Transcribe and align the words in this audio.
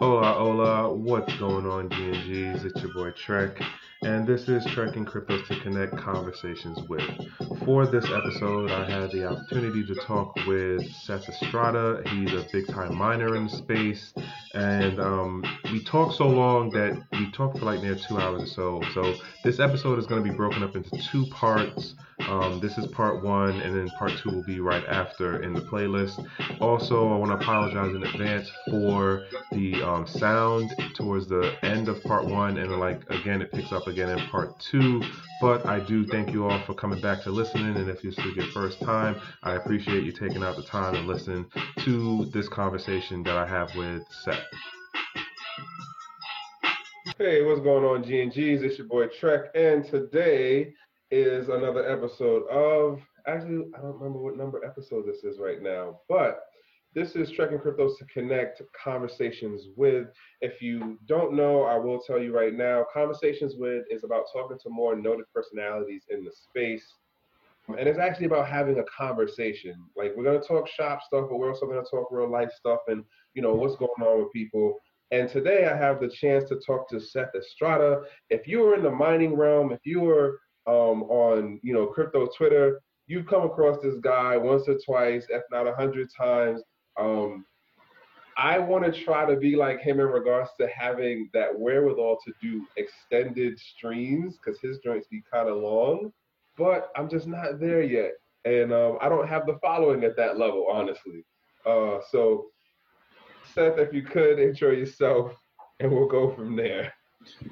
Hola, 0.00 0.32
hola, 0.32 0.94
what's 0.94 1.36
going 1.36 1.66
on, 1.66 1.90
GNGs? 1.90 2.64
It's 2.64 2.80
your 2.80 2.90
boy 2.94 3.10
Trek, 3.10 3.60
and 4.00 4.26
this 4.26 4.48
is 4.48 4.64
Trekking 4.64 5.04
Cryptos 5.04 5.46
to 5.48 5.60
Connect 5.60 5.94
Conversations 5.98 6.78
with. 6.88 7.02
For 7.66 7.86
this 7.86 8.06
episode, 8.06 8.70
I 8.70 8.90
had 8.90 9.10
the 9.10 9.26
opportunity 9.26 9.84
to 9.84 9.94
talk 10.06 10.34
with 10.46 10.90
Seth 10.90 11.28
Estrada. 11.28 12.02
He's 12.08 12.32
a 12.32 12.46
big 12.50 12.66
time 12.68 12.96
miner 12.96 13.36
in 13.36 13.44
the 13.44 13.50
space, 13.50 14.14
and 14.54 14.98
um, 14.98 15.44
we 15.64 15.84
talked 15.84 16.14
so 16.14 16.28
long 16.28 16.70
that 16.70 16.98
we 17.12 17.30
talked 17.32 17.58
for 17.58 17.66
like 17.66 17.82
near 17.82 17.94
two 17.94 18.16
hours 18.16 18.42
or 18.42 18.46
so. 18.46 18.82
So, 18.94 19.14
this 19.44 19.60
episode 19.60 19.98
is 19.98 20.06
going 20.06 20.24
to 20.24 20.30
be 20.30 20.34
broken 20.34 20.62
up 20.62 20.76
into 20.76 20.98
two 21.12 21.26
parts. 21.26 21.94
Um, 22.28 22.60
this 22.60 22.78
is 22.78 22.86
part 22.86 23.22
one, 23.22 23.60
and 23.60 23.76
then 23.76 23.88
part 23.98 24.12
two 24.22 24.30
will 24.30 24.44
be 24.44 24.60
right 24.60 24.84
after 24.86 25.42
in 25.42 25.52
the 25.52 25.62
playlist. 25.62 26.26
Also, 26.60 27.12
I 27.12 27.16
want 27.16 27.30
to 27.32 27.36
apologize 27.44 27.94
in 27.94 28.02
advance 28.02 28.50
for 28.70 29.24
the 29.52 29.82
sound 30.06 30.70
towards 30.94 31.26
the 31.26 31.52
end 31.62 31.88
of 31.88 32.02
part 32.04 32.24
one, 32.26 32.58
and 32.58 32.78
like 32.78 33.02
again, 33.10 33.42
it 33.42 33.52
picks 33.52 33.72
up 33.72 33.86
again 33.86 34.08
in 34.08 34.26
part 34.28 34.58
two. 34.60 35.02
But 35.40 35.66
I 35.66 35.80
do 35.80 36.06
thank 36.06 36.30
you 36.32 36.48
all 36.48 36.62
for 36.66 36.74
coming 36.74 37.00
back 37.00 37.22
to 37.24 37.30
listening, 37.30 37.76
and 37.76 37.88
if 37.88 38.02
this 38.02 38.18
is 38.18 38.36
your 38.36 38.46
first 38.52 38.80
time, 38.80 39.20
I 39.42 39.54
appreciate 39.54 40.04
you 40.04 40.12
taking 40.12 40.42
out 40.42 40.56
the 40.56 40.62
time 40.62 40.94
to 40.94 41.00
listen 41.00 41.46
to 41.84 42.26
this 42.32 42.48
conversation 42.48 43.22
that 43.24 43.36
I 43.36 43.46
have 43.46 43.70
with 43.76 44.02
Seth. 44.24 44.38
Hey, 47.18 47.42
what's 47.42 47.60
going 47.60 47.84
on, 47.84 48.04
GNGs? 48.04 48.62
It's 48.62 48.78
your 48.78 48.86
boy 48.86 49.08
Trek, 49.08 49.50
and 49.54 49.84
today 49.84 50.72
is 51.10 51.48
another 51.48 51.90
episode 51.90 52.46
of 52.48 53.00
actually 53.26 53.66
I 53.76 53.80
don't 53.82 53.98
remember 53.98 54.18
what 54.18 54.36
number 54.36 54.64
episode 54.64 55.06
this 55.06 55.24
is 55.24 55.38
right 55.38 55.60
now, 55.60 56.00
but 56.08 56.49
this 56.92 57.14
is 57.14 57.30
Trekking 57.30 57.58
Cryptos 57.58 57.98
to 57.98 58.04
Connect 58.12 58.60
Conversations 58.82 59.68
with. 59.76 60.08
If 60.40 60.60
you 60.60 60.98
don't 61.06 61.34
know, 61.34 61.62
I 61.62 61.76
will 61.76 62.00
tell 62.00 62.20
you 62.20 62.34
right 62.36 62.52
now. 62.52 62.84
Conversations 62.92 63.54
with 63.56 63.84
is 63.90 64.02
about 64.02 64.24
talking 64.32 64.58
to 64.58 64.70
more 64.70 64.96
noted 64.96 65.26
personalities 65.32 66.02
in 66.10 66.24
the 66.24 66.32
space. 66.32 66.84
And 67.68 67.88
it's 67.88 68.00
actually 68.00 68.26
about 68.26 68.48
having 68.48 68.80
a 68.80 68.84
conversation. 68.84 69.76
Like 69.96 70.14
we're 70.16 70.24
gonna 70.24 70.40
talk 70.40 70.66
shop 70.66 71.02
stuff, 71.02 71.26
but 71.30 71.36
we're 71.38 71.50
also 71.50 71.66
gonna 71.66 71.82
talk 71.88 72.08
real 72.10 72.28
life 72.28 72.50
stuff 72.52 72.80
and 72.88 73.04
you 73.34 73.42
know 73.42 73.54
what's 73.54 73.76
going 73.76 73.90
on 74.00 74.18
with 74.18 74.32
people. 74.32 74.80
And 75.12 75.28
today 75.28 75.66
I 75.66 75.76
have 75.76 76.00
the 76.00 76.08
chance 76.08 76.48
to 76.48 76.58
talk 76.66 76.88
to 76.88 77.00
Seth 77.00 77.34
Estrada. 77.36 78.02
If 78.30 78.48
you 78.48 78.64
are 78.64 78.74
in 78.74 78.82
the 78.82 78.90
mining 78.90 79.36
realm, 79.36 79.70
if 79.70 79.80
you 79.84 80.08
are 80.08 80.40
um, 80.66 81.04
on 81.04 81.60
you 81.62 81.72
know 81.72 81.86
crypto 81.86 82.28
Twitter, 82.36 82.80
you've 83.06 83.26
come 83.26 83.44
across 83.44 83.80
this 83.80 83.98
guy 84.00 84.36
once 84.36 84.68
or 84.68 84.76
twice, 84.84 85.26
if 85.28 85.42
not 85.52 85.68
a 85.68 85.74
hundred 85.74 86.08
times. 86.16 86.62
Um, 86.98 87.44
I 88.36 88.58
want 88.58 88.84
to 88.84 89.04
try 89.04 89.26
to 89.26 89.36
be 89.36 89.54
like 89.54 89.80
him 89.80 90.00
in 90.00 90.06
regards 90.06 90.50
to 90.58 90.68
having 90.68 91.28
that 91.34 91.48
wherewithal 91.58 92.18
to 92.24 92.32
do 92.40 92.66
extended 92.76 93.58
streams 93.58 94.38
because 94.38 94.60
his 94.60 94.78
joints 94.78 95.06
be 95.08 95.22
kind 95.30 95.48
of 95.48 95.58
long, 95.58 96.12
but 96.56 96.90
I'm 96.96 97.08
just 97.08 97.26
not 97.26 97.60
there 97.60 97.82
yet, 97.82 98.12
and 98.44 98.72
um, 98.72 98.98
I 99.00 99.08
don't 99.08 99.28
have 99.28 99.46
the 99.46 99.58
following 99.60 100.04
at 100.04 100.16
that 100.16 100.38
level, 100.38 100.66
honestly. 100.72 101.24
Uh, 101.66 101.98
so, 102.10 102.46
Seth, 103.54 103.78
if 103.78 103.92
you 103.92 104.02
could 104.02 104.38
intro 104.38 104.70
yourself, 104.70 105.32
and 105.80 105.90
we'll 105.90 106.08
go 106.08 106.30
from 106.34 106.56
there. 106.56 106.92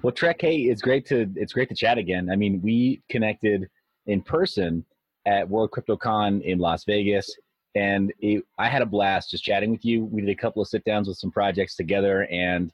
Well, 0.03 0.13
Trek, 0.13 0.41
hey, 0.41 0.57
it's 0.57 0.81
great 0.81 1.07
to 1.07 1.31
it's 1.37 1.53
great 1.53 1.69
to 1.69 1.75
chat 1.75 1.99
again. 1.99 2.31
I 2.31 2.37
mean, 2.37 2.61
we 2.63 3.03
connected 3.11 3.69
in 4.07 4.23
person 4.23 4.85
at 5.27 5.49
World 5.49 5.71
CryptoCon 5.71 6.43
in 6.43 6.59
Las 6.59 6.85
Vegas, 6.85 7.35
and 7.75 8.13
it, 8.21 8.45
I 8.59 8.69
had 8.69 8.83
a 8.83 8.87
blast 8.87 9.31
just 9.31 9.45
chatting 9.45 9.71
with 9.71 9.85
you. 9.85 10.05
We 10.05 10.23
did 10.23 10.31
a 10.31 10.35
couple 10.35 10.63
of 10.63 10.69
sit 10.69 10.85
downs 10.85 11.09
with 11.09 11.19
some 11.19 11.31
projects 11.31 11.77
together, 11.77 12.27
and 12.31 12.73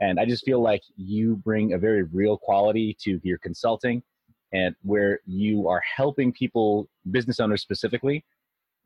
and 0.00 0.18
I 0.18 0.24
just 0.24 0.44
feel 0.44 0.60
like 0.60 0.82
you 0.96 1.36
bring 1.36 1.72
a 1.72 1.78
very 1.78 2.02
real 2.02 2.36
quality 2.36 2.96
to 3.02 3.20
your 3.22 3.38
consulting, 3.38 4.02
and 4.52 4.74
where 4.82 5.20
you 5.26 5.68
are 5.68 5.82
helping 5.96 6.32
people, 6.32 6.88
business 7.10 7.40
owners 7.40 7.62
specifically, 7.62 8.24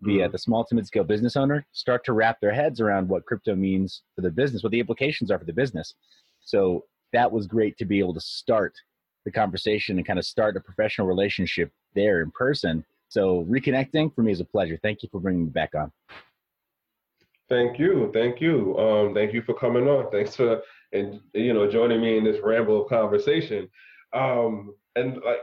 the 0.02 0.24
uh, 0.24 0.28
the 0.28 0.38
small 0.38 0.64
to 0.64 0.74
mid 0.74 0.86
scale 0.86 1.04
business 1.04 1.36
owner, 1.36 1.66
start 1.72 2.04
to 2.04 2.12
wrap 2.12 2.40
their 2.40 2.52
heads 2.52 2.80
around 2.80 3.08
what 3.08 3.24
crypto 3.24 3.54
means 3.54 4.02
for 4.14 4.22
the 4.22 4.30
business, 4.30 4.62
what 4.62 4.72
the 4.72 4.80
implications 4.80 5.30
are 5.30 5.38
for 5.38 5.44
the 5.44 5.52
business. 5.52 5.94
So 6.40 6.84
that 7.12 7.30
was 7.30 7.46
great 7.46 7.78
to 7.78 7.84
be 7.84 7.98
able 7.98 8.14
to 8.14 8.20
start 8.20 8.74
the 9.24 9.32
conversation 9.32 9.96
and 9.96 10.06
kind 10.06 10.18
of 10.18 10.24
start 10.24 10.56
a 10.56 10.60
professional 10.60 11.06
relationship 11.06 11.72
there 11.94 12.20
in 12.20 12.30
person. 12.30 12.84
So 13.16 13.46
reconnecting 13.48 14.14
for 14.14 14.22
me 14.22 14.30
is 14.32 14.40
a 14.40 14.44
pleasure. 14.44 14.78
Thank 14.82 15.02
you 15.02 15.08
for 15.10 15.22
bringing 15.22 15.44
me 15.44 15.50
back 15.50 15.74
on. 15.74 15.90
Thank 17.48 17.78
you, 17.78 18.10
thank 18.12 18.42
you, 18.42 18.76
um, 18.76 19.14
thank 19.14 19.32
you 19.32 19.40
for 19.40 19.54
coming 19.54 19.88
on. 19.88 20.10
Thanks 20.10 20.36
for 20.36 20.60
and 20.92 21.20
you 21.32 21.54
know 21.54 21.66
joining 21.66 22.02
me 22.02 22.18
in 22.18 22.24
this 22.24 22.42
ramble 22.44 22.82
of 22.82 22.90
conversation. 22.90 23.70
Um, 24.12 24.74
and 24.96 25.14
like, 25.24 25.38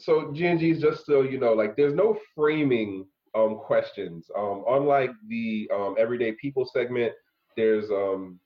so 0.00 0.32
GNG's 0.32 0.82
just 0.82 1.06
so 1.06 1.22
you 1.22 1.38
know, 1.38 1.52
like, 1.52 1.76
there's 1.76 1.94
no 1.94 2.18
framing 2.34 3.06
um, 3.32 3.58
questions. 3.58 4.28
Um, 4.36 4.64
unlike 4.68 5.10
the 5.28 5.70
um, 5.72 5.94
everyday 6.00 6.32
people 6.32 6.66
segment, 6.66 7.12
there's 7.56 7.92
um, 7.92 8.40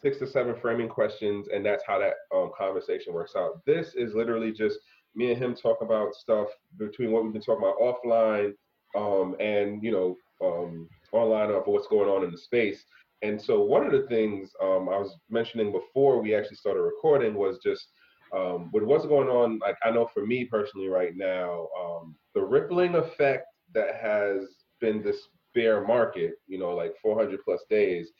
six 0.00 0.18
to 0.18 0.28
seven 0.28 0.54
framing 0.62 0.88
questions, 0.88 1.48
and 1.52 1.66
that's 1.66 1.82
how 1.84 1.98
that 1.98 2.14
um, 2.32 2.52
conversation 2.56 3.12
works 3.12 3.34
out. 3.36 3.64
This 3.66 3.94
is 3.96 4.14
literally 4.14 4.52
just 4.52 4.78
me 5.16 5.32
and 5.32 5.42
him 5.42 5.54
talk 5.54 5.78
about 5.80 6.14
stuff 6.14 6.48
between 6.78 7.10
what 7.10 7.24
we've 7.24 7.32
been 7.32 7.42
talking 7.42 7.64
about 7.64 7.78
offline 7.80 8.52
um, 8.94 9.34
and 9.40 9.82
you 9.82 9.90
know 9.90 10.16
um, 10.44 10.88
online 11.12 11.50
of 11.50 11.66
what's 11.66 11.88
going 11.88 12.08
on 12.08 12.24
in 12.24 12.30
the 12.30 12.38
space. 12.38 12.84
And 13.22 13.40
so 13.40 13.62
one 13.62 13.86
of 13.86 13.92
the 13.92 14.06
things 14.08 14.50
um, 14.62 14.88
I 14.88 14.98
was 14.98 15.16
mentioning 15.30 15.72
before 15.72 16.20
we 16.20 16.34
actually 16.34 16.56
started 16.56 16.82
recording 16.82 17.34
was 17.34 17.58
just 17.64 17.88
um, 18.34 18.70
with 18.72 18.82
what's 18.82 19.06
going 19.06 19.28
on. 19.28 19.58
Like 19.58 19.76
I 19.84 19.90
know 19.90 20.08
for 20.12 20.26
me 20.26 20.44
personally 20.44 20.88
right 20.88 21.16
now, 21.16 21.68
um, 21.80 22.14
the 22.34 22.42
rippling 22.42 22.94
effect 22.94 23.46
that 23.74 23.96
has 23.96 24.42
been 24.80 25.02
this 25.02 25.28
bear 25.54 25.86
market, 25.86 26.34
you 26.46 26.58
know, 26.58 26.74
like 26.74 26.92
400 27.02 27.40
plus 27.42 27.62
days, 27.70 28.10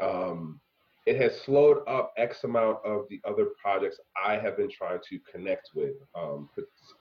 um, 0.00 0.58
it 1.06 1.20
has 1.20 1.40
slowed 1.40 1.78
up 1.86 2.12
X 2.16 2.42
amount 2.42 2.78
of 2.84 3.06
the 3.08 3.20
other 3.24 3.46
projects 3.62 3.98
I 4.22 4.34
have 4.38 4.56
been 4.56 4.70
trying 4.70 4.98
to 5.08 5.20
connect 5.32 5.70
with, 5.74 5.94
um, 6.16 6.48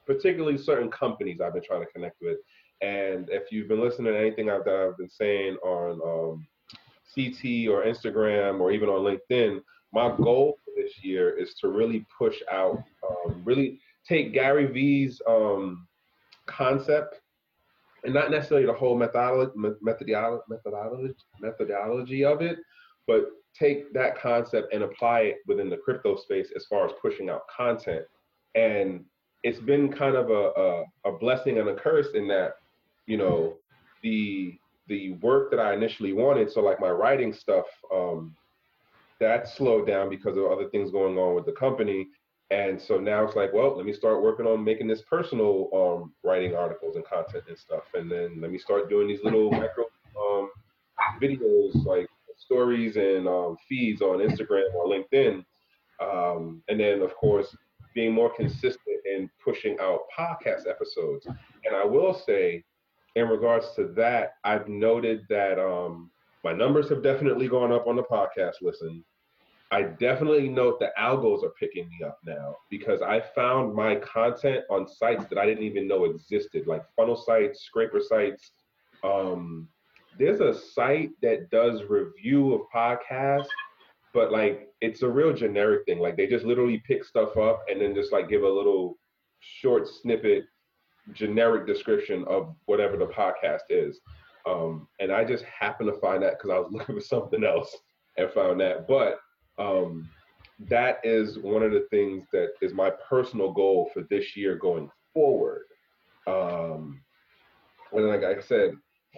particularly 0.05 0.59
certain 0.59 0.91
companies 0.91 1.41
I've 1.41 1.53
been 1.53 1.63
trying 1.63 1.83
to 1.83 1.91
connect 1.91 2.21
with. 2.21 2.37
And 2.81 3.29
if 3.31 3.51
you've 3.51 3.67
been 3.67 3.81
listening 3.81 4.13
to 4.13 4.19
anything 4.19 4.49
I've, 4.49 4.63
that 4.65 4.75
I've 4.75 4.97
been 4.97 5.09
saying 5.09 5.55
on 5.63 6.01
um, 6.03 6.47
CT 7.15 7.67
or 7.67 7.83
Instagram 7.83 8.59
or 8.59 8.71
even 8.71 8.89
on 8.89 9.01
LinkedIn, 9.01 9.61
my 9.91 10.15
goal 10.17 10.59
for 10.63 10.71
this 10.79 11.03
year 11.03 11.35
is 11.35 11.55
to 11.55 11.69
really 11.69 12.05
push 12.15 12.35
out, 12.51 12.83
um, 13.09 13.41
really 13.43 13.79
take 14.07 14.33
Gary 14.33 14.67
Vee's 14.67 15.19
um, 15.27 15.87
concept 16.45 17.21
and 18.03 18.13
not 18.13 18.29
necessarily 18.29 18.67
the 18.67 18.73
whole 18.73 18.95
methodology, 18.95 19.53
methodology, 19.55 20.43
methodology, 20.47 21.15
methodology 21.41 22.23
of 22.23 22.43
it, 22.43 22.59
but 23.07 23.31
take 23.57 23.93
that 23.93 24.19
concept 24.19 24.73
and 24.73 24.83
apply 24.83 25.21
it 25.21 25.37
within 25.47 25.69
the 25.69 25.77
crypto 25.77 26.15
space 26.15 26.51
as 26.55 26.65
far 26.65 26.85
as 26.85 26.91
pushing 27.01 27.29
out 27.29 27.41
content. 27.55 28.05
And 28.55 29.05
it's 29.43 29.59
been 29.59 29.91
kind 29.91 30.15
of 30.15 30.29
a, 30.29 30.51
a, 30.59 30.83
a 31.09 31.17
blessing 31.17 31.57
and 31.59 31.69
a 31.69 31.75
curse 31.75 32.07
in 32.15 32.27
that, 32.29 32.55
you 33.05 33.17
know, 33.17 33.57
the 34.03 34.57
the 34.87 35.13
work 35.13 35.49
that 35.49 35.59
I 35.59 35.73
initially 35.73 36.13
wanted, 36.13 36.51
so 36.51 36.61
like 36.61 36.79
my 36.79 36.91
writing 36.91 37.33
stuff, 37.33 37.65
um, 37.91 38.35
that 39.19 39.47
slowed 39.47 39.87
down 39.87 40.09
because 40.09 40.37
of 40.37 40.45
other 40.45 40.69
things 40.69 40.91
going 40.91 41.17
on 41.17 41.33
with 41.33 41.45
the 41.45 41.53
company. 41.53 42.07
And 42.51 42.79
so 42.79 42.99
now 42.99 43.23
it's 43.23 43.35
like, 43.35 43.51
well, 43.51 43.75
let 43.75 43.85
me 43.85 43.93
start 43.93 44.21
working 44.21 44.45
on 44.45 44.63
making 44.63 44.87
this 44.87 45.01
personal 45.09 45.69
um, 45.73 46.13
writing 46.23 46.55
articles 46.55 46.95
and 46.95 47.05
content 47.05 47.45
and 47.47 47.57
stuff. 47.57 47.83
And 47.95 48.11
then 48.11 48.39
let 48.39 48.51
me 48.51 48.59
start 48.59 48.89
doing 48.89 49.07
these 49.07 49.23
little 49.23 49.49
micro 49.49 49.85
um, 50.19 50.51
videos 51.19 51.83
like 51.85 52.07
stories 52.37 52.95
and 52.95 53.27
um, 53.27 53.57
feeds 53.67 54.01
on 54.01 54.19
Instagram 54.19 54.73
or 54.75 54.87
LinkedIn. 54.87 55.43
Um, 56.01 56.61
and 56.67 56.79
then, 56.79 57.01
of 57.01 57.15
course, 57.15 57.55
being 57.93 58.13
more 58.13 58.33
consistent 58.35 58.99
in 59.05 59.29
pushing 59.43 59.77
out 59.79 60.01
podcast 60.17 60.69
episodes. 60.69 61.25
And 61.25 61.75
I 61.75 61.85
will 61.85 62.13
say, 62.13 62.63
in 63.15 63.29
regards 63.29 63.73
to 63.75 63.87
that, 63.95 64.33
I've 64.43 64.67
noted 64.67 65.25
that 65.29 65.57
um, 65.57 66.11
my 66.43 66.53
numbers 66.53 66.89
have 66.89 67.01
definitely 67.01 67.47
gone 67.47 67.71
up 67.71 67.87
on 67.87 67.95
the 67.95 68.03
podcast 68.03 68.55
listen. 68.61 69.03
I 69.71 69.81
definitely 69.81 70.47
note 70.47 70.79
the 70.79 70.91
algos 70.99 71.43
are 71.43 71.53
picking 71.59 71.89
me 71.89 72.05
up 72.05 72.19
now 72.23 72.55
because 72.69 73.01
I 73.01 73.23
found 73.33 73.73
my 73.73 73.95
content 73.95 74.63
on 74.69 74.87
sites 74.87 75.25
that 75.29 75.39
I 75.39 75.45
didn't 75.45 75.63
even 75.63 75.87
know 75.87 76.05
existed, 76.05 76.67
like 76.67 76.83
funnel 76.95 77.15
sites, 77.15 77.61
scraper 77.63 77.99
sites, 77.99 78.51
um, 79.03 79.67
there's 80.17 80.41
a 80.41 80.53
site 80.53 81.11
that 81.21 81.49
does 81.49 81.83
review 81.83 82.53
of 82.53 82.61
podcasts, 82.73 83.47
but 84.13 84.31
like 84.31 84.69
it's 84.81 85.01
a 85.01 85.09
real 85.09 85.33
generic 85.33 85.85
thing. 85.85 85.99
Like 85.99 86.17
they 86.17 86.27
just 86.27 86.45
literally 86.45 86.81
pick 86.87 87.03
stuff 87.03 87.37
up 87.37 87.63
and 87.69 87.81
then 87.81 87.93
just 87.93 88.11
like 88.11 88.29
give 88.29 88.43
a 88.43 88.49
little 88.49 88.97
short 89.39 89.87
snippet, 89.87 90.45
generic 91.13 91.67
description 91.67 92.23
of 92.27 92.55
whatever 92.65 92.97
the 92.97 93.07
podcast 93.07 93.61
is. 93.69 93.99
Um, 94.47 94.87
and 94.99 95.11
I 95.11 95.25
just 95.25 95.43
happened 95.43 95.91
to 95.93 95.99
find 95.99 96.21
that 96.23 96.37
because 96.37 96.51
I 96.51 96.59
was 96.59 96.69
looking 96.71 96.95
for 96.95 97.01
something 97.01 97.43
else 97.43 97.75
and 98.17 98.31
found 98.31 98.59
that. 98.61 98.87
But 98.87 99.19
um, 99.57 100.09
that 100.69 100.99
is 101.03 101.39
one 101.39 101.63
of 101.63 101.71
the 101.71 101.87
things 101.89 102.25
that 102.31 102.49
is 102.61 102.73
my 102.73 102.91
personal 103.09 103.51
goal 103.51 103.89
for 103.93 104.03
this 104.09 104.37
year 104.37 104.55
going 104.55 104.89
forward. 105.13 105.63
Um, 106.27 107.01
and 107.91 108.07
like 108.07 108.23
I 108.23 108.39
said, 108.41 108.71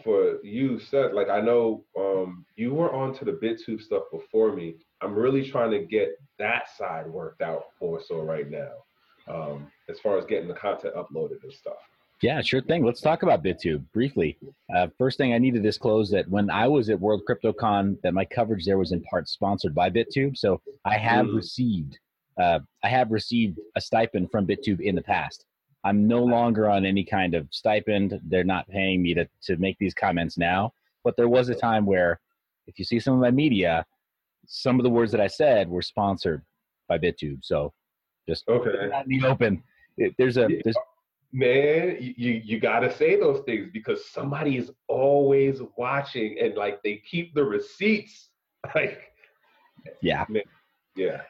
for 0.03 0.43
you 0.43 0.79
said 0.79 1.13
like 1.13 1.29
I 1.29 1.41
know 1.41 1.83
um, 1.97 2.45
you 2.55 2.73
were 2.73 2.93
onto 2.93 3.25
the 3.25 3.33
BitTube 3.33 3.81
stuff 3.81 4.03
before 4.11 4.53
me. 4.53 4.75
I'm 5.01 5.13
really 5.13 5.49
trying 5.49 5.71
to 5.71 5.85
get 5.85 6.17
that 6.39 6.67
side 6.77 7.07
worked 7.07 7.41
out 7.41 7.63
more 7.81 8.01
so 8.05 8.21
right 8.21 8.49
now, 8.49 8.71
um, 9.27 9.71
as 9.89 9.99
far 9.99 10.17
as 10.17 10.25
getting 10.25 10.47
the 10.47 10.55
content 10.55 10.95
uploaded 10.95 11.43
and 11.43 11.53
stuff. 11.53 11.77
Yeah, 12.21 12.41
sure 12.41 12.61
thing. 12.61 12.83
Let's 12.83 13.01
talk 13.01 13.21
about 13.21 13.43
BitTube 13.43 13.83
briefly. 13.93 14.37
Uh, 14.75 14.87
first 14.97 15.17
thing 15.17 15.33
I 15.33 15.37
need 15.37 15.53
to 15.53 15.59
disclose 15.59 16.09
that 16.11 16.27
when 16.27 16.49
I 16.49 16.67
was 16.67 16.89
at 16.89 16.99
World 16.99 17.21
CryptoCon, 17.29 18.01
that 18.01 18.13
my 18.13 18.25
coverage 18.25 18.65
there 18.65 18.79
was 18.79 18.91
in 18.91 19.01
part 19.03 19.29
sponsored 19.29 19.75
by 19.75 19.91
BitTube. 19.91 20.35
So 20.35 20.59
I 20.83 20.97
have 20.97 21.27
mm. 21.27 21.35
received, 21.35 21.99
uh, 22.41 22.59
I 22.83 22.89
have 22.89 23.11
received 23.11 23.59
a 23.75 23.81
stipend 23.81 24.31
from 24.31 24.47
BitTube 24.47 24.81
in 24.81 24.95
the 24.95 25.03
past. 25.03 25.45
I'm 25.87 26.05
no 26.05 26.21
longer 26.21 26.69
on 26.69 26.85
any 26.85 27.05
kind 27.05 27.33
of 27.33 27.47
stipend. 27.49 28.19
They're 28.25 28.43
not 28.43 28.67
paying 28.67 29.01
me 29.01 29.13
to 29.13 29.25
to 29.43 29.55
make 29.55 29.77
these 29.79 29.93
comments 29.93 30.37
now. 30.37 30.73
But 31.05 31.15
there 31.15 31.29
was 31.29 31.47
a 31.47 31.55
time 31.55 31.85
where, 31.85 32.19
if 32.67 32.77
you 32.77 32.83
see 32.83 32.99
some 32.99 33.13
of 33.13 33.21
my 33.21 33.31
media, 33.31 33.85
some 34.47 34.79
of 34.79 34.83
the 34.83 34.89
words 34.89 35.13
that 35.13 35.21
I 35.21 35.27
said 35.27 35.69
were 35.69 35.81
sponsored 35.81 36.43
by 36.89 36.97
BitTube. 36.97 37.39
So 37.41 37.73
just 38.27 38.47
okay, 38.49 38.89
in 39.09 39.21
the 39.21 39.27
open. 39.27 39.63
It, 39.97 40.13
there's 40.17 40.37
a 40.37 40.47
there's 40.63 40.75
man 41.31 41.97
you 41.99 42.41
you 42.43 42.59
got 42.59 42.79
to 42.79 42.93
say 42.95 43.17
those 43.17 43.43
things 43.45 43.69
because 43.71 44.09
somebody 44.09 44.57
is 44.57 44.71
always 44.89 45.61
watching 45.77 46.37
and 46.39 46.55
like 46.55 46.83
they 46.83 47.01
keep 47.09 47.33
the 47.33 47.43
receipts 47.43 48.29
like 48.75 49.11
yeah 50.01 50.25
man, 50.29 50.43
yeah 50.95 51.21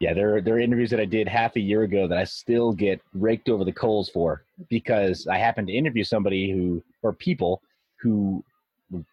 yeah 0.00 0.12
there, 0.12 0.40
there 0.40 0.54
are 0.54 0.60
interviews 0.60 0.90
that 0.90 1.00
i 1.00 1.04
did 1.04 1.28
half 1.28 1.56
a 1.56 1.60
year 1.60 1.82
ago 1.82 2.06
that 2.06 2.18
i 2.18 2.24
still 2.24 2.72
get 2.72 3.00
raked 3.14 3.48
over 3.48 3.64
the 3.64 3.72
coals 3.72 4.08
for 4.08 4.44
because 4.68 5.26
i 5.26 5.38
happened 5.38 5.66
to 5.66 5.74
interview 5.74 6.04
somebody 6.04 6.50
who 6.50 6.82
or 7.02 7.12
people 7.12 7.62
who 8.00 8.44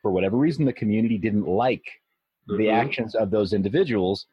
for 0.02 0.12
whatever 0.12 0.38
reason 0.38 0.66
the 0.66 0.74
community 0.74 1.18
didn't 1.18 1.48
like 1.48 1.84
mm-hmm. 2.50 2.58
the 2.58 2.70
actions 2.70 3.16
of 3.16 3.32
those 3.32 3.54
individuals 3.54 4.28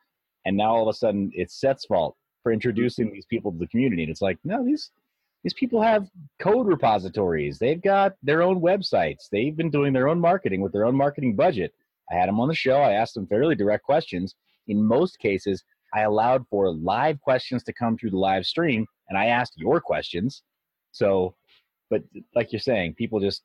and 0.45 0.57
now 0.57 0.75
all 0.75 0.89
of 0.89 0.95
a 0.95 0.97
sudden 0.97 1.31
it's 1.35 1.61
Seth's 1.61 1.85
fault 1.85 2.17
for 2.43 2.53
introducing 2.53 3.07
mm-hmm. 3.07 3.15
these 3.15 3.27
people 3.27 3.53
to 3.53 3.59
the 3.59 3.67
community 3.69 4.03
and 4.03 4.11
it's 4.11 4.23
like 4.23 4.39
no 4.45 4.65
these 4.65 4.91
these 5.43 5.55
people 5.55 5.81
have 5.81 6.09
code 6.39 6.67
repositories. 6.67 7.59
They've 7.59 7.81
got 7.81 8.15
their 8.23 8.43
own 8.43 8.61
websites. 8.61 9.29
They've 9.31 9.57
been 9.57 9.71
doing 9.71 9.93
their 9.93 10.09
own 10.09 10.21
marketing 10.21 10.61
with 10.61 10.73
their 10.73 10.85
own 10.85 10.95
marketing 10.95 11.35
budget. 11.35 11.73
I 12.11 12.15
had 12.15 12.29
them 12.29 12.41
on 12.41 12.49
the 12.49 12.55
show. 12.55 12.77
I 12.77 12.93
asked 12.93 13.15
them 13.15 13.27
fairly 13.27 13.55
direct 13.55 13.85
questions. 13.85 14.35
In 14.69 14.85
most 14.85 15.19
cases, 15.19 15.65
I 15.95 16.03
allowed 16.03 16.47
for 16.49 16.71
live 16.71 17.21
questions 17.21 17.63
to 17.65 17.73
come 17.73 17.97
through 17.97 18.11
the 18.11 18.19
live 18.19 18.47
stream, 18.47 18.87
and 19.09 19.19
I 19.19 19.27
asked 19.27 19.55
your 19.57 19.81
questions. 19.81 20.43
So, 20.93 21.35
but 21.89 22.03
like 22.35 22.53
you're 22.53 22.61
saying, 22.61 22.95
people 22.95 23.21
just 23.21 23.43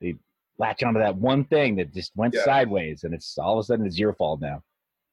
they 0.00 0.16
latch 0.58 0.82
onto 0.82 1.00
that 1.00 1.16
one 1.16 1.44
thing 1.44 1.76
that 1.76 1.92
just 1.92 2.12
went 2.16 2.34
yeah. 2.34 2.44
sideways, 2.44 3.04
and 3.04 3.14
it's 3.14 3.36
all 3.38 3.58
of 3.58 3.64
a 3.64 3.66
sudden 3.66 3.86
it's 3.86 3.98
your 3.98 4.14
fault 4.14 4.40
now. 4.40 4.62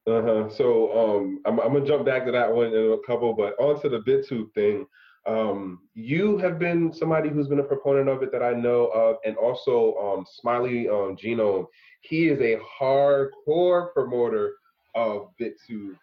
Uh 0.07 0.21
huh. 0.21 0.49
So 0.49 1.19
um, 1.19 1.41
I'm, 1.45 1.59
I'm 1.59 1.73
gonna 1.73 1.85
jump 1.85 2.05
back 2.05 2.25
to 2.25 2.31
that 2.31 2.51
one 2.51 2.67
in 2.67 2.93
a 2.93 2.97
couple, 3.05 3.33
but 3.33 3.53
onto 3.59 3.89
the 3.89 3.99
BitTube 3.99 4.53
thing. 4.53 4.85
Um, 5.27 5.81
you 5.93 6.39
have 6.39 6.57
been 6.57 6.91
somebody 6.91 7.29
who's 7.29 7.47
been 7.47 7.59
a 7.59 7.63
proponent 7.63 8.09
of 8.09 8.23
it 8.23 8.31
that 8.31 8.41
I 8.41 8.53
know 8.53 8.87
of, 8.87 9.17
and 9.23 9.37
also 9.37 9.95
um, 9.97 10.25
Smiley 10.27 10.89
um, 10.89 11.15
Genome. 11.15 11.67
He 12.01 12.29
is 12.29 12.41
a 12.41 12.57
hardcore 12.81 13.93
promoter 13.93 14.53
of 14.95 15.29
BitTube, 15.39 15.95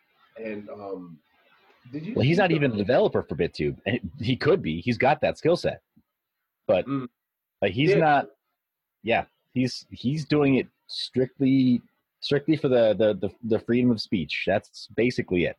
and 0.43 0.69
um, 0.71 1.19
did 1.93 2.07
you? 2.07 2.15
Well, 2.15 2.25
he's 2.25 2.39
not 2.39 2.51
even 2.51 2.73
a 2.73 2.77
developer 2.77 3.23
for 3.23 3.37
BitTube. 3.37 3.79
He 4.21 4.37
could 4.37 4.63
be. 4.63 4.81
He's 4.81 4.99
got 4.99 5.21
that 5.23 5.39
skill 5.39 5.57
set, 5.57 5.83
but 6.67 6.87
mm. 6.87 7.09
like 7.63 7.73
he's 7.73 7.91
yeah. 7.91 7.99
not. 7.99 8.27
Yeah, 9.03 9.25
he's 9.53 9.87
he's 9.91 10.25
doing 10.25 10.57
it 10.57 10.67
strictly 10.87 11.83
strictly 12.21 12.57
for 12.57 12.69
the, 12.69 12.95
the 12.95 13.15
the 13.15 13.31
the 13.57 13.61
freedom 13.61 13.91
of 13.91 14.01
speech. 14.01 14.45
That's 14.47 14.89
basically 14.97 15.45
it. 15.45 15.57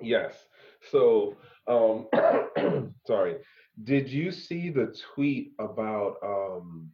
Yes. 0.00 0.46
So 0.90 1.36
um, 1.66 2.06
sorry. 3.06 3.36
Did 3.84 4.10
you 4.10 4.32
see 4.32 4.70
the 4.70 4.94
tweet 5.14 5.52
about 5.60 6.16
um, 6.24 6.90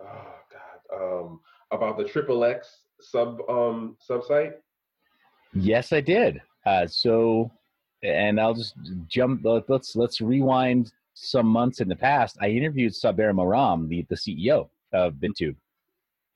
oh 0.00 0.34
god 0.50 0.96
um, 1.02 1.40
about 1.70 1.98
the 1.98 2.04
triple 2.04 2.44
X 2.44 2.68
sub 3.00 3.40
um 3.48 3.96
subsite? 4.08 4.54
Yes, 5.54 5.92
I 5.92 6.00
did. 6.00 6.40
Uh, 6.64 6.86
so, 6.86 7.50
and 8.02 8.40
I'll 8.40 8.54
just 8.54 8.74
jump. 9.08 9.42
Let's 9.44 9.96
let's 9.96 10.20
rewind 10.20 10.92
some 11.14 11.46
months 11.46 11.80
in 11.80 11.88
the 11.88 11.96
past. 11.96 12.36
I 12.40 12.48
interviewed 12.48 12.94
Saber 12.94 13.32
Maram, 13.32 13.88
the 13.88 14.06
the 14.08 14.14
CEO 14.16 14.68
of 14.92 15.14
BitTube, 15.14 15.56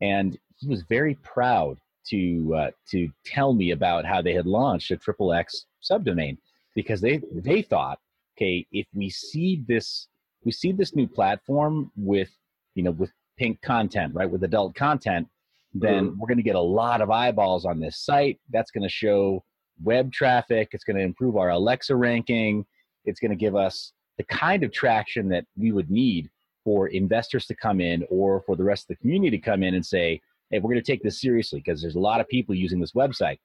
and 0.01 0.39
he 0.59 0.69
was 0.69 0.83
very 0.83 1.15
proud 1.17 1.79
to 2.09 2.55
uh, 2.55 2.71
to 2.91 3.09
tell 3.25 3.53
me 3.53 3.71
about 3.71 4.05
how 4.05 4.21
they 4.23 4.35
had 4.35 4.47
launched 4.47 4.91
a 4.91 4.97
triple 4.97 5.33
X 5.33 5.67
subdomain 5.83 6.37
because 6.75 7.01
they 7.01 7.21
they 7.33 7.63
thought, 7.63 7.99
okay, 8.37 8.67
if 8.73 8.87
we 8.95 9.09
see 9.09 9.65
this 9.67 10.09
we 10.45 10.53
see 10.53 10.73
this 10.73 10.95
new 10.95 11.07
platform 11.07 11.91
with 11.97 12.31
you 12.75 12.83
know 12.83 12.93
with 12.93 13.11
pink 13.39 13.61
content, 13.63 14.15
right, 14.15 14.31
with 14.31 14.45
adult 14.45 14.75
content, 14.75 15.29
then 15.75 16.17
we're 16.19 16.29
going 16.29 16.39
to 16.39 16.43
get 16.43 16.57
a 16.57 16.61
lot 16.61 17.01
of 17.01 17.11
eyeballs 17.11 17.65
on 17.65 17.81
this 17.81 17.99
site. 17.99 18.41
That's 18.51 18.71
going 18.71 18.83
to 18.83 18.89
show 18.89 19.45
web 19.83 20.13
traffic. 20.13 20.71
It's 20.73 20.85
going 20.85 20.97
to 20.97 21.03
improve 21.03 21.37
our 21.37 21.51
Alexa 21.51 21.95
ranking. 21.95 22.65
It's 23.05 23.21
going 23.21 23.31
to 23.31 23.37
give 23.37 23.55
us 23.55 23.93
the 24.17 24.25
kind 24.25 24.63
of 24.63 24.73
traction 24.73 25.29
that 25.29 25.45
we 25.57 25.73
would 25.73 25.91
need 25.91 26.31
for 26.65 26.89
investors 26.89 27.47
to 27.47 27.55
come 27.55 27.81
in 27.81 28.05
or 28.11 28.43
for 28.47 28.57
the 28.57 28.65
rest 28.65 28.85
of 28.85 28.89
the 28.89 28.97
community 28.97 29.37
to 29.37 29.43
come 29.43 29.63
in 29.63 29.75
and 29.75 29.85
say, 29.85 30.21
hey, 30.51 30.59
we're 30.59 30.71
going 30.71 30.83
to 30.83 30.93
take 30.93 31.03
this 31.03 31.21
seriously 31.21 31.63
because 31.65 31.81
there's 31.81 31.97
a 31.97 32.01
lot 32.01 32.21
of 32.21 32.29
people 32.29 32.55
using 32.55 32.81
this 32.81 32.93
website. 32.93 33.39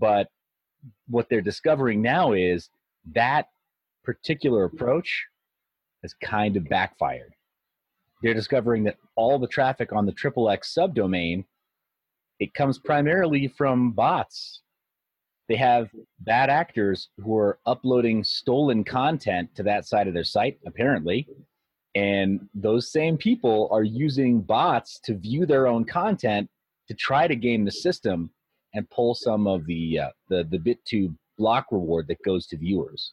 But 0.00 0.28
what 1.08 1.28
they're 1.28 1.40
discovering 1.40 2.02
now 2.02 2.32
is 2.32 2.68
that 3.14 3.46
particular 4.04 4.64
approach 4.64 5.26
has 6.02 6.14
kind 6.14 6.56
of 6.56 6.68
backfired. 6.68 7.35
They're 8.22 8.34
discovering 8.34 8.84
that 8.84 8.96
all 9.14 9.38
the 9.38 9.46
traffic 9.46 9.92
on 9.92 10.06
the 10.06 10.12
triple 10.12 10.50
X 10.50 10.74
subdomain 10.76 11.44
it 12.38 12.54
comes 12.54 12.78
primarily 12.78 13.48
from 13.48 13.92
bots. 13.92 14.60
They 15.48 15.56
have 15.56 15.88
bad 16.20 16.50
actors 16.50 17.08
who 17.18 17.36
are 17.36 17.58
uploading 17.66 18.24
stolen 18.24 18.84
content 18.84 19.54
to 19.54 19.62
that 19.62 19.86
side 19.86 20.08
of 20.08 20.14
their 20.14 20.24
site, 20.24 20.58
apparently. 20.66 21.26
And 21.94 22.48
those 22.52 22.92
same 22.92 23.16
people 23.16 23.68
are 23.70 23.84
using 23.84 24.42
bots 24.42 25.00
to 25.04 25.14
view 25.14 25.46
their 25.46 25.66
own 25.66 25.84
content 25.84 26.50
to 26.88 26.94
try 26.94 27.26
to 27.26 27.36
game 27.36 27.64
the 27.64 27.70
system 27.70 28.30
and 28.74 28.90
pull 28.90 29.14
some 29.14 29.46
of 29.46 29.64
the 29.66 30.00
uh, 30.00 30.10
the 30.28 30.44
the 30.50 30.58
BitTube 30.58 31.14
block 31.38 31.66
reward 31.70 32.06
that 32.08 32.22
goes 32.22 32.46
to 32.48 32.58
viewers. 32.58 33.12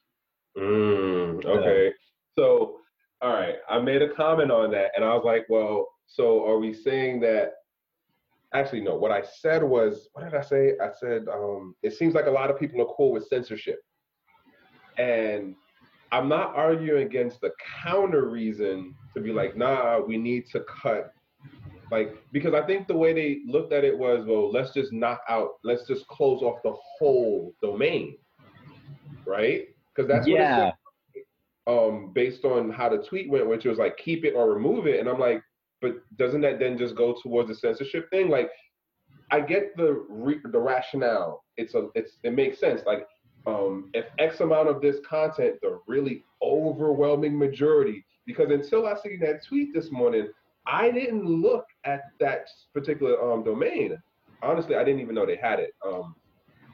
Mm, 0.58 1.46
okay. 1.46 1.94
So, 2.38 2.80
all 3.24 3.34
right, 3.34 3.56
I 3.70 3.80
made 3.80 4.02
a 4.02 4.14
comment 4.14 4.52
on 4.52 4.72
that, 4.72 4.92
and 4.96 5.04
I 5.04 5.14
was 5.16 5.24
like, 5.26 5.46
well, 5.50 5.88
so 6.06 6.46
are 6.46 6.60
we 6.60 6.74
saying 6.74 7.22
that? 7.22 7.54
Actually, 8.54 8.82
no. 8.82 8.96
What 8.96 9.12
I 9.12 9.24
said 9.40 9.64
was, 9.64 10.10
what 10.14 10.26
did 10.26 10.36
I 10.36 10.42
say? 10.42 10.74
I 10.80 10.90
said, 11.00 11.28
um, 11.28 11.74
it 11.82 11.94
seems 11.94 12.14
like 12.14 12.28
a 12.28 12.32
lot 12.32 12.52
of 12.52 12.60
people 12.60 12.82
are 12.82 12.94
cool 12.96 13.14
with 13.14 13.28
censorship, 13.28 13.80
and 14.98 15.56
I'm 16.12 16.28
not 16.28 16.54
arguing 16.56 17.08
against 17.08 17.42
the 17.42 17.52
counter 17.82 18.30
reason 18.30 18.94
to 19.16 19.22
be 19.22 19.32
like, 19.32 19.58
nah, 19.58 20.00
we 20.00 20.18
need 20.18 20.46
to 20.52 20.64
cut 20.82 21.14
like 21.94 22.16
because 22.32 22.56
I 22.56 22.66
think 22.66 22.88
the 22.88 22.98
way 22.98 23.14
they 23.14 23.42
looked 23.46 23.72
at 23.72 23.84
it 23.84 23.96
was, 23.96 24.26
well, 24.28 24.52
let's 24.52 24.74
just 24.74 24.92
knock 24.92 25.22
out, 25.30 25.50
let's 25.64 25.86
just 25.88 26.08
close 26.08 26.42
off 26.42 26.58
the 26.64 26.74
whole 26.98 27.54
domain, 27.62 28.18
right? 29.28 29.68
Because 29.94 30.10
that's 30.10 30.28
yeah. 30.28 30.66
what 30.66 30.76
um, 31.68 32.12
based 32.14 32.46
on 32.46 32.70
how 32.70 32.90
the 32.90 32.98
tweet 32.98 33.30
went, 33.30 33.48
which 33.48 33.66
was 33.66 33.78
like 33.78 33.98
keep 33.98 34.26
it 34.26 34.34
or 34.34 34.54
remove 34.54 34.88
it, 34.88 35.00
and 35.00 35.08
I'm 35.08 35.20
like, 35.20 35.42
but 35.82 35.96
doesn't 36.18 36.42
that 36.42 36.60
then 36.60 36.78
just 36.78 36.96
go 36.96 37.16
towards 37.22 37.50
the 37.50 37.56
censorship 37.56 38.10
thing? 38.10 38.30
Like, 38.30 38.50
I 39.32 39.40
get 39.40 39.76
the 39.78 40.06
re- 40.10 40.42
the 40.52 40.60
rationale. 40.60 41.44
It's 41.58 41.74
a 41.74 41.90
it's 41.96 42.18
it 42.24 42.34
makes 42.34 42.60
sense. 42.60 42.82
Like, 42.86 43.08
um, 43.46 43.90
if 43.94 44.06
X 44.20 44.40
amount 44.40 44.70
of 44.70 44.82
this 44.82 44.98
content, 45.08 45.56
the 45.62 45.80
really 45.88 46.24
overwhelming 46.42 47.38
majority, 47.38 48.06
because 48.26 48.50
until 48.50 48.88
I 48.88 48.96
seen 49.02 49.20
that 49.22 49.46
tweet 49.46 49.74
this 49.74 49.92
morning, 49.92 50.30
I 50.66 50.92
didn't 50.92 51.26
look 51.26 51.66
at 51.86 52.02
that 52.20 52.48
particular 52.74 53.22
um, 53.32 53.44
domain. 53.44 53.98
Honestly, 54.42 54.76
I 54.76 54.84
didn't 54.84 55.02
even 55.02 55.16
know 55.16 55.26
they 55.26 55.38
had 55.38 55.60
it. 55.60 55.74
Um, 55.86 56.16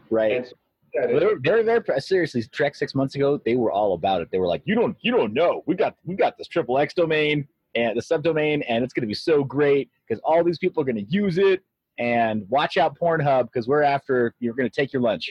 right. 0.09 0.45
So 0.47 0.55
they're, 0.93 1.39
they're, 1.41 1.63
they're, 1.63 1.99
seriously 1.99 2.43
Trek 2.51 2.75
six 2.75 2.95
months 2.95 3.15
ago. 3.15 3.39
They 3.43 3.55
were 3.55 3.71
all 3.71 3.93
about 3.93 4.21
it. 4.21 4.29
They 4.31 4.37
were 4.39 4.47
like, 4.47 4.61
"You 4.65 4.75
don't, 4.75 4.95
you 5.01 5.11
don't 5.11 5.33
know. 5.33 5.63
We 5.65 5.75
got, 5.75 5.95
we 6.03 6.15
got 6.15 6.37
this 6.37 6.47
triple 6.47 6.77
X 6.77 6.93
domain 6.93 7.47
and 7.75 7.97
the 7.97 8.01
subdomain, 8.01 8.63
and 8.67 8.83
it's 8.83 8.93
going 8.93 9.01
to 9.01 9.07
be 9.07 9.13
so 9.13 9.43
great 9.43 9.89
because 10.07 10.21
all 10.23 10.43
these 10.43 10.57
people 10.57 10.81
are 10.81 10.85
going 10.85 11.03
to 11.03 11.11
use 11.11 11.37
it, 11.37 11.61
and 11.97 12.45
watch 12.49 12.77
out 12.77 12.97
Pornhub 12.99 13.45
because 13.45 13.67
we're 13.67 13.83
after 13.83 14.33
you're 14.39 14.53
going 14.53 14.69
to 14.69 14.75
take 14.75 14.91
your 14.93 15.01
lunch. 15.01 15.29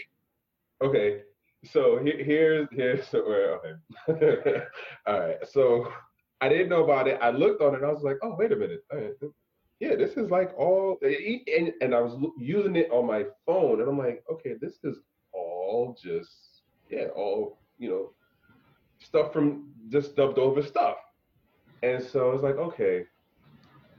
Okay, 0.83 1.23
so 1.65 1.99
here, 2.03 2.23
here's 2.23 2.69
here's 2.71 3.09
so 3.11 3.19
okay. 3.21 4.63
All 5.07 5.21
right, 5.21 5.37
so 5.49 5.91
I 6.41 6.49
didn't 6.49 6.69
know 6.69 6.85
about 6.85 7.09
it. 7.09 7.19
I 7.21 7.31
looked 7.31 7.63
on 7.63 7.75
it. 7.75 7.79
and 7.79 7.87
I 7.87 7.93
was 7.93 8.03
like, 8.03 8.19
oh 8.23 8.37
wait 8.39 8.53
a 8.53 8.57
minute. 8.57 8.85
Yeah, 9.81 9.95
this 9.95 10.17
is 10.17 10.29
like 10.29 10.53
all, 10.59 10.99
and, 11.03 11.73
and 11.81 11.95
I 11.95 12.01
was 12.01 12.21
using 12.37 12.75
it 12.75 12.91
on 12.91 13.07
my 13.07 13.25
phone, 13.47 13.81
and 13.81 13.89
I'm 13.89 13.97
like, 13.97 14.25
okay, 14.29 14.55
this 14.61 14.81
is 14.83 14.99
all 15.69 15.97
just 16.03 16.63
yeah, 16.91 17.07
all 17.15 17.59
you 17.79 17.89
know, 17.89 18.11
stuff 18.99 19.33
from 19.33 19.71
just 19.89 20.17
dubbed 20.17 20.39
over 20.39 20.63
stuff. 20.63 20.97
And 21.83 22.03
so 22.03 22.33
it's 22.33 22.43
like, 22.43 22.57
okay, 22.57 23.05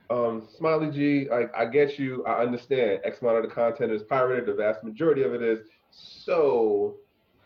um, 0.10 0.48
Smiley 0.58 0.92
G, 0.92 1.30
I, 1.32 1.46
I 1.56 1.66
get 1.66 2.00
you. 2.00 2.26
I 2.26 2.42
understand. 2.42 3.00
X 3.04 3.22
amount 3.22 3.38
of 3.38 3.44
the 3.44 3.50
content 3.54 3.92
is 3.92 4.04
pirated. 4.04 4.48
The 4.48 4.54
vast 4.54 4.84
majority 4.84 5.24
of 5.24 5.34
it 5.34 5.42
is. 5.42 5.60
So, 5.92 6.96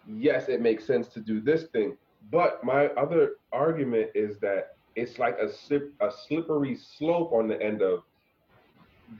yes, 0.07 0.49
it 0.49 0.61
makes 0.61 0.85
sense 0.85 1.07
to 1.09 1.19
do 1.19 1.41
this 1.41 1.65
thing. 1.65 1.97
But 2.31 2.63
my 2.63 2.87
other 2.87 3.33
argument 3.51 4.11
is 4.15 4.39
that 4.39 4.77
it's 4.95 5.19
like 5.19 5.37
a, 5.39 5.51
slip, 5.51 5.93
a 5.99 6.09
slippery 6.09 6.75
slope 6.75 7.33
on 7.33 7.47
the 7.47 7.61
end 7.61 7.81
of 7.81 8.03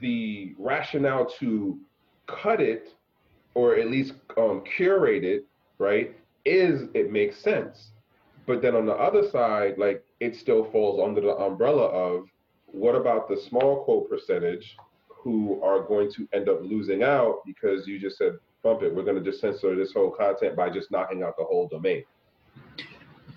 the 0.00 0.54
rationale 0.58 1.26
to 1.26 1.78
cut 2.26 2.60
it 2.60 2.94
or 3.54 3.76
at 3.76 3.88
least 3.88 4.14
um, 4.36 4.62
curate 4.76 5.24
it, 5.24 5.46
right? 5.78 6.14
Is 6.44 6.88
it 6.94 7.12
makes 7.12 7.38
sense. 7.38 7.90
But 8.46 8.60
then 8.60 8.74
on 8.74 8.86
the 8.86 8.92
other 8.92 9.28
side, 9.30 9.78
like 9.78 10.04
it 10.20 10.36
still 10.36 10.64
falls 10.70 11.00
under 11.02 11.20
the 11.20 11.34
umbrella 11.36 11.86
of 11.86 12.26
what 12.66 12.94
about 12.94 13.28
the 13.28 13.36
small 13.36 13.84
quote 13.84 14.10
percentage 14.10 14.76
who 15.08 15.62
are 15.62 15.80
going 15.82 16.12
to 16.12 16.28
end 16.34 16.48
up 16.48 16.60
losing 16.62 17.02
out 17.02 17.40
because 17.46 17.86
you 17.86 17.98
just 17.98 18.18
said, 18.18 18.32
bump 18.62 18.82
it, 18.82 18.94
we're 18.94 19.04
going 19.04 19.16
to 19.16 19.22
just 19.22 19.40
censor 19.40 19.74
this 19.74 19.92
whole 19.92 20.10
content 20.10 20.54
by 20.56 20.68
just 20.68 20.90
knocking 20.90 21.22
out 21.22 21.36
the 21.38 21.44
whole 21.44 21.68
domain. 21.68 22.04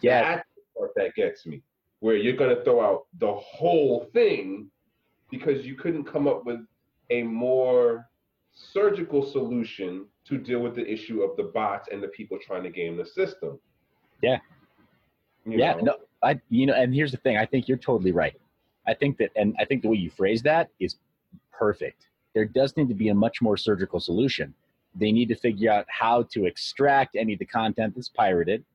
Yeah. 0.01 0.35
That's 0.35 0.47
the 0.55 0.79
part 0.79 0.91
that 0.95 1.15
gets 1.15 1.45
me, 1.45 1.61
where 1.99 2.17
you're 2.17 2.35
going 2.35 2.55
to 2.55 2.63
throw 2.63 2.81
out 2.81 3.05
the 3.19 3.33
whole 3.33 4.09
thing 4.11 4.69
because 5.31 5.65
you 5.65 5.75
couldn't 5.75 6.05
come 6.05 6.27
up 6.27 6.45
with 6.45 6.59
a 7.09 7.23
more 7.23 8.05
surgical 8.57 9.23
solution 9.23 10.05
to 10.25 10.37
deal 10.37 10.59
with 10.59 10.75
the 10.75 10.85
issue 10.91 11.21
of 11.21 11.37
the 11.37 11.43
bots 11.43 11.89
and 11.91 12.01
the 12.01 12.07
people 12.09 12.37
trying 12.41 12.63
to 12.63 12.69
game 12.69 12.97
the 12.97 13.05
system. 13.05 13.59
Yeah. 14.21 14.39
You 15.45 15.59
yeah, 15.59 15.73
know? 15.75 15.81
no, 15.81 15.95
I 16.23 16.39
you 16.49 16.65
know, 16.65 16.73
and 16.73 16.93
here's 16.93 17.11
the 17.11 17.17
thing. 17.17 17.37
I 17.37 17.45
think 17.45 17.67
you're 17.67 17.77
totally 17.77 18.11
right. 18.11 18.35
I 18.87 18.93
think 18.93 19.17
that, 19.17 19.31
and 19.35 19.55
I 19.59 19.65
think 19.65 19.81
the 19.81 19.89
way 19.89 19.97
you 19.97 20.09
phrase 20.09 20.41
that 20.43 20.69
is 20.79 20.95
perfect. 21.51 22.07
There 22.33 22.45
does 22.45 22.75
need 22.75 22.89
to 22.89 22.93
be 22.93 23.09
a 23.09 23.15
much 23.15 23.41
more 23.41 23.57
surgical 23.57 23.99
solution. 23.99 24.53
They 24.95 25.11
need 25.11 25.29
to 25.29 25.35
figure 25.35 25.71
out 25.71 25.85
how 25.87 26.23
to 26.33 26.45
extract 26.45 27.15
any 27.15 27.33
of 27.33 27.39
the 27.39 27.45
content 27.45 27.95
that's 27.95 28.09
pirated, 28.09 28.65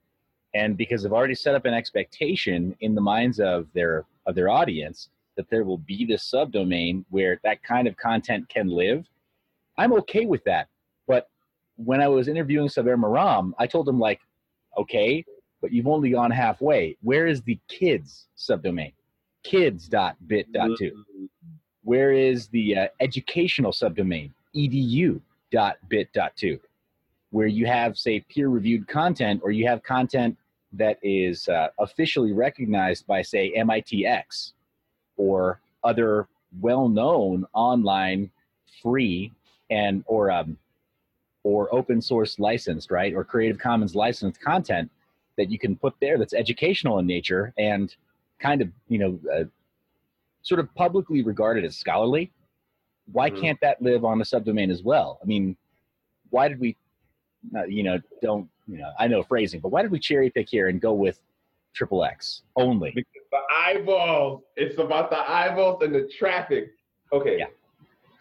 and 0.54 0.76
because 0.76 1.02
they've 1.02 1.12
already 1.12 1.34
set 1.34 1.54
up 1.54 1.64
an 1.64 1.74
expectation 1.74 2.74
in 2.80 2.94
the 2.94 3.00
minds 3.00 3.40
of 3.40 3.66
their 3.74 4.04
of 4.26 4.34
their 4.34 4.48
audience 4.48 5.08
that 5.36 5.48
there 5.50 5.64
will 5.64 5.78
be 5.78 6.04
this 6.04 6.30
subdomain 6.30 7.04
where 7.10 7.40
that 7.42 7.62
kind 7.62 7.88
of 7.88 7.96
content 7.96 8.48
can 8.48 8.68
live. 8.68 9.04
I'm 9.82 9.92
okay 9.94 10.26
with 10.26 10.44
that. 10.44 10.68
But 11.08 11.28
when 11.76 12.00
I 12.00 12.06
was 12.08 12.28
interviewing 12.28 12.68
Saber 12.68 12.96
Maram, 12.96 13.52
I 13.58 13.66
told 13.66 13.88
him 13.88 13.98
like, 13.98 14.20
okay, 14.78 15.24
but 15.60 15.72
you've 15.72 15.88
only 15.88 16.10
gone 16.10 16.30
halfway. 16.30 16.96
Where 17.02 17.26
is 17.26 17.42
the 17.42 17.58
kids 17.68 18.28
subdomain? 18.36 18.92
kids.bit.to. 19.42 20.56
Mm-hmm. 20.56 21.24
Where 21.82 22.12
is 22.12 22.46
the 22.48 22.76
uh, 22.76 22.88
educational 23.00 23.72
subdomain? 23.72 24.30
edu.bit.to. 24.54 25.20
Where 27.30 27.46
you 27.46 27.66
have, 27.66 27.98
say, 27.98 28.20
peer 28.20 28.48
reviewed 28.48 28.86
content 28.86 29.40
or 29.42 29.50
you 29.50 29.66
have 29.66 29.82
content 29.82 30.36
that 30.74 30.98
is 31.02 31.48
uh, 31.48 31.68
officially 31.80 32.32
recognized 32.32 33.06
by, 33.08 33.22
say, 33.22 33.52
MITx 33.56 34.52
or 35.16 35.60
other 35.82 36.28
well 36.60 36.88
known 36.88 37.46
online 37.52 38.30
free 38.80 39.32
and 39.72 40.04
or 40.06 40.30
um, 40.30 40.56
or 41.44 41.74
open 41.74 42.00
source 42.00 42.38
licensed 42.38 42.90
right? 42.90 43.14
Or 43.14 43.24
creative 43.24 43.58
commons 43.58 43.94
licensed 43.94 44.40
content 44.40 44.90
that 45.38 45.50
you 45.50 45.58
can 45.58 45.76
put 45.76 45.94
there 46.00 46.18
that's 46.18 46.34
educational 46.34 46.98
in 46.98 47.06
nature 47.06 47.52
and 47.58 47.94
kind 48.38 48.60
of 48.60 48.68
you 48.88 48.98
know 48.98 49.18
uh, 49.34 49.44
sort 50.42 50.60
of 50.60 50.72
publicly 50.74 51.22
regarded 51.22 51.64
as 51.64 51.76
scholarly. 51.76 52.30
Why 53.10 53.30
mm-hmm. 53.30 53.40
can't 53.40 53.60
that 53.60 53.80
live 53.82 54.04
on 54.04 54.20
a 54.20 54.24
subdomain 54.24 54.70
as 54.70 54.82
well? 54.82 55.18
I 55.22 55.26
mean 55.26 55.56
why 56.32 56.48
did 56.48 56.58
we 56.58 56.76
uh, 57.56 57.64
you 57.64 57.82
know 57.82 57.98
don't 58.20 58.48
you 58.66 58.78
know 58.78 58.90
i 58.98 59.06
know 59.06 59.22
phrasing 59.22 59.60
but 59.60 59.68
why 59.68 59.82
did 59.82 59.90
we 59.90 59.98
cherry 59.98 60.30
pick 60.30 60.48
here 60.48 60.68
and 60.68 60.80
go 60.80 60.92
with 60.92 61.20
triple 61.74 62.04
x 62.04 62.42
only? 62.56 62.92
Because 62.94 63.22
the 63.30 63.38
eyeballs 63.64 64.42
it's 64.56 64.78
about 64.78 65.10
the 65.10 65.18
eyeballs 65.30 65.82
and 65.82 65.94
the 65.94 66.10
traffic. 66.18 66.72
Okay 67.12 67.38
yeah. 67.38 67.46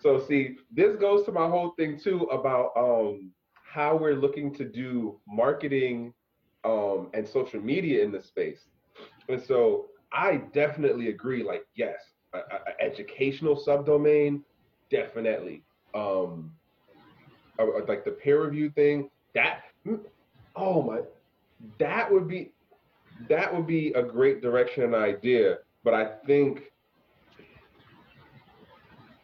So 0.01 0.20
see 0.20 0.55
this 0.72 0.96
goes 0.96 1.25
to 1.25 1.31
my 1.31 1.48
whole 1.48 1.72
thing 1.77 2.00
too 2.00 2.24
about 2.25 2.72
um 2.75 3.31
how 3.53 3.96
we're 3.96 4.15
looking 4.15 4.53
to 4.53 4.65
do 4.65 5.20
marketing 5.27 6.13
um 6.63 7.10
and 7.13 7.27
social 7.27 7.62
media 7.62 8.03
in 8.03 8.12
the 8.12 8.22
space 8.22 8.65
and 9.29 9.41
so 9.41 9.86
I 10.12 10.38
definitely 10.53 11.10
agree. 11.10 11.43
Like, 11.43 11.65
yes, 11.75 12.00
a, 12.34 12.39
a, 12.39 12.81
educational 12.81 13.55
subdomain, 13.55 14.41
definitely. 14.89 15.63
Um, 15.93 16.51
like 17.88 18.03
the 18.03 18.12
peer 18.12 18.43
review 18.43 18.70
thing, 18.72 19.10
that, 19.36 19.62
oh 20.55 20.81
my, 20.81 21.01
that 21.77 22.12
would 22.12 22.27
be, 22.27 22.51
that 23.29 23.53
would 23.53 23.67
be 23.67 23.89
a 23.93 24.01
great 24.01 24.41
direction 24.41 24.84
and 24.84 24.96
idea. 24.96 25.58
But 25.84 25.93
I 25.93 26.05
think, 26.25 26.71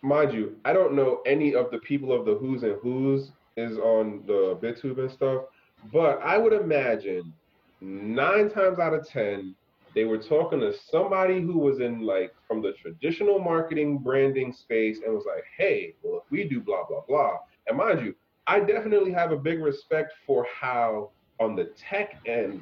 mind 0.01 0.33
you, 0.33 0.55
I 0.65 0.73
don't 0.73 0.93
know 0.93 1.21
any 1.25 1.55
of 1.55 1.71
the 1.71 1.79
people 1.79 2.11
of 2.13 2.25
the 2.25 2.35
who's 2.35 2.63
and 2.63 2.75
who's 2.81 3.31
is 3.55 3.77
on 3.77 4.23
the 4.27 4.57
BitTube 4.61 4.99
and 4.99 5.11
stuff, 5.11 5.43
but 5.91 6.21
I 6.21 6.37
would 6.37 6.53
imagine 6.53 7.33
nine 7.81 8.49
times 8.49 8.79
out 8.79 8.93
of 8.93 9.07
ten 9.07 9.55
they 9.97 10.03
were 10.03 10.19
talking 10.19 10.59
to 10.59 10.73
somebody 10.91 11.41
who 11.41 11.57
was 11.57 11.79
in 11.79 12.01
like 12.01 12.31
from 12.47 12.61
the 12.61 12.73
traditional 12.73 13.39
marketing 13.39 13.97
branding 13.97 14.53
space 14.53 14.99
and 15.03 15.11
was 15.11 15.25
like, 15.25 15.43
hey, 15.57 15.95
well, 16.03 16.21
if 16.23 16.31
we 16.31 16.47
do 16.47 16.61
blah, 16.61 16.85
blah, 16.87 17.01
blah. 17.07 17.37
And 17.67 17.77
mind 17.77 18.01
you, 18.05 18.13
I 18.45 18.59
definitely 18.59 19.11
have 19.13 19.31
a 19.31 19.37
big 19.37 19.59
respect 19.59 20.13
for 20.27 20.45
how 20.53 21.09
on 21.39 21.55
the 21.55 21.71
tech 21.75 22.21
end, 22.27 22.61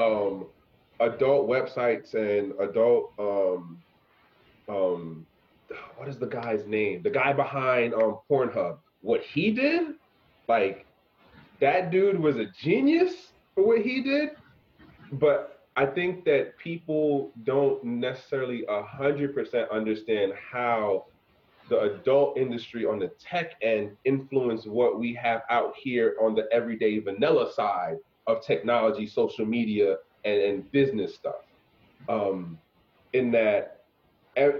um, 0.00 0.46
adult 0.98 1.48
websites 1.48 2.14
and 2.14 2.52
adult 2.60 3.12
um, 3.20 3.78
um, 4.68 5.26
what 5.96 6.08
is 6.08 6.18
the 6.18 6.26
guy's 6.26 6.66
name? 6.66 7.02
The 7.02 7.10
guy 7.10 7.32
behind 7.32 7.94
um 7.94 8.18
Pornhub. 8.30 8.78
What 9.02 9.22
he 9.22 9.50
did, 9.50 9.94
like 10.48 10.86
that 11.60 11.90
dude 11.90 12.18
was 12.18 12.36
a 12.36 12.46
genius 12.60 13.32
for 13.54 13.66
what 13.66 13.80
he 13.80 14.02
did. 14.02 14.30
But 15.12 15.66
I 15.76 15.86
think 15.86 16.24
that 16.24 16.56
people 16.58 17.32
don't 17.44 17.82
necessarily 17.84 18.64
hundred 18.68 19.34
percent 19.34 19.70
understand 19.70 20.32
how 20.52 21.06
the 21.68 21.80
adult 21.80 22.38
industry 22.38 22.86
on 22.86 22.98
the 22.98 23.08
tech 23.18 23.54
end 23.60 23.96
influence 24.04 24.66
what 24.66 24.98
we 24.98 25.14
have 25.14 25.42
out 25.50 25.74
here 25.76 26.16
on 26.20 26.34
the 26.34 26.46
everyday 26.52 26.98
vanilla 27.00 27.52
side 27.52 27.96
of 28.26 28.44
technology, 28.44 29.06
social 29.06 29.44
media, 29.44 29.96
and, 30.24 30.40
and 30.40 30.72
business 30.72 31.14
stuff. 31.14 31.44
Um, 32.08 32.58
in 33.12 33.30
that, 33.32 33.84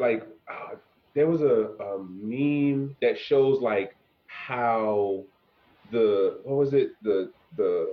like, 0.01 0.27
uh, 0.51 0.77
there 1.17 1.27
was 1.27 1.41
a, 1.41 1.71
a 1.83 2.05
meme 2.05 2.95
that 3.01 3.19
shows 3.19 3.61
like 3.61 3.97
how 4.27 5.25
the 5.91 6.41
what 6.45 6.57
was 6.57 6.75
it 6.75 6.91
the 7.03 7.33
the 7.57 7.87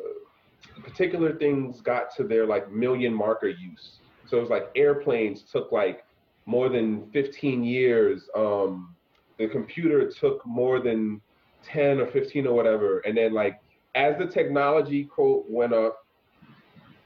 particular 0.84 1.34
things 1.38 1.80
got 1.80 2.14
to 2.18 2.26
their 2.26 2.46
like 2.46 2.70
million 2.70 3.14
marker 3.14 3.48
use. 3.48 4.00
So 4.26 4.38
it 4.38 4.42
was 4.42 4.50
like 4.50 4.70
airplanes 4.76 5.44
took 5.44 5.72
like 5.72 6.04
more 6.46 6.68
than 6.68 7.10
15 7.12 7.64
years. 7.64 8.28
Um, 8.36 8.94
the 9.38 9.48
computer 9.48 10.10
took 10.12 10.46
more 10.46 10.82
than 10.82 11.22
10 11.64 12.02
or 12.02 12.08
15 12.08 12.46
or 12.48 12.54
whatever. 12.54 13.00
And 13.00 13.16
then 13.16 13.34
like 13.34 13.62
as 13.96 14.18
the 14.18 14.26
technology 14.26 15.06
quote 15.06 15.46
went 15.50 15.74
up, 15.74 16.06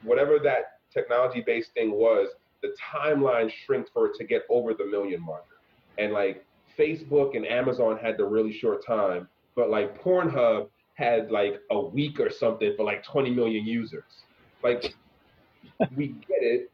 whatever 0.02 0.40
that 0.40 0.80
technology 0.92 1.42
based 1.46 1.74
thing 1.74 1.92
was, 1.92 2.30
the 2.62 2.74
timeline 2.92 3.52
shrinked 3.52 3.90
for 3.92 4.06
it 4.06 4.14
to 4.16 4.24
get 4.24 4.42
over 4.50 4.74
the 4.74 4.84
million 4.84 5.24
marker. 5.24 5.57
And 5.98 6.12
like 6.12 6.44
Facebook 6.78 7.36
and 7.36 7.46
Amazon 7.46 7.98
had 8.00 8.16
the 8.16 8.24
really 8.24 8.52
short 8.52 8.84
time, 8.86 9.28
but 9.56 9.70
like 9.70 10.00
Pornhub 10.00 10.68
had 10.94 11.30
like 11.30 11.60
a 11.70 11.80
week 11.80 12.20
or 12.20 12.30
something 12.30 12.74
for 12.76 12.84
like 12.84 13.04
20 13.04 13.30
million 13.30 13.64
users. 13.66 14.24
Like, 14.62 14.94
we 15.96 16.08
get 16.08 16.42
it. 16.42 16.70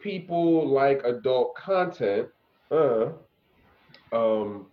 People 0.00 0.68
like 0.68 1.02
adult 1.04 1.54
content. 1.54 2.28
Uh, 2.70 3.10
um, 4.12 4.66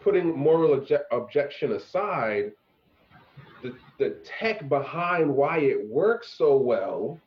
putting 0.00 0.36
moral 0.36 0.78
obje- 0.80 1.02
objection 1.10 1.72
aside, 1.72 2.52
the, 3.62 3.74
the 3.98 4.16
tech 4.24 4.68
behind 4.68 5.34
why 5.34 5.58
it 5.58 5.86
works 5.88 6.34
so 6.36 6.56
well 6.56 7.18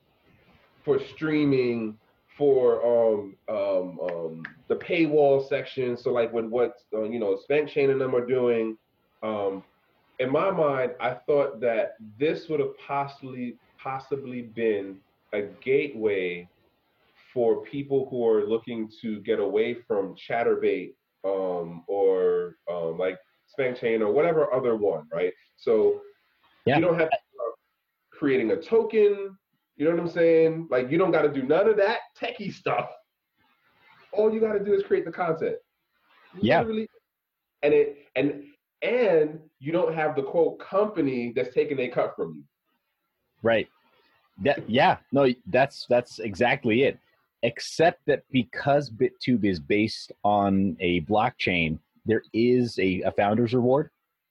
for 0.84 1.00
streaming 1.00 1.98
for 2.38 2.82
um, 2.86 3.36
um, 3.50 4.00
um, 4.00 4.44
the 4.68 4.76
paywall 4.76 5.48
section. 5.48 5.98
So 5.98 6.12
like 6.12 6.32
when 6.32 6.50
what 6.50 6.76
uh, 6.94 7.04
you 7.04 7.20
know 7.20 7.40
SpankChain 7.50 7.92
and 7.92 8.00
them 8.00 8.16
are 8.16 8.26
doing, 8.26 8.78
um, 9.24 9.64
in 10.20 10.32
my 10.32 10.52
mind, 10.52 10.92
I 11.00 11.16
thought 11.26 11.60
that 11.62 11.96
this 12.20 12.48
would 12.50 12.60
have 12.60 12.78
possibly 12.78 13.58
possibly 13.82 14.44
been 14.44 14.98
a 15.34 15.44
gateway 15.64 16.48
for 17.34 17.64
people 17.64 18.08
who 18.10 18.28
are 18.28 18.46
looking 18.46 18.90
to 19.02 19.20
get 19.22 19.40
away 19.40 19.78
from 19.88 20.16
Chaturbate 20.16 20.94
um, 21.24 21.84
or 21.88 22.56
um, 22.70 22.98
like 22.98 23.18
SpankChain 23.58 24.02
or 24.02 24.12
whatever 24.12 24.54
other 24.54 24.76
one, 24.76 25.08
right? 25.14 25.34
So 25.58 26.02
yeah. 26.66 26.76
you 26.76 26.82
don't 26.82 27.00
have 27.00 27.10
to, 27.10 27.16
uh, 27.16 27.52
creating 28.12 28.52
a 28.52 28.58
token. 28.58 29.38
You 29.78 29.86
know 29.86 29.92
what 29.92 30.00
I'm 30.01 30.10
saying? 30.10 30.68
Like 30.70 30.92
you 30.92 30.98
don't 30.98 31.12
got 31.12 31.24
to 31.24 31.32
do 31.32 31.44
none 31.44 31.68
of 31.68 31.78
that 31.78 32.00
techie 32.20 32.54
stuff. 32.54 32.90
All 34.12 34.34
you 34.34 34.40
got 34.40 34.54
to 34.54 34.63
do 34.63 34.74
is 34.74 34.84
create 34.84 35.06
the 35.06 35.12
content. 35.12 35.56
Yeah. 36.40 36.60
Literally. 36.60 36.88
And 37.63 37.74
it 37.74 37.98
and 38.16 38.44
and 38.82 39.40
you 39.60 39.72
don't 39.72 39.94
have 39.94 40.16
the 40.16 40.24
quote 40.24 40.60
company 40.60 41.32
that's 41.36 41.54
taking 41.54 41.80
a 41.80 41.88
cut 41.90 42.16
from 42.16 42.34
you. 42.36 42.44
Right. 43.44 43.68
That 44.44 44.68
yeah, 44.70 44.98
no, 45.12 45.28
that's 45.48 45.86
that's 45.90 46.20
exactly 46.20 46.84
it. 46.84 47.00
Except 47.44 48.06
that 48.06 48.24
because 48.32 48.90
BitTube 48.92 49.46
is 49.46 49.60
based 49.60 50.12
on 50.24 50.78
a 50.80 51.01
blockchain, 51.01 51.80
there 52.06 52.22
is 52.34 52.78
a, 52.78 53.01
a 53.01 53.12
founder's 53.12 53.54
reward 53.54 53.90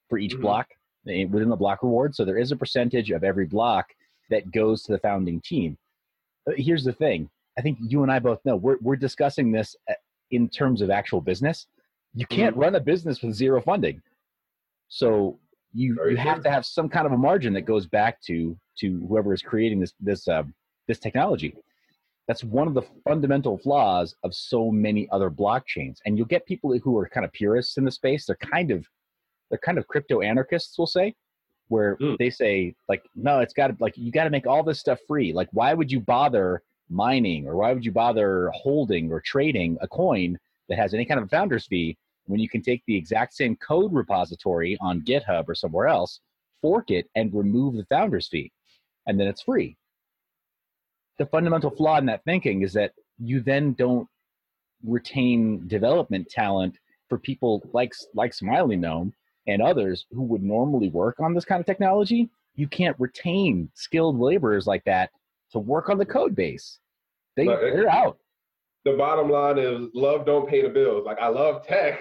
for 0.09 0.17
each 0.17 0.35
Mhm. 0.35 0.41
block 0.41 0.67
eh, 1.07 1.25
within 1.25 1.49
the 1.49 1.55
block 1.55 1.83
reward. 1.83 2.15
So 2.15 2.23
there 2.25 2.37
is 2.37 2.51
a 2.51 2.55
percentage 2.55 3.11
of 3.11 3.23
every 3.23 3.45
block 3.45 3.87
that 4.31 4.51
goes 4.51 4.83
to 4.83 4.91
the 4.91 4.99
founding 4.99 5.39
team. 5.41 5.77
Here's 6.55 6.83
the 6.83 6.93
thing: 6.93 7.29
I 7.57 7.61
think 7.61 7.77
you 7.81 8.03
and 8.03 8.11
I 8.11 8.19
both 8.19 8.39
know 8.45 8.55
we're 8.55 8.77
we're 8.81 8.95
discussing 8.95 9.51
this 9.51 9.75
eh, 9.87 9.93
in 10.31 10.49
terms 10.49 10.81
of 10.81 10.89
actual 10.89 11.21
business. 11.21 11.67
You 12.13 12.25
can't 12.25 12.55
run 12.57 12.75
a 12.75 12.79
business 12.79 13.21
with 13.21 13.35
zero 13.35 13.61
funding. 13.61 14.01
So 14.89 15.39
you 15.73 15.97
you 16.09 16.17
have 16.17 16.43
to 16.43 16.49
have 16.49 16.65
some 16.65 16.89
kind 16.89 17.05
of 17.05 17.13
a 17.13 17.17
margin 17.17 17.53
that 17.53 17.61
goes 17.61 17.85
back 17.85 18.21
to 18.23 18.57
to 18.79 19.05
whoever 19.07 19.33
is 19.33 19.41
creating 19.41 19.79
this 19.79 19.93
this 19.99 20.27
uh, 20.27 20.43
this 20.87 20.99
technology. 20.99 21.55
That's 22.27 22.43
one 22.43 22.67
of 22.67 22.73
the 22.73 22.83
fundamental 23.07 23.57
flaws 23.57 24.15
of 24.23 24.33
so 24.33 24.71
many 24.71 25.09
other 25.11 25.29
blockchains. 25.29 25.97
And 26.05 26.17
you'll 26.17 26.27
get 26.27 26.45
people 26.45 26.77
who 26.77 26.97
are 26.97 27.09
kind 27.09 27.25
of 27.25 27.31
purists 27.33 27.77
in 27.77 27.83
the 27.83 27.91
space. 27.91 28.25
They're 28.25 28.37
kind 28.37 28.71
of 28.71 28.85
they're 29.49 29.59
kind 29.59 29.77
of 29.77 29.87
crypto 29.87 30.21
anarchists, 30.21 30.77
we'll 30.77 30.87
say, 30.87 31.13
where 31.71 31.95
Mm. 32.01 32.17
they 32.17 32.29
say 32.29 32.75
like, 32.89 33.03
no, 33.15 33.39
it's 33.39 33.53
got 33.53 33.67
to 33.67 33.77
like 33.79 33.97
you 33.97 34.11
got 34.11 34.25
to 34.25 34.29
make 34.29 34.45
all 34.45 34.61
this 34.61 34.79
stuff 34.79 34.99
free. 35.07 35.31
Like, 35.31 35.47
why 35.51 35.73
would 35.73 35.89
you 35.91 36.01
bother 36.01 36.61
mining 36.89 37.47
or 37.47 37.55
why 37.55 37.71
would 37.73 37.85
you 37.85 37.93
bother 37.93 38.51
holding 38.53 39.09
or 39.11 39.21
trading 39.21 39.77
a 39.81 39.87
coin 39.87 40.37
that 40.67 40.77
has 40.77 40.93
any 40.93 41.05
kind 41.05 41.19
of 41.19 41.27
a 41.27 41.29
founder's 41.29 41.65
fee 41.67 41.97
when 42.25 42.41
you 42.41 42.49
can 42.49 42.61
take 42.61 42.83
the 42.85 42.95
exact 42.95 43.33
same 43.33 43.55
code 43.55 43.93
repository 43.93 44.77
on 44.81 45.01
GitHub 45.01 45.45
or 45.47 45.55
somewhere 45.55 45.87
else, 45.87 46.19
fork 46.61 46.91
it, 46.91 47.09
and 47.15 47.33
remove 47.33 47.75
the 47.75 47.85
founder's 47.85 48.27
fee, 48.27 48.51
and 49.07 49.17
then 49.19 49.27
it's 49.27 49.41
free. 49.43 49.77
The 51.19 51.25
fundamental 51.27 51.71
flaw 51.71 51.97
in 51.97 52.05
that 52.07 52.23
thinking 52.25 52.63
is 52.63 52.73
that 52.73 52.91
you 53.17 53.39
then 53.41 53.73
don't 53.73 54.07
retain 54.83 55.67
development 55.67 56.27
talent 56.29 56.75
for 57.07 57.17
people 57.17 57.61
like 57.73 57.93
like 58.13 58.33
Smiley 58.33 58.75
Gnome 58.75 59.13
and 59.47 59.61
others 59.61 60.05
who 60.11 60.23
would 60.23 60.43
normally 60.43 60.89
work 60.89 61.19
on 61.19 61.33
this 61.33 61.45
kind 61.45 61.59
of 61.59 61.65
technology. 61.65 62.29
You 62.55 62.67
can't 62.67 62.95
retain 62.99 63.69
skilled 63.73 64.19
laborers 64.19 64.67
like 64.67 64.83
that 64.85 65.09
to 65.51 65.59
work 65.59 65.89
on 65.89 65.97
the 65.97 66.05
code 66.05 66.35
base. 66.35 66.79
They, 67.35 67.45
but, 67.45 67.61
they're 67.61 67.89
out. 67.89 68.17
The 68.83 68.93
bottom 68.93 69.29
line 69.29 69.57
is 69.57 69.89
love 69.93 70.25
don't 70.25 70.49
pay 70.49 70.61
the 70.61 70.69
bills. 70.69 71.05
Like 71.05 71.19
I 71.19 71.27
love 71.27 71.65
tech, 71.65 71.99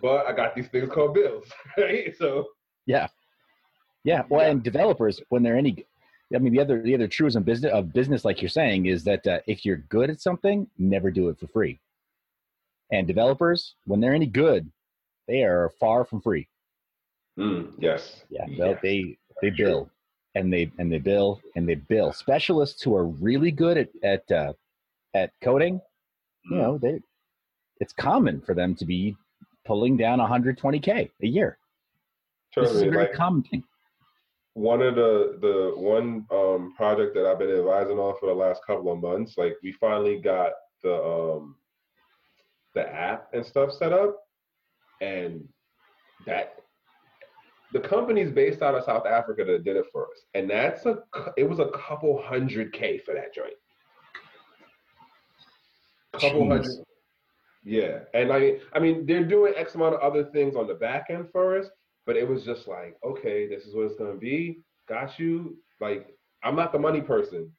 but 0.00 0.26
I 0.26 0.32
got 0.32 0.54
these 0.54 0.68
things 0.68 0.88
called 0.90 1.14
bills, 1.14 1.44
right? 1.78 2.14
So 2.16 2.48
Yeah. 2.86 3.08
Yeah. 4.04 4.22
Well, 4.28 4.42
Yeah. 4.42 4.50
and 4.52 4.62
developers, 4.62 5.20
when 5.30 5.42
they're 5.42 5.56
any, 5.56 5.84
I 6.34 6.38
mean, 6.38 6.52
the 6.52 6.60
other 6.60 6.80
the 6.80 6.94
other 6.94 7.08
truism 7.08 7.42
business 7.42 7.72
of 7.72 7.92
business, 7.92 8.24
like 8.24 8.40
you're 8.40 8.48
saying, 8.48 8.86
is 8.86 9.04
that 9.04 9.26
uh, 9.26 9.40
if 9.46 9.64
you're 9.64 9.78
good 9.88 10.10
at 10.10 10.20
something, 10.20 10.68
never 10.78 11.10
do 11.10 11.28
it 11.28 11.38
for 11.38 11.48
free. 11.48 11.80
And 12.92 13.06
developers, 13.06 13.74
when 13.84 14.00
they're 14.00 14.14
any 14.14 14.26
good, 14.26 14.70
they 15.26 15.42
are 15.42 15.70
far 15.80 16.04
from 16.04 16.20
free. 16.20 16.48
Mm, 17.38 17.72
yes, 17.78 18.24
Yeah. 18.30 18.46
They'll- 18.56 18.70
yes. 18.70 18.80
They 18.82 19.18
they 19.42 19.50
bill, 19.50 19.90
and 20.34 20.52
they 20.52 20.70
and 20.78 20.90
they 20.92 20.98
bill 20.98 21.40
and 21.54 21.68
they 21.68 21.74
bill. 21.74 22.12
Specialists 22.12 22.82
who 22.82 22.94
are 22.94 23.06
really 23.06 23.50
good 23.50 23.76
at 23.76 23.88
at 24.02 24.30
uh, 24.32 24.52
at 25.14 25.30
coding, 25.42 25.80
you 26.50 26.56
know, 26.56 26.78
they 26.78 27.00
it's 27.80 27.92
common 27.92 28.40
for 28.40 28.54
them 28.54 28.74
to 28.76 28.84
be 28.86 29.16
pulling 29.66 29.96
down 29.96 30.18
120k 30.18 31.10
a 31.22 31.26
year. 31.26 31.58
Trust 32.52 32.72
this 32.72 32.82
is 32.82 32.88
a 32.88 32.90
very 32.90 33.06
like, 33.06 33.12
common 33.12 33.42
thing. 33.42 33.64
one 34.54 34.80
of 34.80 34.94
the 34.94 35.38
the 35.42 35.72
one 35.76 36.24
um 36.30 36.72
project 36.76 37.14
that 37.14 37.26
I've 37.26 37.38
been 37.38 37.50
advising 37.50 37.98
on 37.98 38.14
for 38.18 38.26
the 38.26 38.34
last 38.34 38.62
couple 38.66 38.90
of 38.92 39.00
months, 39.00 39.36
like 39.36 39.56
we 39.62 39.72
finally 39.72 40.18
got 40.20 40.52
the 40.82 40.94
um 40.94 41.56
the 42.74 42.88
app 42.88 43.28
and 43.34 43.44
stuff 43.44 43.72
set 43.72 43.92
up, 43.92 44.16
and 45.00 45.46
that 46.26 46.54
the 47.72 47.80
company's 47.80 48.30
based 48.30 48.62
out 48.62 48.74
of 48.74 48.84
South 48.84 49.06
Africa 49.06 49.44
that 49.44 49.64
did 49.64 49.76
it 49.76 49.86
for 49.92 50.04
us, 50.04 50.24
and 50.34 50.48
that's 50.48 50.86
a 50.86 50.98
it 51.36 51.48
was 51.48 51.58
a 51.58 51.70
couple 51.70 52.22
hundred 52.22 52.72
k 52.72 52.98
for 52.98 53.14
that 53.14 53.34
joint. 53.34 53.54
Couple 56.12 56.42
Jeez. 56.42 56.48
hundred. 56.48 56.84
Yeah, 57.64 57.98
and 58.14 58.32
I 58.32 58.38
mean, 58.38 58.60
I 58.72 58.78
mean 58.78 59.06
they're 59.06 59.24
doing 59.24 59.52
X 59.56 59.74
amount 59.74 59.96
of 59.96 60.00
other 60.00 60.24
things 60.30 60.54
on 60.54 60.66
the 60.66 60.74
back 60.74 61.06
end 61.10 61.28
for 61.32 61.58
us, 61.58 61.66
but 62.06 62.16
it 62.16 62.28
was 62.28 62.44
just 62.44 62.68
like, 62.68 62.96
okay, 63.04 63.48
this 63.48 63.64
is 63.64 63.74
what 63.74 63.86
it's 63.86 63.96
gonna 63.96 64.16
be. 64.16 64.60
Got 64.88 65.18
you. 65.18 65.56
Like, 65.80 66.16
I'm 66.44 66.54
not 66.54 66.72
the 66.72 66.78
money 66.78 67.00
person. 67.00 67.50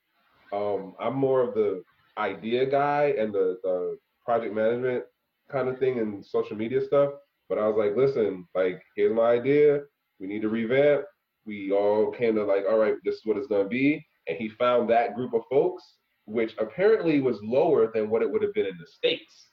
Um, 0.54 0.96
I'm 1.00 1.16
more 1.16 1.42
of 1.42 1.54
the 1.54 1.84
idea 2.18 2.66
guy 2.66 3.14
and 3.20 3.34
the, 3.34 3.58
the 3.64 3.98
project 4.24 4.56
management 4.56 5.04
kind 5.52 5.68
of 5.68 5.78
thing 5.78 6.00
and 6.00 6.26
social 6.26 6.56
media 6.56 6.82
stuff. 6.82 7.12
But 7.50 7.58
I 7.58 7.68
was 7.68 7.78
like, 7.78 7.96
listen, 7.96 8.48
like, 8.56 8.82
here's 8.96 9.16
my 9.16 9.32
idea. 9.32 9.82
We 10.20 10.28
need 10.28 10.42
to 10.42 10.50
revamp. 10.50 11.06
We 11.46 11.72
all 11.72 12.12
kind 12.12 12.38
of 12.38 12.48
like, 12.48 12.64
all 12.70 12.78
right, 12.78 12.96
this 13.06 13.16
is 13.16 13.22
what 13.26 13.38
it's 13.38 13.48
gonna 13.48 13.68
be. 13.68 14.06
And 14.28 14.38
he 14.38 14.50
found 14.50 14.90
that 14.90 15.16
group 15.16 15.34
of 15.34 15.42
folks, 15.50 15.84
which 16.26 16.54
apparently 16.60 17.22
was 17.22 17.40
lower 17.42 17.92
than 17.94 18.10
what 18.10 18.22
it 18.22 18.30
would 18.30 18.42
have 18.44 18.54
been 18.54 18.66
in 18.66 18.78
the 18.78 18.88
States. 18.88 19.48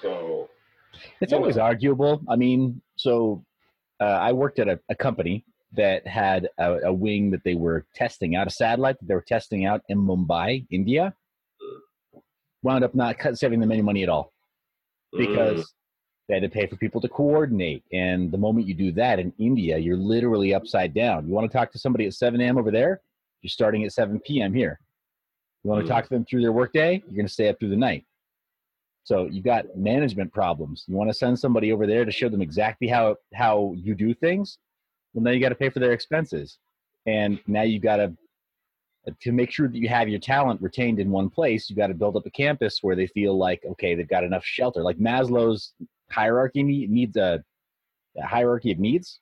So 0.00 0.48
It's 1.20 1.32
always 1.32 1.56
know. 1.56 1.62
arguable. 1.62 2.22
I 2.28 2.36
mean, 2.36 2.80
so 2.96 3.44
uh, 4.00 4.04
I 4.04 4.32
worked 4.32 4.58
at 4.58 4.68
a, 4.68 4.80
a 4.88 4.96
company 4.96 5.44
that 5.74 6.06
had 6.06 6.48
a, 6.58 6.78
a 6.86 6.92
wing 6.92 7.30
that 7.30 7.44
they 7.44 7.54
were 7.54 7.86
testing 7.94 8.34
out, 8.34 8.46
a 8.46 8.50
satellite 8.50 8.98
that 8.98 9.06
they 9.06 9.14
were 9.14 9.24
testing 9.26 9.64
out 9.64 9.82
in 9.88 9.98
Mumbai, 9.98 10.66
India. 10.70 11.14
Wound 12.64 12.84
up 12.84 12.94
not 12.94 13.18
cut- 13.18 13.38
saving 13.38 13.60
them 13.60 13.72
any 13.72 13.82
money 13.82 14.02
at 14.02 14.08
all 14.08 14.32
because 15.16 15.72
they 16.28 16.34
had 16.34 16.42
to 16.42 16.48
pay 16.48 16.66
for 16.66 16.76
people 16.76 17.00
to 17.00 17.08
coordinate. 17.08 17.82
And 17.92 18.30
the 18.30 18.38
moment 18.38 18.66
you 18.66 18.74
do 18.74 18.92
that 18.92 19.18
in 19.18 19.32
India, 19.38 19.76
you're 19.78 19.96
literally 19.96 20.54
upside 20.54 20.94
down. 20.94 21.26
You 21.26 21.32
want 21.34 21.50
to 21.50 21.56
talk 21.56 21.72
to 21.72 21.78
somebody 21.78 22.06
at 22.06 22.14
7 22.14 22.40
a.m. 22.40 22.58
over 22.58 22.70
there? 22.70 23.00
You're 23.42 23.50
starting 23.50 23.84
at 23.84 23.92
7 23.92 24.20
p.m. 24.20 24.54
here. 24.54 24.78
You 25.64 25.70
want 25.70 25.84
to 25.84 25.90
Mm. 25.90 25.94
talk 25.94 26.04
to 26.04 26.10
them 26.10 26.24
through 26.24 26.42
their 26.42 26.52
workday? 26.52 27.02
You're 27.06 27.16
going 27.16 27.26
to 27.26 27.32
stay 27.32 27.48
up 27.48 27.58
through 27.58 27.70
the 27.70 27.76
night. 27.76 28.04
So 29.04 29.26
you've 29.26 29.44
got 29.44 29.76
management 29.76 30.32
problems. 30.32 30.84
You 30.86 30.96
want 30.96 31.10
to 31.10 31.14
send 31.14 31.38
somebody 31.38 31.72
over 31.72 31.86
there 31.86 32.04
to 32.04 32.12
show 32.12 32.28
them 32.28 32.40
exactly 32.40 32.86
how 32.86 33.16
how 33.34 33.74
you 33.76 33.94
do 33.96 34.14
things. 34.14 34.58
Well, 35.12 35.24
now 35.24 35.32
you 35.32 35.40
got 35.40 35.48
to 35.48 35.56
pay 35.56 35.70
for 35.70 35.80
their 35.80 35.92
expenses, 35.92 36.58
and 37.06 37.40
now 37.48 37.62
you've 37.62 37.82
got 37.82 37.96
to 37.96 38.12
to 39.20 39.32
make 39.32 39.50
sure 39.50 39.66
that 39.66 39.76
you 39.76 39.88
have 39.88 40.08
your 40.08 40.20
talent 40.20 40.62
retained 40.62 41.00
in 41.00 41.10
one 41.10 41.28
place. 41.28 41.68
You 41.68 41.74
got 41.74 41.88
to 41.88 41.94
build 41.94 42.16
up 42.16 42.26
a 42.26 42.30
campus 42.30 42.78
where 42.82 42.94
they 42.94 43.08
feel 43.08 43.36
like 43.36 43.64
okay, 43.72 43.96
they've 43.96 44.06
got 44.08 44.22
enough 44.22 44.44
shelter. 44.44 44.82
Like 44.84 44.98
Maslow's 44.98 45.74
hierarchy 46.12 46.62
needs 46.62 47.16
a, 47.16 47.42
a 48.16 48.26
hierarchy 48.26 48.72
of 48.72 48.78
needs. 48.78 49.20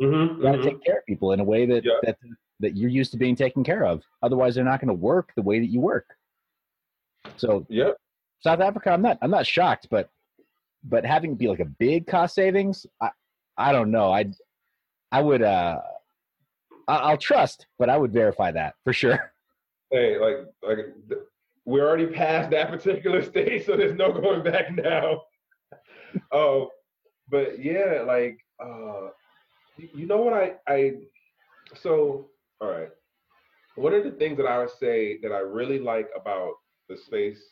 mhm, 0.00 0.36
You 0.36 0.42
got 0.42 0.52
to 0.52 0.58
mhm. 0.58 0.64
take 0.64 0.84
care 0.84 0.98
of 0.98 1.06
people 1.06 1.32
in 1.32 1.40
a 1.40 1.44
way 1.44 1.66
that 1.66 1.84
Yeah. 1.84 1.98
that 2.02 2.18
that 2.60 2.76
you're 2.76 2.90
used 2.90 3.10
to 3.12 3.18
being 3.18 3.34
taken 3.36 3.64
care 3.64 3.84
of. 3.84 4.02
Otherwise, 4.22 4.54
they're 4.54 4.64
not 4.64 4.80
going 4.80 4.88
to 4.88 4.94
work 4.94 5.32
the 5.34 5.42
way 5.42 5.58
that 5.58 5.66
you 5.66 5.80
work. 5.80 6.16
So 7.36 7.66
Yep. 7.68 7.96
South 8.40 8.60
Africa, 8.60 8.90
I'm 8.90 9.02
not 9.02 9.18
I'm 9.22 9.30
not 9.30 9.46
shocked, 9.46 9.88
but 9.90 10.10
but 10.84 11.04
having 11.04 11.32
it 11.32 11.38
be 11.38 11.48
like 11.48 11.60
a 11.60 11.64
big 11.64 12.06
cost 12.06 12.34
savings, 12.34 12.86
I 13.00 13.10
I 13.56 13.72
don't 13.72 13.90
know. 13.90 14.12
I 14.12 14.30
I 15.10 15.20
would 15.22 15.42
uh 15.42 15.80
I- 16.88 16.96
I'll 16.96 17.16
trust, 17.18 17.66
but 17.78 17.88
I 17.90 17.96
would 17.96 18.12
verify 18.12 18.50
that 18.52 18.74
for 18.84 18.92
sure. 18.92 19.32
Hey, 19.94 20.16
like, 20.18 20.46
like 20.62 20.78
we're 21.66 21.86
already 21.86 22.06
past 22.06 22.50
that 22.52 22.70
particular 22.70 23.20
stage, 23.30 23.66
so 23.66 23.76
there's 23.76 23.92
no 23.94 24.10
going 24.10 24.42
back 24.42 24.72
now. 24.74 25.20
Oh, 26.32 26.70
but 27.28 27.62
yeah, 27.62 28.02
like 28.06 28.38
uh, 28.62 29.08
you 29.76 30.06
know 30.06 30.18
what 30.18 30.34
I 30.34 30.52
I 30.68 30.92
so 31.74 32.28
all 32.60 32.70
right. 32.70 32.90
One 33.74 33.94
of 33.94 34.04
the 34.04 34.10
things 34.12 34.36
that 34.36 34.46
I 34.46 34.58
would 34.58 34.70
say 34.70 35.18
that 35.22 35.32
I 35.32 35.38
really 35.38 35.78
like 35.78 36.08
about 36.18 36.52
the 36.88 36.96
space, 36.96 37.42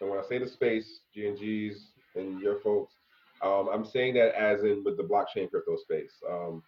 and 0.00 0.10
when 0.10 0.18
I 0.18 0.22
say 0.28 0.38
the 0.38 0.48
space, 0.48 1.00
G&G's 1.14 1.92
and 2.16 2.40
your 2.40 2.58
folks, 2.60 2.94
um, 3.44 3.68
I'm 3.72 3.84
saying 3.84 4.14
that 4.14 4.34
as 4.34 4.62
in 4.62 4.82
with 4.84 4.96
the 4.96 5.04
blockchain 5.04 5.48
crypto 5.48 5.76
space, 5.76 6.12
um, 6.28 6.62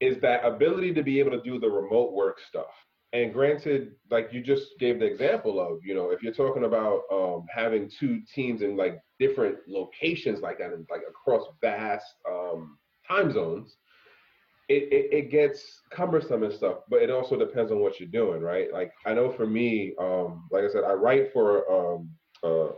is 0.00 0.18
that 0.20 0.44
ability 0.44 0.94
to 0.94 1.02
be 1.02 1.20
able 1.20 1.32
to 1.32 1.42
do 1.42 1.60
the 1.60 1.68
remote 1.68 2.12
work 2.12 2.38
stuff. 2.48 2.72
And 3.14 3.32
granted, 3.32 3.92
like 4.10 4.30
you 4.32 4.40
just 4.40 4.78
gave 4.78 4.98
the 4.98 5.04
example 5.04 5.60
of, 5.60 5.84
you 5.84 5.94
know, 5.94 6.10
if 6.10 6.22
you're 6.22 6.32
talking 6.32 6.64
about 6.64 7.02
um, 7.12 7.44
having 7.54 7.90
two 8.00 8.22
teams 8.34 8.62
in 8.62 8.76
like 8.76 9.00
different 9.18 9.56
locations 9.68 10.40
like 10.40 10.58
that, 10.58 10.72
and 10.72 10.86
like 10.90 11.02
across 11.08 11.46
vast 11.60 12.06
um, 12.26 12.78
time 13.06 13.30
zones, 13.30 13.76
it, 14.68 14.92
it, 14.92 15.12
it, 15.12 15.30
gets 15.30 15.82
cumbersome 15.90 16.44
and 16.44 16.52
stuff, 16.54 16.78
but 16.88 17.02
it 17.02 17.10
also 17.10 17.36
depends 17.38 17.70
on 17.70 17.80
what 17.80 18.00
you're 18.00 18.08
doing, 18.08 18.40
right? 18.40 18.72
Like 18.72 18.92
I 19.04 19.12
know 19.12 19.32
for 19.32 19.46
me, 19.46 19.94
um, 20.00 20.48
like 20.50 20.64
I 20.64 20.72
said, 20.72 20.84
I 20.84 20.92
write 20.92 21.32
for 21.32 21.70
um, 21.70 22.10
uh, 22.42 22.72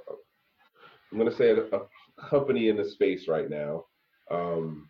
I'm 1.12 1.18
gonna 1.18 1.34
say 1.34 1.50
a, 1.50 1.64
a, 1.76 1.82
company 2.28 2.68
in 2.68 2.76
the 2.76 2.88
space 2.88 3.26
right 3.28 3.50
now, 3.50 3.84
um, 4.30 4.88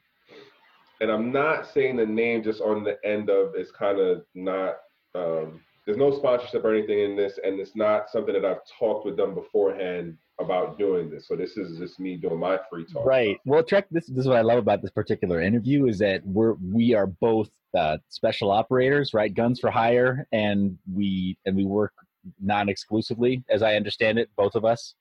and 1.00 1.11
I'm 1.11 1.33
not 1.33 1.66
saying 1.72 1.96
the 1.96 2.07
name 2.07 2.42
just 2.42 2.61
on 2.61 2.85
the 2.85 2.98
end 3.04 3.30
of 3.30 3.52
it's 3.54 3.70
kind 3.70 3.98
of 3.98 4.24
not. 4.35 4.76
Um, 5.14 5.61
there's 5.87 5.98
no 5.98 6.16
sponsorship 6.16 6.64
or 6.64 6.74
anything 6.74 7.00
in 7.00 7.16
this, 7.16 7.38
and 7.44 7.61
it's 7.61 7.77
not 7.77 8.11
something 8.11 8.33
that 8.33 8.44
I've 8.44 8.62
talked 8.79 9.05
with 9.05 9.16
them 9.16 9.35
beforehand 9.35 10.16
about 10.40 10.79
doing 10.79 11.11
this. 11.11 11.29
So 11.29 11.37
this 11.37 11.57
is 11.57 11.79
just 11.79 12.00
me 12.00 12.16
doing 12.16 12.38
my 12.38 12.59
free 12.70 12.87
talk. 12.90 13.05
Right. 13.05 13.38
Well, 13.44 13.62
check 13.62 13.87
this. 13.90 14.07
This 14.07 14.20
is 14.20 14.29
what 14.29 14.38
I 14.38 14.42
love 14.42 14.59
about 14.59 14.83
this 14.83 14.90
particular 14.90 15.40
interview 15.40 15.87
is 15.87 15.98
that 15.98 16.22
we're 16.24 16.55
we 16.55 16.94
are 16.94 17.07
both 17.07 17.50
uh, 17.77 17.98
special 18.09 18.50
operators, 18.50 19.12
right? 19.14 19.33
Guns 19.33 19.61
for 19.61 19.70
hire, 19.70 20.27
and 20.33 20.79
we 20.92 21.37
and 21.44 21.55
we 21.55 21.64
work 21.64 21.92
non-exclusively, 22.40 23.44
as 23.50 23.62
I 23.62 23.74
understand 23.74 24.18
it, 24.18 24.31
both 24.37 24.55
of 24.55 24.64
us. 24.64 24.94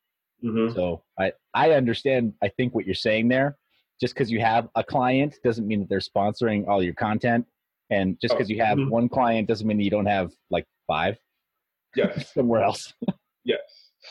Mm-hmm. 0.44 0.76
So 0.76 1.04
I 1.18 1.32
I 1.54 1.72
understand. 1.72 2.34
I 2.44 2.50
think 2.50 2.76
what 2.76 2.86
you're 2.86 2.94
saying 2.96 3.30
there. 3.30 3.58
Just 4.02 4.16
because 4.16 4.30
you 4.30 4.42
have 4.42 4.68
a 4.76 4.84
client 4.84 5.36
doesn't 5.46 5.66
mean 5.66 5.80
that 5.80 5.88
they're 5.88 6.00
sponsoring 6.00 6.68
all 6.68 6.84
your 6.84 6.96
content, 6.96 7.46
and 7.94 8.18
just 8.22 8.34
because 8.34 8.50
oh, 8.50 8.54
you 8.54 8.62
have 8.62 8.78
mm-hmm. 8.78 8.90
one 8.90 9.10
client 9.10 9.48
doesn't 9.48 9.68
mean 9.68 9.80
you 9.80 9.90
don't 9.90 10.06
have 10.06 10.32
like 10.50 10.66
five. 10.88 11.18
Yes. 11.96 12.32
somewhere 12.34 12.64
else. 12.64 12.94
yes. 13.44 13.60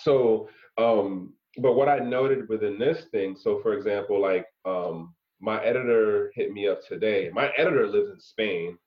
So 0.03 0.49
um, 0.79 1.35
but 1.59 1.75
what 1.75 1.89
I 1.89 1.99
noted 1.99 2.49
within 2.49 2.79
this 2.79 3.05
thing, 3.11 3.37
so 3.37 3.61
for 3.61 3.75
example, 3.75 4.21
like 4.21 4.47
um, 4.65 5.15
my 5.41 5.63
editor 5.63 6.33
hit 6.35 6.53
me 6.53 6.69
up 6.69 6.87
today. 6.87 7.31
My 7.33 7.51
editor 7.59 7.87
lives 7.87 8.11
in 8.11 8.21
Spain. 8.21 8.79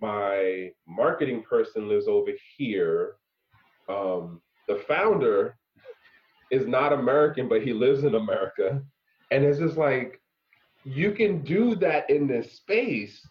My 0.00 0.70
marketing 0.86 1.42
person 1.48 1.88
lives 1.88 2.08
over 2.08 2.32
here. 2.56 3.14
Um, 3.88 4.40
the 4.68 4.76
founder 4.88 5.56
is 6.50 6.66
not 6.66 6.92
American, 6.92 7.48
but 7.48 7.62
he 7.62 7.72
lives 7.72 8.04
in 8.04 8.14
America. 8.14 8.82
And 9.30 9.44
it's 9.44 9.58
just 9.58 9.76
like, 9.76 10.20
you 10.84 11.12
can 11.12 11.42
do 11.42 11.74
that 11.76 12.08
in 12.10 12.26
this 12.26 12.52
space. 12.52 13.24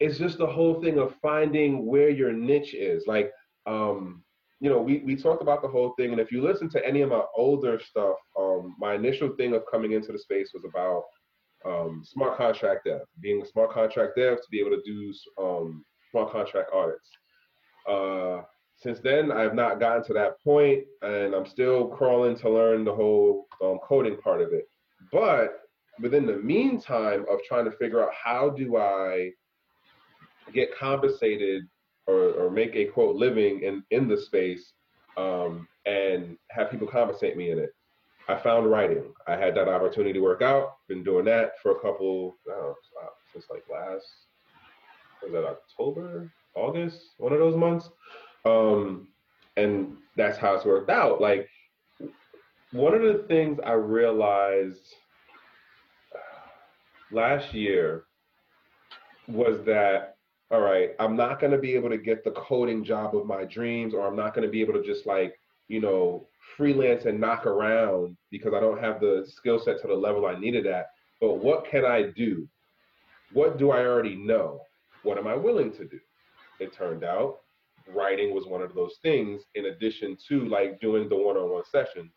It's 0.00 0.18
just 0.18 0.38
the 0.38 0.46
whole 0.46 0.80
thing 0.80 0.98
of 0.98 1.14
finding 1.22 1.86
where 1.86 2.10
your 2.10 2.32
niche 2.32 2.74
is. 2.74 3.06
Like, 3.06 3.30
um, 3.66 4.22
you 4.60 4.70
know, 4.70 4.80
we, 4.80 4.98
we 4.98 5.16
talked 5.16 5.42
about 5.42 5.62
the 5.62 5.68
whole 5.68 5.94
thing, 5.98 6.12
and 6.12 6.20
if 6.20 6.32
you 6.32 6.42
listen 6.42 6.68
to 6.70 6.86
any 6.86 7.02
of 7.02 7.10
my 7.10 7.22
older 7.36 7.80
stuff, 7.80 8.16
um, 8.38 8.74
my 8.78 8.94
initial 8.94 9.30
thing 9.36 9.54
of 9.54 9.62
coming 9.70 9.92
into 9.92 10.12
the 10.12 10.18
space 10.18 10.50
was 10.54 10.64
about 10.64 11.04
um, 11.64 12.02
smart 12.04 12.36
contract 12.36 12.84
dev, 12.84 13.02
being 13.20 13.42
a 13.42 13.46
smart 13.46 13.70
contract 13.70 14.12
dev 14.16 14.36
to 14.36 14.46
be 14.50 14.60
able 14.60 14.70
to 14.70 14.82
do 14.84 15.14
um, 15.42 15.84
smart 16.10 16.32
contract 16.32 16.70
audits. 16.72 17.10
Uh, 17.88 18.42
since 18.76 19.00
then, 19.00 19.32
I've 19.32 19.54
not 19.54 19.80
gotten 19.80 20.04
to 20.04 20.12
that 20.14 20.42
point, 20.44 20.84
and 21.02 21.34
I'm 21.34 21.46
still 21.46 21.88
crawling 21.88 22.36
to 22.38 22.50
learn 22.50 22.84
the 22.84 22.94
whole 22.94 23.46
um, 23.62 23.78
coding 23.82 24.16
part 24.18 24.42
of 24.42 24.52
it. 24.52 24.68
But 25.10 25.60
within 26.00 26.26
the 26.26 26.36
meantime 26.36 27.24
of 27.30 27.40
trying 27.48 27.64
to 27.64 27.76
figure 27.76 28.02
out 28.02 28.12
how 28.12 28.50
do 28.50 28.76
I 28.76 29.30
get 30.52 30.76
compensated 30.76 31.66
or, 32.06 32.30
or 32.32 32.50
make 32.50 32.74
a 32.76 32.84
quote 32.86 33.16
living 33.16 33.62
in 33.62 33.82
in 33.90 34.08
the 34.08 34.16
space 34.16 34.72
um, 35.16 35.66
and 35.86 36.36
have 36.50 36.70
people 36.70 36.86
compensate 36.86 37.36
me 37.36 37.50
in 37.50 37.58
it. 37.58 37.70
I 38.28 38.36
found 38.36 38.70
writing. 38.70 39.04
I 39.28 39.36
had 39.36 39.54
that 39.56 39.68
opportunity 39.68 40.12
to 40.12 40.20
work 40.20 40.42
out. 40.42 40.76
Been 40.88 41.04
doing 41.04 41.24
that 41.26 41.52
for 41.62 41.72
a 41.72 41.80
couple, 41.80 42.36
know, 42.46 42.74
since 43.32 43.46
like 43.50 43.62
last, 43.70 44.06
was 45.22 45.32
that 45.32 45.44
October, 45.44 46.32
August, 46.54 47.14
one 47.18 47.32
of 47.32 47.38
those 47.38 47.56
months. 47.56 47.88
Um, 48.44 49.08
and 49.56 49.96
that's 50.16 50.38
how 50.38 50.54
it's 50.54 50.64
worked 50.64 50.90
out. 50.90 51.20
Like, 51.20 51.48
one 52.72 52.94
of 52.94 53.02
the 53.02 53.24
things 53.28 53.58
I 53.64 53.72
realized 53.72 54.94
last 57.12 57.54
year 57.54 58.04
was 59.28 59.64
that 59.64 60.15
all 60.50 60.60
right, 60.60 60.90
I'm 61.00 61.16
not 61.16 61.40
going 61.40 61.52
to 61.52 61.58
be 61.58 61.74
able 61.74 61.88
to 61.90 61.98
get 61.98 62.22
the 62.22 62.30
coding 62.32 62.84
job 62.84 63.16
of 63.16 63.26
my 63.26 63.44
dreams, 63.44 63.94
or 63.94 64.06
I'm 64.06 64.16
not 64.16 64.34
going 64.34 64.46
to 64.46 64.50
be 64.50 64.60
able 64.60 64.74
to 64.74 64.82
just 64.82 65.06
like, 65.06 65.34
you 65.68 65.80
know, 65.80 66.28
freelance 66.56 67.04
and 67.04 67.20
knock 67.20 67.46
around 67.46 68.16
because 68.30 68.54
I 68.54 68.60
don't 68.60 68.80
have 68.80 69.00
the 69.00 69.24
skill 69.26 69.58
set 69.58 69.80
to 69.82 69.88
the 69.88 69.94
level 69.94 70.26
I 70.26 70.38
needed 70.38 70.66
at. 70.66 70.86
But 71.20 71.38
what 71.38 71.66
can 71.68 71.84
I 71.84 72.10
do? 72.14 72.48
What 73.32 73.58
do 73.58 73.70
I 73.70 73.84
already 73.84 74.14
know? 74.14 74.60
What 75.02 75.18
am 75.18 75.26
I 75.26 75.34
willing 75.34 75.72
to 75.72 75.84
do? 75.84 75.98
It 76.60 76.72
turned 76.72 77.02
out 77.02 77.40
writing 77.94 78.34
was 78.34 78.46
one 78.46 78.62
of 78.62 78.74
those 78.74 78.96
things, 79.02 79.42
in 79.54 79.66
addition 79.66 80.16
to 80.28 80.46
like 80.48 80.80
doing 80.80 81.08
the 81.08 81.16
one 81.16 81.36
on 81.36 81.50
one 81.50 81.64
sessions, 81.70 82.12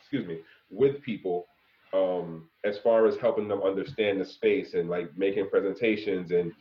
excuse 0.00 0.26
me, 0.26 0.40
with 0.70 1.02
people 1.02 1.46
um, 1.92 2.48
as 2.64 2.78
far 2.78 3.06
as 3.06 3.16
helping 3.16 3.48
them 3.48 3.62
understand 3.62 4.20
the 4.20 4.24
space 4.24 4.74
and 4.74 4.88
like 4.88 5.10
making 5.16 5.48
presentations 5.48 6.30
and 6.30 6.52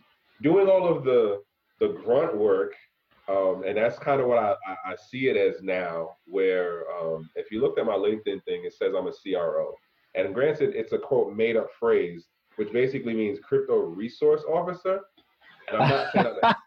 doing 0.42 0.68
all 0.68 0.88
of 0.88 1.04
the 1.04 1.42
the 1.80 1.90
grunt 2.04 2.36
work, 2.36 2.74
um, 3.28 3.64
and 3.66 3.78
that's 3.78 4.00
kind 4.00 4.20
of 4.20 4.28
what 4.28 4.40
I, 4.40 4.56
I, 4.68 4.92
I, 4.92 4.96
see 4.96 5.28
it 5.28 5.38
as 5.38 5.62
now. 5.62 6.16
Where 6.26 6.86
um, 6.92 7.30
if 7.36 7.52
you 7.52 7.62
look 7.62 7.78
at 7.78 7.86
my 7.86 7.94
LinkedIn 7.94 8.44
thing, 8.46 8.66
it 8.66 8.74
says 8.74 8.94
I'm 8.98 9.08
a 9.08 9.12
CRO, 9.12 9.74
and 10.16 10.34
granted, 10.34 10.76
it's 10.76 10.94
a 10.94 10.98
quote 10.98 11.36
made 11.36 11.56
up 11.56 11.68
phrase, 11.80 12.26
which 12.56 12.72
basically 12.72 13.14
means 13.14 13.40
crypto 13.40 13.78
resource 13.78 14.44
officer. 14.50 15.02
And 15.68 15.82
I'm 15.82 15.90
not 15.90 16.12
saying 16.14 16.36
that. 16.42 16.58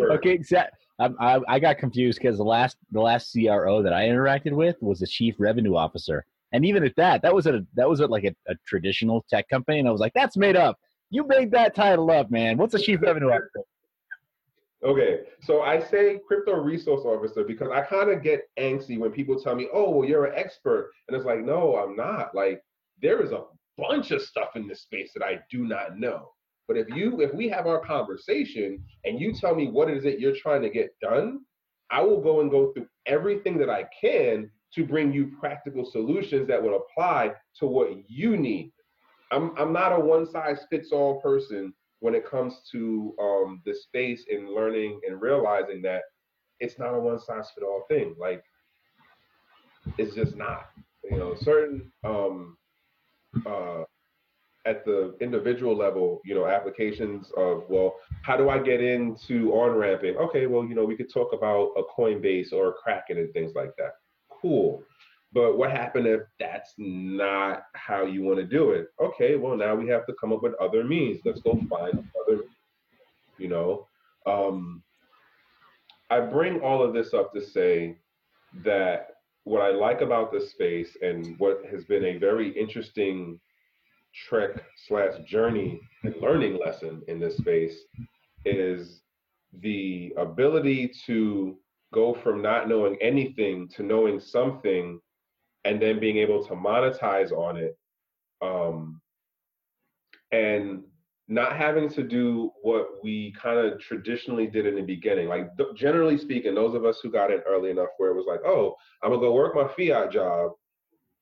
okay, 0.00 0.30
exactly. 0.30 0.78
I, 0.98 1.40
I 1.48 1.58
got 1.58 1.78
confused 1.78 2.20
because 2.20 2.38
the 2.38 2.44
last 2.44 2.76
the 2.92 3.00
last 3.00 3.32
CRO 3.32 3.82
that 3.82 3.92
I 3.92 4.04
interacted 4.04 4.52
with 4.52 4.76
was 4.80 5.00
the 5.00 5.06
chief 5.06 5.34
revenue 5.38 5.74
officer, 5.74 6.24
and 6.52 6.64
even 6.64 6.84
at 6.84 6.94
that, 6.96 7.22
that 7.22 7.34
was 7.34 7.46
a 7.46 7.64
that 7.74 7.88
was 7.88 8.00
at 8.00 8.10
like 8.10 8.24
a, 8.24 8.34
a 8.50 8.54
traditional 8.66 9.24
tech 9.28 9.48
company, 9.48 9.78
and 9.78 9.88
I 9.88 9.90
was 9.90 10.00
like, 10.00 10.12
that's 10.14 10.36
made 10.36 10.56
up. 10.56 10.78
You 11.12 11.26
made 11.26 11.50
that 11.50 11.74
title 11.74 12.10
up, 12.10 12.30
man. 12.30 12.56
What's 12.56 12.72
a 12.72 12.78
chief 12.78 13.02
revenue 13.02 13.28
officer? 13.28 13.60
Okay, 14.82 15.20
so 15.42 15.60
I 15.60 15.78
say 15.78 16.18
crypto 16.26 16.54
resource 16.54 17.02
officer 17.04 17.44
because 17.44 17.68
I 17.70 17.82
kind 17.82 18.10
of 18.10 18.22
get 18.22 18.48
angsty 18.58 18.98
when 18.98 19.12
people 19.12 19.38
tell 19.38 19.54
me, 19.54 19.68
"Oh, 19.74 19.90
well, 19.90 20.08
you're 20.08 20.24
an 20.24 20.32
expert," 20.34 20.90
and 21.06 21.16
it's 21.16 21.26
like, 21.26 21.44
no, 21.44 21.76
I'm 21.76 21.94
not. 21.96 22.34
Like, 22.34 22.64
there 23.02 23.20
is 23.22 23.30
a 23.30 23.44
bunch 23.76 24.10
of 24.10 24.22
stuff 24.22 24.56
in 24.56 24.66
this 24.66 24.80
space 24.80 25.12
that 25.12 25.22
I 25.22 25.40
do 25.50 25.66
not 25.66 25.98
know. 25.98 26.32
But 26.66 26.78
if 26.78 26.88
you, 26.88 27.20
if 27.20 27.34
we 27.34 27.46
have 27.50 27.66
our 27.66 27.80
conversation 27.80 28.82
and 29.04 29.20
you 29.20 29.34
tell 29.34 29.54
me 29.54 29.68
what 29.68 29.90
is 29.90 30.06
it 30.06 30.18
you're 30.18 30.34
trying 30.34 30.62
to 30.62 30.70
get 30.70 30.98
done, 31.02 31.40
I 31.90 32.00
will 32.00 32.22
go 32.22 32.40
and 32.40 32.50
go 32.50 32.72
through 32.72 32.86
everything 33.04 33.58
that 33.58 33.68
I 33.68 33.84
can 34.00 34.50
to 34.72 34.86
bring 34.86 35.12
you 35.12 35.36
practical 35.38 35.84
solutions 35.84 36.48
that 36.48 36.62
would 36.62 36.74
apply 36.74 37.34
to 37.58 37.66
what 37.66 37.90
you 38.08 38.38
need. 38.38 38.72
I'm 39.32 39.52
I'm 39.58 39.72
not 39.72 39.92
a 39.92 39.98
one 39.98 40.26
size 40.30 40.64
fits 40.70 40.92
all 40.92 41.20
person 41.20 41.72
when 42.00 42.14
it 42.14 42.28
comes 42.28 42.54
to 42.72 43.14
um, 43.20 43.62
the 43.64 43.74
space 43.74 44.24
and 44.30 44.50
learning 44.50 45.00
and 45.06 45.20
realizing 45.20 45.82
that 45.82 46.02
it's 46.60 46.78
not 46.78 46.94
a 46.94 47.00
one 47.00 47.18
size 47.18 47.48
fit 47.54 47.64
all 47.64 47.84
thing. 47.88 48.14
Like 48.18 48.42
it's 49.98 50.14
just 50.14 50.36
not. 50.36 50.66
You 51.10 51.18
know, 51.18 51.34
certain 51.40 51.90
um, 52.04 52.56
uh, 53.46 53.82
at 54.64 54.84
the 54.84 55.16
individual 55.20 55.76
level, 55.76 56.20
you 56.24 56.34
know, 56.34 56.46
applications 56.46 57.30
of 57.36 57.64
well, 57.68 57.96
how 58.22 58.36
do 58.36 58.48
I 58.48 58.58
get 58.58 58.80
into 58.80 59.52
on 59.52 59.76
ramping? 59.76 60.16
Okay, 60.16 60.46
well, 60.46 60.64
you 60.64 60.74
know, 60.74 60.84
we 60.84 60.96
could 60.96 61.12
talk 61.12 61.32
about 61.32 61.72
a 61.76 61.82
Coinbase 61.98 62.52
or 62.52 62.68
a 62.68 62.72
Kraken 62.72 63.18
and 63.18 63.32
things 63.32 63.52
like 63.54 63.74
that. 63.76 63.94
Cool. 64.30 64.84
But 65.32 65.56
what 65.56 65.70
happened 65.70 66.06
if 66.06 66.22
that's 66.38 66.74
not 66.76 67.64
how 67.74 68.04
you 68.04 68.22
want 68.22 68.38
to 68.38 68.44
do 68.44 68.72
it? 68.72 68.88
Okay, 69.00 69.36
well 69.36 69.56
now 69.56 69.74
we 69.74 69.88
have 69.88 70.06
to 70.06 70.14
come 70.20 70.32
up 70.32 70.42
with 70.42 70.54
other 70.60 70.84
means. 70.84 71.20
Let's 71.24 71.40
go 71.40 71.58
find 71.70 72.06
other, 72.22 72.42
you 73.38 73.48
know. 73.48 73.86
Um, 74.26 74.82
I 76.10 76.20
bring 76.20 76.60
all 76.60 76.82
of 76.82 76.92
this 76.92 77.14
up 77.14 77.32
to 77.32 77.40
say 77.40 77.96
that 78.62 79.08
what 79.44 79.62
I 79.62 79.70
like 79.70 80.02
about 80.02 80.30
this 80.30 80.50
space 80.50 80.96
and 81.00 81.38
what 81.38 81.62
has 81.70 81.84
been 81.84 82.04
a 82.04 82.18
very 82.18 82.50
interesting 82.50 83.40
trek 84.14 84.62
slash 84.86 85.18
journey 85.26 85.80
and 86.04 86.14
learning 86.20 86.58
lesson 86.62 87.02
in 87.08 87.18
this 87.18 87.38
space 87.38 87.86
is 88.44 89.00
the 89.60 90.12
ability 90.18 90.92
to 91.06 91.56
go 91.92 92.14
from 92.14 92.42
not 92.42 92.68
knowing 92.68 92.96
anything 93.00 93.68
to 93.68 93.82
knowing 93.82 94.20
something 94.20 95.00
and 95.64 95.80
then 95.80 96.00
being 96.00 96.18
able 96.18 96.44
to 96.44 96.54
monetize 96.54 97.32
on 97.32 97.56
it 97.56 97.76
um, 98.42 99.00
and 100.32 100.82
not 101.28 101.56
having 101.56 101.88
to 101.88 102.02
do 102.02 102.50
what 102.62 103.02
we 103.02 103.32
kind 103.40 103.58
of 103.58 103.80
traditionally 103.80 104.46
did 104.46 104.66
in 104.66 104.74
the 104.74 104.82
beginning. 104.82 105.28
Like 105.28 105.56
th- 105.56 105.74
generally 105.74 106.18
speaking, 106.18 106.54
those 106.54 106.74
of 106.74 106.84
us 106.84 106.98
who 107.02 107.10
got 107.10 107.30
in 107.30 107.40
early 107.48 107.70
enough 107.70 107.88
where 107.98 108.10
it 108.10 108.16
was 108.16 108.26
like, 108.26 108.40
oh, 108.44 108.74
I'm 109.02 109.10
gonna 109.10 109.20
go 109.20 109.32
work 109.32 109.54
my 109.54 109.68
fiat 109.68 110.12
job, 110.12 110.52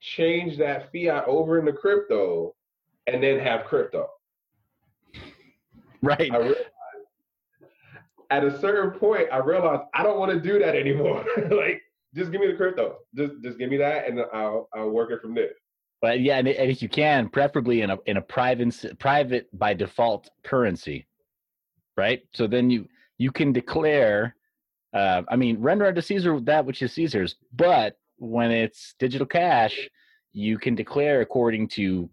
change 0.01 0.57
that 0.59 0.91
fiat 0.91 1.25
over 1.27 1.59
into 1.59 1.73
crypto, 1.73 2.55
and 3.07 3.23
then 3.23 3.39
have 3.39 3.67
crypto. 3.67 4.09
Right. 6.03 6.33
at 8.31 8.45
a 8.45 8.59
certain 8.59 8.99
point, 8.99 9.29
I 9.31 9.39
realized 9.39 9.83
I 9.95 10.03
don't 10.03 10.19
want 10.19 10.33
to 10.33 10.41
do 10.41 10.59
that 10.59 10.75
anymore. 10.75 11.25
like, 11.51 11.83
just 12.15 12.33
give 12.33 12.41
me 12.41 12.49
the 12.49 12.57
crypto. 12.57 12.99
Just 13.15 13.35
just 13.43 13.59
give 13.59 13.71
me 13.71 13.77
that, 13.79 14.09
and 14.09 14.21
I'll 14.33 14.69
I'll 14.75 14.91
work 14.91 15.11
it 15.11 15.21
from 15.21 15.35
there. 15.35 15.53
But 16.03 16.21
yeah, 16.21 16.39
and, 16.39 16.49
and 16.49 16.71
if 16.71 16.83
you 16.83 16.89
can, 16.89 17.29
preferably 17.29 17.83
in 17.83 17.91
a 17.91 17.99
in 18.07 18.17
a 18.17 18.23
private 18.23 18.99
private 18.99 19.49
by 19.59 19.75
default 19.75 20.31
currency, 20.45 21.07
right? 21.97 22.23
So 22.33 22.47
then 22.47 22.71
you 22.71 22.87
you 23.19 23.31
can 23.31 23.53
declare. 23.53 24.37
Uh, 24.93 25.23
I 25.29 25.37
mean, 25.37 25.61
render 25.61 25.87
unto 25.87 26.01
Caesar 26.01 26.41
that 26.41 26.67
which 26.67 26.83
is 26.83 26.93
Caesar's. 26.95 27.37
But 27.53 27.97
when 28.17 28.51
it's 28.51 28.97
digital 28.99 29.27
cash, 29.27 29.89
you 30.33 30.59
can 30.59 30.75
declare 30.75 31.21
according 31.21 31.69
to 31.69 32.11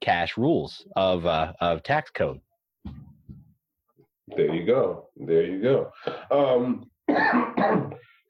cash 0.00 0.36
rules 0.38 0.86
of 0.96 1.26
uh, 1.26 1.52
of 1.60 1.82
tax 1.82 2.10
code. 2.10 2.40
There 4.28 4.54
you 4.54 4.66
go. 4.66 5.08
There 5.16 5.44
you 5.44 5.62
go. 5.62 5.92
Um, 6.30 6.90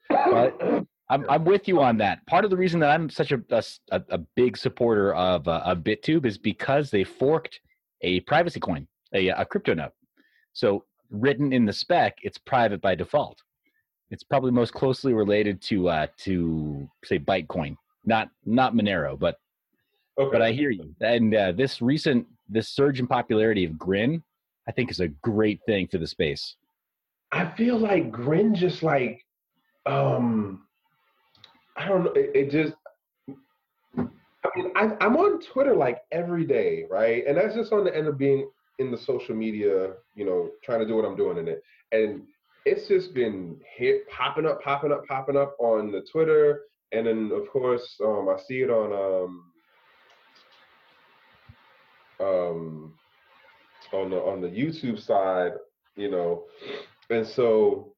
but 0.09 0.85
I'm 1.09 1.25
I'm 1.29 1.45
with 1.45 1.67
you 1.67 1.81
on 1.81 1.97
that. 1.97 2.25
Part 2.27 2.43
of 2.43 2.51
the 2.51 2.57
reason 2.57 2.79
that 2.81 2.89
I'm 2.89 3.09
such 3.09 3.31
a 3.31 3.41
a, 3.51 3.63
a 4.09 4.17
big 4.35 4.57
supporter 4.57 5.13
of 5.15 5.47
uh, 5.47 5.61
of 5.65 5.79
BitTube 5.79 6.25
is 6.25 6.37
because 6.37 6.91
they 6.91 7.03
forked 7.03 7.59
a 8.01 8.19
privacy 8.21 8.59
coin, 8.59 8.87
a 9.13 9.29
a 9.29 9.45
CryptoNote. 9.45 9.91
So 10.53 10.83
written 11.09 11.53
in 11.53 11.65
the 11.65 11.73
spec, 11.73 12.17
it's 12.23 12.37
private 12.37 12.81
by 12.81 12.95
default. 12.95 13.41
It's 14.09 14.23
probably 14.23 14.51
most 14.51 14.73
closely 14.73 15.13
related 15.13 15.61
to 15.63 15.89
uh, 15.89 16.07
to 16.19 16.89
say 17.05 17.19
Bytecoin, 17.19 17.75
not 18.05 18.29
not 18.45 18.73
Monero, 18.73 19.17
but 19.17 19.39
okay. 20.17 20.29
but 20.31 20.41
I 20.41 20.51
hear 20.51 20.69
you. 20.69 20.93
And 21.01 21.33
uh, 21.33 21.51
this 21.53 21.81
recent 21.81 22.27
this 22.49 22.69
surge 22.69 22.99
in 22.99 23.07
popularity 23.07 23.65
of 23.65 23.77
Grin, 23.77 24.23
I 24.67 24.71
think, 24.71 24.91
is 24.91 24.99
a 24.99 25.07
great 25.07 25.61
thing 25.65 25.87
for 25.87 25.97
the 25.97 26.07
space. 26.07 26.55
I 27.31 27.45
feel 27.45 27.77
like 27.77 28.11
Grin 28.11 28.55
just 28.55 28.83
like 28.83 29.23
um 29.85 30.66
I 31.77 31.87
don't 31.87 32.03
know. 32.03 32.11
It, 32.11 32.31
it 32.35 32.51
just. 32.51 32.73
I 33.97 34.49
mean, 34.55 34.71
I, 34.75 34.91
I'm 35.01 35.17
on 35.17 35.41
Twitter 35.41 35.75
like 35.75 35.99
every 36.11 36.45
day, 36.45 36.85
right? 36.89 37.25
And 37.27 37.37
that's 37.37 37.55
just 37.55 37.71
on 37.73 37.83
the 37.83 37.95
end 37.95 38.07
of 38.07 38.17
being 38.17 38.49
in 38.79 38.91
the 38.91 38.97
social 38.97 39.35
media, 39.35 39.93
you 40.15 40.25
know, 40.25 40.51
trying 40.63 40.79
to 40.79 40.87
do 40.87 40.95
what 40.95 41.05
I'm 41.05 41.15
doing 41.15 41.37
in 41.37 41.47
it. 41.47 41.61
And 41.91 42.23
it's 42.65 42.87
just 42.87 43.13
been 43.13 43.59
hit 43.75 44.07
popping 44.09 44.45
up, 44.45 44.61
popping 44.61 44.91
up, 44.91 45.05
popping 45.07 45.37
up 45.37 45.55
on 45.59 45.91
the 45.91 46.05
Twitter, 46.11 46.61
and 46.91 47.07
then 47.07 47.31
of 47.33 47.49
course 47.49 47.95
um, 48.03 48.29
I 48.29 48.39
see 48.47 48.61
it 48.61 48.69
on 48.69 48.91
um, 48.93 49.43
um, 52.19 52.93
on 53.93 54.09
the 54.09 54.17
on 54.17 54.41
the 54.41 54.47
YouTube 54.47 54.99
side, 55.03 55.53
you 55.95 56.09
know, 56.09 56.43
and 57.09 57.25
so. 57.25 57.93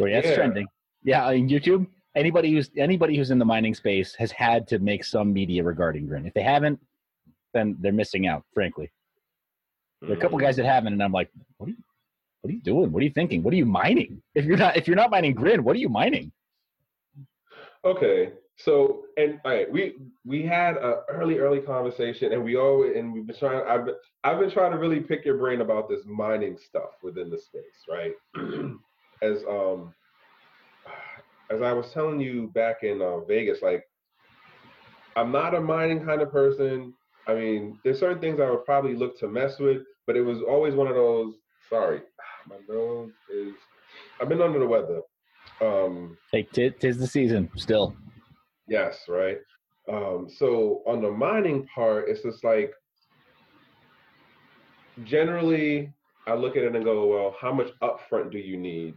Oh 0.00 0.04
yeah, 0.06 0.18
it's 0.18 0.28
yeah. 0.28 0.34
trending. 0.36 0.66
Yeah, 1.02 1.26
on 1.26 1.48
YouTube 1.48 1.86
anybody 2.18 2.52
who's 2.52 2.70
anybody 2.76 3.16
who's 3.16 3.30
in 3.30 3.38
the 3.38 3.44
mining 3.44 3.74
space 3.74 4.14
has 4.16 4.32
had 4.32 4.66
to 4.68 4.78
make 4.78 5.04
some 5.04 5.32
media 5.32 5.62
regarding 5.62 6.06
Grin. 6.06 6.26
If 6.26 6.34
they 6.34 6.42
haven't, 6.42 6.80
then 7.54 7.76
they're 7.80 7.92
missing 7.92 8.26
out. 8.26 8.44
Frankly, 8.52 8.90
there 10.02 10.10
are 10.10 10.14
a 10.14 10.20
couple 10.20 10.38
guys 10.38 10.56
that 10.56 10.66
haven't, 10.66 10.92
and 10.92 11.02
I'm 11.02 11.12
like, 11.12 11.30
what 11.56 11.68
are 11.68 11.70
you, 11.70 11.76
what 12.42 12.50
are 12.50 12.54
you 12.54 12.62
doing? 12.62 12.92
What 12.92 13.00
are 13.00 13.04
you 13.04 13.12
thinking? 13.12 13.42
What 13.42 13.54
are 13.54 13.56
you 13.56 13.66
mining? 13.66 14.20
If 14.34 14.44
you're 14.44 14.56
not 14.56 14.76
if 14.76 14.86
you're 14.86 14.96
not 14.96 15.10
mining 15.10 15.34
Grin, 15.34 15.62
what 15.64 15.76
are 15.76 15.78
you 15.78 15.88
mining? 15.88 16.32
Okay, 17.84 18.32
so 18.56 19.04
and 19.16 19.40
all 19.44 19.52
right, 19.52 19.70
we 19.70 19.94
we 20.26 20.42
had 20.42 20.76
a 20.76 21.02
early 21.08 21.38
early 21.38 21.60
conversation, 21.60 22.32
and 22.32 22.44
we 22.44 22.56
always 22.56 22.96
and 22.96 23.12
we've 23.12 23.26
been 23.26 23.36
trying. 23.36 23.62
I've 23.66 23.86
been 23.86 23.94
I've 24.24 24.40
been 24.40 24.50
trying 24.50 24.72
to 24.72 24.78
really 24.78 25.00
pick 25.00 25.24
your 25.24 25.38
brain 25.38 25.60
about 25.60 25.88
this 25.88 26.00
mining 26.04 26.58
stuff 26.58 26.90
within 27.02 27.30
the 27.30 27.38
space, 27.38 27.86
right? 27.88 28.12
As 29.22 29.42
um 29.48 29.94
as 31.50 31.62
I 31.62 31.72
was 31.72 31.92
telling 31.92 32.20
you 32.20 32.50
back 32.54 32.82
in 32.82 33.00
uh, 33.00 33.20
Vegas, 33.20 33.62
like 33.62 33.84
I'm 35.16 35.32
not 35.32 35.54
a 35.54 35.60
mining 35.60 36.04
kind 36.04 36.22
of 36.22 36.30
person. 36.30 36.94
I 37.26 37.34
mean, 37.34 37.78
there's 37.84 37.98
certain 37.98 38.20
things 38.20 38.40
I 38.40 38.50
would 38.50 38.64
probably 38.64 38.94
look 38.94 39.18
to 39.20 39.28
mess 39.28 39.58
with, 39.58 39.82
but 40.06 40.16
it 40.16 40.22
was 40.22 40.42
always 40.42 40.74
one 40.74 40.86
of 40.86 40.94
those. 40.94 41.34
Sorry, 41.68 42.00
my 42.48 42.56
nose 42.68 43.10
is. 43.30 43.54
I've 44.20 44.28
been 44.28 44.42
under 44.42 44.58
the 44.58 44.66
weather. 44.66 45.00
Um, 45.60 46.16
hey, 46.32 46.42
t- 46.42 46.70
tis 46.70 46.98
the 46.98 47.06
season 47.06 47.50
still. 47.56 47.96
Yes, 48.68 49.04
right. 49.08 49.38
Um, 49.90 50.28
so 50.28 50.82
on 50.86 51.00
the 51.00 51.10
mining 51.10 51.66
part, 51.74 52.08
it's 52.08 52.22
just 52.22 52.44
like 52.44 52.72
generally 55.04 55.92
I 56.26 56.34
look 56.34 56.56
at 56.56 56.62
it 56.62 56.76
and 56.76 56.84
go, 56.84 57.06
well, 57.06 57.34
how 57.40 57.52
much 57.52 57.68
upfront 57.82 58.30
do 58.30 58.38
you 58.38 58.58
need? 58.58 58.94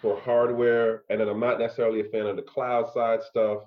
For 0.00 0.20
hardware, 0.20 1.02
and 1.10 1.20
then 1.20 1.28
I'm 1.28 1.40
not 1.40 1.58
necessarily 1.58 2.00
a 2.00 2.04
fan 2.04 2.26
of 2.26 2.36
the 2.36 2.42
cloud 2.42 2.92
side 2.92 3.22
stuff. 3.22 3.62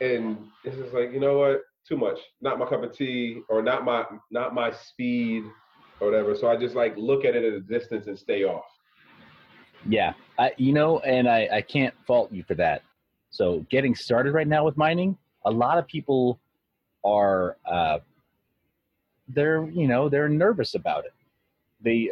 And 0.00 0.38
it's 0.64 0.76
just 0.76 0.94
like, 0.94 1.12
you 1.12 1.20
know 1.20 1.38
what? 1.38 1.60
Too 1.86 1.96
much. 1.96 2.18
Not 2.40 2.58
my 2.58 2.66
cup 2.66 2.82
of 2.82 2.96
tea, 2.96 3.42
or 3.48 3.62
not 3.62 3.84
my 3.84 4.04
not 4.30 4.54
my 4.54 4.70
speed, 4.70 5.44
or 6.00 6.10
whatever. 6.10 6.34
So 6.34 6.48
I 6.48 6.56
just 6.56 6.74
like 6.74 6.96
look 6.96 7.24
at 7.24 7.34
it 7.34 7.44
at 7.44 7.52
a 7.52 7.60
distance 7.60 8.06
and 8.06 8.18
stay 8.18 8.44
off. 8.44 8.64
Yeah, 9.88 10.12
I, 10.38 10.52
you 10.56 10.72
know, 10.72 10.98
and 11.00 11.28
I, 11.28 11.48
I 11.52 11.62
can't 11.62 11.94
fault 12.06 12.30
you 12.30 12.42
for 12.44 12.54
that. 12.56 12.82
So 13.30 13.64
getting 13.70 13.94
started 13.94 14.34
right 14.34 14.46
now 14.46 14.64
with 14.64 14.76
mining, 14.76 15.16
a 15.44 15.50
lot 15.50 15.78
of 15.78 15.86
people 15.86 16.38
are 17.04 17.56
uh, 17.70 17.98
they're 19.28 19.68
you 19.70 19.86
know 19.86 20.08
they're 20.08 20.28
nervous 20.28 20.74
about 20.74 21.04
it. 21.04 21.14
They 21.80 22.10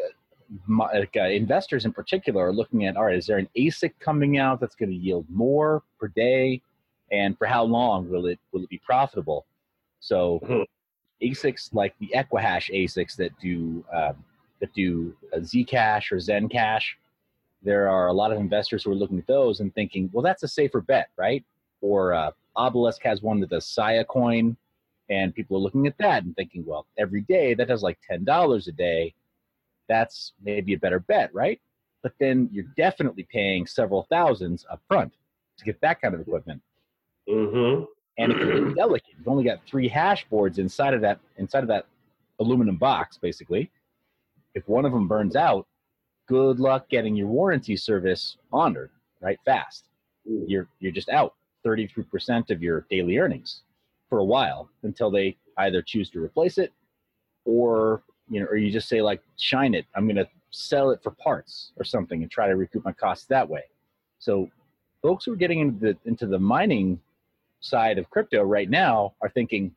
like, 0.68 1.16
uh, 1.16 1.24
investors 1.24 1.84
in 1.84 1.92
particular 1.92 2.46
are 2.46 2.52
looking 2.52 2.86
at 2.86 2.96
all 2.96 3.04
right 3.04 3.16
is 3.16 3.26
there 3.26 3.38
an 3.38 3.48
asic 3.56 3.92
coming 4.00 4.38
out 4.38 4.60
that's 4.60 4.74
going 4.74 4.90
to 4.90 4.96
yield 4.96 5.26
more 5.28 5.82
per 5.98 6.08
day? 6.08 6.62
And 7.10 7.36
for 7.38 7.46
how 7.46 7.64
long 7.64 8.08
will 8.08 8.26
it 8.26 8.38
will 8.52 8.62
it 8.62 8.68
be 8.68 8.80
profitable? 8.84 9.46
So 10.00 10.40
mm-hmm. 10.44 11.26
asics 11.26 11.74
like 11.74 11.94
the 11.98 12.10
equihash 12.14 12.70
asics 12.72 13.16
that 13.16 13.38
do 13.40 13.84
um, 13.92 14.24
that 14.60 14.72
do 14.74 15.14
zcash 15.36 16.12
or 16.12 16.16
zencash 16.16 16.84
there 17.62 17.88
are 17.88 18.06
a 18.08 18.12
lot 18.12 18.32
of 18.32 18.38
investors 18.38 18.84
who 18.84 18.92
are 18.92 18.94
looking 18.94 19.18
at 19.18 19.26
those 19.26 19.60
and 19.60 19.74
thinking 19.74 20.08
well 20.12 20.22
that's 20.22 20.42
a 20.42 20.48
safer 20.48 20.80
bet 20.80 21.08
right? 21.16 21.44
Or 21.80 22.12
uh, 22.12 22.30
obelisk 22.56 23.02
has 23.02 23.22
one 23.22 23.40
with 23.40 23.52
a 23.52 23.60
sia 23.60 24.04
coin 24.04 24.56
and 25.10 25.34
people 25.34 25.56
are 25.56 25.60
looking 25.60 25.86
at 25.86 25.96
that 25.98 26.24
and 26.24 26.34
thinking 26.36 26.64
well 26.66 26.86
every 26.98 27.22
day 27.22 27.54
that 27.54 27.68
does 27.68 27.82
like 27.82 27.98
$10 28.10 28.68
a 28.68 28.72
day 28.72 29.14
that's 29.88 30.32
maybe 30.42 30.74
a 30.74 30.78
better 30.78 31.00
bet, 31.00 31.32
right? 31.34 31.60
But 32.02 32.12
then 32.20 32.48
you're 32.52 32.66
definitely 32.76 33.26
paying 33.30 33.66
several 33.66 34.06
thousands 34.08 34.64
up 34.70 34.80
front 34.88 35.12
to 35.58 35.64
get 35.64 35.80
that 35.80 36.00
kind 36.00 36.14
of 36.14 36.20
equipment. 36.20 36.62
Mm-hmm. 37.28 37.84
And 38.18 38.32
it's 38.32 38.40
you're 38.40 38.74
delicate, 38.74 39.14
you've 39.18 39.28
only 39.28 39.44
got 39.44 39.60
three 39.66 39.88
hash 39.88 40.26
boards 40.28 40.58
inside 40.58 40.94
of 40.94 41.00
that 41.02 41.20
inside 41.36 41.62
of 41.62 41.68
that 41.68 41.86
aluminum 42.40 42.76
box, 42.76 43.18
basically. 43.18 43.70
If 44.54 44.68
one 44.68 44.84
of 44.84 44.92
them 44.92 45.08
burns 45.08 45.36
out, 45.36 45.66
good 46.26 46.60
luck 46.60 46.88
getting 46.88 47.16
your 47.16 47.26
warranty 47.26 47.76
service 47.76 48.36
honored, 48.52 48.90
right? 49.20 49.38
Fast. 49.44 49.84
You're 50.24 50.68
you're 50.78 50.92
just 50.92 51.08
out 51.08 51.34
33% 51.66 52.50
of 52.50 52.62
your 52.62 52.86
daily 52.90 53.18
earnings 53.18 53.62
for 54.08 54.18
a 54.18 54.24
while 54.24 54.70
until 54.82 55.10
they 55.10 55.36
either 55.58 55.82
choose 55.82 56.10
to 56.10 56.22
replace 56.22 56.58
it 56.58 56.72
or 57.44 58.02
you 58.30 58.40
know, 58.40 58.46
or 58.46 58.56
you 58.56 58.70
just 58.70 58.88
say 58.88 59.02
like, 59.02 59.22
shine 59.36 59.74
it. 59.74 59.86
I'm 59.94 60.04
going 60.06 60.16
to 60.16 60.28
sell 60.50 60.90
it 60.90 61.00
for 61.02 61.10
parts 61.10 61.72
or 61.76 61.84
something 61.84 62.22
and 62.22 62.30
try 62.30 62.48
to 62.48 62.56
recoup 62.56 62.84
my 62.84 62.92
costs 62.92 63.26
that 63.26 63.48
way. 63.48 63.64
So, 64.18 64.48
folks 65.02 65.24
who 65.24 65.32
are 65.32 65.36
getting 65.36 65.60
into 65.60 65.78
the 65.78 65.96
into 66.06 66.26
the 66.26 66.38
mining 66.38 67.00
side 67.60 67.98
of 67.98 68.08
crypto 68.10 68.42
right 68.42 68.68
now 68.68 69.14
are 69.20 69.28
thinking, 69.28 69.74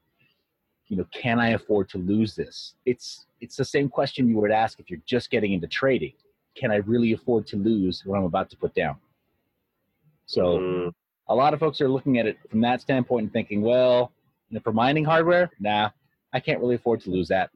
you 0.87 0.97
know, 0.97 1.05
can 1.11 1.39
I 1.39 1.49
afford 1.49 1.89
to 1.89 1.97
lose 1.97 2.35
this? 2.35 2.75
It's 2.85 3.25
it's 3.39 3.55
the 3.55 3.65
same 3.65 3.89
question 3.89 4.27
you 4.27 4.37
would 4.37 4.51
ask 4.51 4.79
if 4.79 4.89
you're 4.89 5.01
just 5.05 5.29
getting 5.29 5.53
into 5.53 5.67
trading. 5.67 6.13
Can 6.55 6.71
I 6.71 6.77
really 6.77 7.13
afford 7.13 7.47
to 7.47 7.55
lose 7.55 8.03
what 8.05 8.17
I'm 8.17 8.25
about 8.25 8.49
to 8.51 8.57
put 8.57 8.73
down? 8.73 8.97
So, 10.25 10.59
mm. 10.59 10.93
a 11.27 11.35
lot 11.35 11.53
of 11.53 11.59
folks 11.59 11.81
are 11.81 11.89
looking 11.89 12.17
at 12.17 12.25
it 12.25 12.37
from 12.49 12.61
that 12.61 12.81
standpoint 12.81 13.23
and 13.23 13.33
thinking, 13.33 13.61
well, 13.61 14.11
you 14.49 14.55
know, 14.55 14.61
for 14.61 14.73
mining 14.73 15.05
hardware, 15.05 15.49
nah, 15.59 15.89
I 16.33 16.39
can't 16.39 16.59
really 16.59 16.75
afford 16.75 17.01
to 17.01 17.09
lose 17.09 17.27
that. 17.29 17.51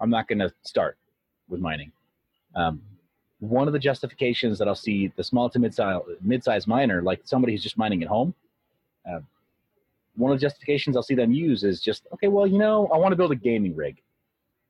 I'm 0.00 0.10
not 0.10 0.28
going 0.28 0.38
to 0.38 0.52
start 0.62 0.96
with 1.48 1.60
mining. 1.60 1.92
Um, 2.54 2.82
one 3.40 3.66
of 3.66 3.72
the 3.72 3.78
justifications 3.78 4.58
that 4.58 4.68
I'll 4.68 4.74
see 4.74 5.12
the 5.16 5.24
small 5.24 5.48
to 5.50 5.58
mid-size, 5.58 6.00
mid-size 6.20 6.66
miner, 6.66 7.02
like 7.02 7.20
somebody 7.24 7.52
who's 7.52 7.62
just 7.62 7.78
mining 7.78 8.02
at 8.02 8.08
home, 8.08 8.34
uh, 9.08 9.20
one 10.16 10.32
of 10.32 10.38
the 10.38 10.42
justifications 10.42 10.96
I'll 10.96 11.02
see 11.02 11.14
them 11.14 11.32
use 11.32 11.62
is 11.62 11.80
just, 11.80 12.06
okay, 12.12 12.26
well, 12.26 12.46
you 12.46 12.58
know, 12.58 12.88
I 12.92 12.98
want 12.98 13.12
to 13.12 13.16
build 13.16 13.30
a 13.30 13.36
gaming 13.36 13.76
rig. 13.76 14.02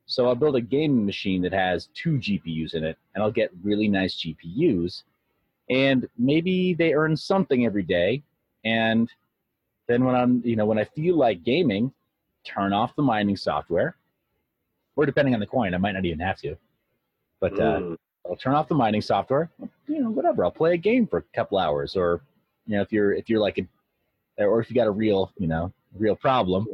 So 0.05 0.27
I'll 0.27 0.35
build 0.35 0.55
a 0.55 0.61
gaming 0.61 1.05
machine 1.05 1.41
that 1.43 1.53
has 1.53 1.89
two 1.93 2.17
GPUs 2.17 2.73
in 2.73 2.83
it, 2.83 2.97
and 3.13 3.23
I'll 3.23 3.31
get 3.31 3.51
really 3.63 3.87
nice 3.87 4.23
GPUs. 4.23 5.03
And 5.69 6.07
maybe 6.17 6.73
they 6.73 6.93
earn 6.93 7.15
something 7.15 7.65
every 7.65 7.83
day. 7.83 8.23
And 8.63 9.11
then 9.87 10.03
when 10.03 10.15
I'm, 10.15 10.41
you 10.43 10.55
know, 10.55 10.65
when 10.65 10.79
I 10.79 10.83
feel 10.83 11.15
like 11.15 11.43
gaming, 11.43 11.91
turn 12.43 12.73
off 12.73 12.95
the 12.95 13.03
mining 13.03 13.37
software, 13.37 13.95
or 14.99 15.05
depending 15.05 15.33
on 15.33 15.39
the 15.39 15.47
coin, 15.47 15.73
I 15.73 15.77
might 15.77 15.93
not 15.93 16.03
even 16.03 16.19
have 16.19 16.37
to. 16.41 16.57
But 17.39 17.53
uh, 17.53 17.79
mm. 17.79 17.97
I'll 18.29 18.35
turn 18.35 18.53
off 18.53 18.67
the 18.67 18.75
mining 18.75 19.01
software. 19.01 19.49
You 19.87 20.01
know, 20.01 20.09
whatever. 20.09 20.43
I'll 20.43 20.51
play 20.51 20.73
a 20.73 20.77
game 20.77 21.07
for 21.07 21.19
a 21.19 21.23
couple 21.33 21.57
hours, 21.57 21.95
or 21.95 22.21
you 22.67 22.75
know, 22.75 22.81
if 22.81 22.91
you're 22.91 23.13
if 23.13 23.29
you're 23.29 23.39
like 23.39 23.59
a, 23.59 24.43
or 24.43 24.59
if 24.59 24.69
you 24.69 24.75
got 24.75 24.87
a 24.87 24.91
real, 24.91 25.31
you 25.37 25.47
know, 25.47 25.71
real 25.97 26.17
problem, 26.17 26.67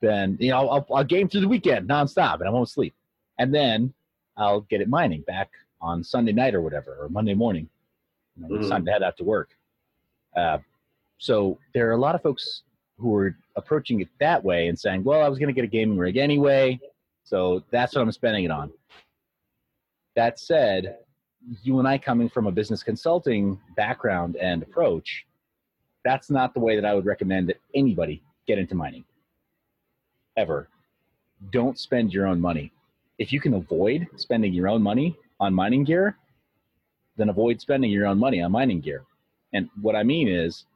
then 0.00 0.36
you 0.40 0.50
know, 0.50 0.68
I'll, 0.68 0.86
I'll 0.92 1.04
game 1.04 1.28
through 1.28 1.42
the 1.42 1.48
weekend 1.48 1.88
nonstop, 1.88 2.40
and 2.40 2.48
I 2.48 2.50
won't 2.50 2.68
sleep, 2.68 2.92
and 3.38 3.54
then 3.54 3.94
I'll 4.36 4.62
get 4.62 4.80
it 4.80 4.88
mining 4.88 5.20
back 5.20 5.50
on 5.80 6.02
Sunday 6.02 6.32
night 6.32 6.56
or 6.56 6.62
whatever, 6.62 6.96
or 7.00 7.08
Monday 7.08 7.34
morning. 7.34 7.68
You 8.36 8.42
know, 8.42 8.56
mm. 8.56 8.60
It's 8.60 8.68
time 8.68 8.84
to 8.84 8.90
head 8.90 9.04
out 9.04 9.16
to 9.18 9.24
work. 9.24 9.50
Uh, 10.36 10.58
so 11.18 11.56
there 11.72 11.88
are 11.88 11.92
a 11.92 12.00
lot 12.00 12.16
of 12.16 12.22
folks 12.22 12.62
who 12.98 13.14
are 13.14 13.36
approaching 13.54 14.00
it 14.00 14.08
that 14.18 14.42
way 14.42 14.66
and 14.66 14.76
saying, 14.76 15.04
"Well, 15.04 15.22
I 15.22 15.28
was 15.28 15.38
going 15.38 15.54
to 15.54 15.54
get 15.54 15.64
a 15.64 15.68
gaming 15.68 15.98
rig 15.98 16.16
anyway, 16.16 16.80
so 17.30 17.62
that's 17.70 17.94
what 17.94 18.02
I'm 18.02 18.10
spending 18.10 18.44
it 18.44 18.50
on." 18.50 18.72
That 20.16 20.38
said, 20.40 20.98
you 21.62 21.78
and 21.78 21.86
I 21.86 21.96
coming 21.96 22.28
from 22.28 22.46
a 22.46 22.52
business 22.52 22.82
consulting 22.82 23.60
background 23.76 24.36
and 24.36 24.62
approach, 24.62 25.24
that's 26.04 26.28
not 26.30 26.54
the 26.54 26.60
way 26.60 26.74
that 26.74 26.84
I 26.84 26.94
would 26.94 27.06
recommend 27.06 27.48
that 27.48 27.60
anybody 27.74 28.22
get 28.46 28.58
into 28.58 28.74
mining. 28.74 29.04
Ever. 30.36 30.68
Don't 31.50 31.78
spend 31.78 32.12
your 32.12 32.26
own 32.26 32.40
money. 32.40 32.72
If 33.18 33.32
you 33.32 33.40
can 33.40 33.54
avoid 33.54 34.08
spending 34.16 34.52
your 34.52 34.68
own 34.68 34.82
money 34.82 35.16
on 35.38 35.54
mining 35.54 35.84
gear, 35.84 36.16
then 37.16 37.28
avoid 37.28 37.60
spending 37.60 37.90
your 37.90 38.06
own 38.06 38.18
money 38.18 38.42
on 38.42 38.50
mining 38.50 38.80
gear. 38.80 39.04
And 39.52 39.68
what 39.80 39.94
I 39.94 40.02
mean 40.02 40.28
is 40.28 40.66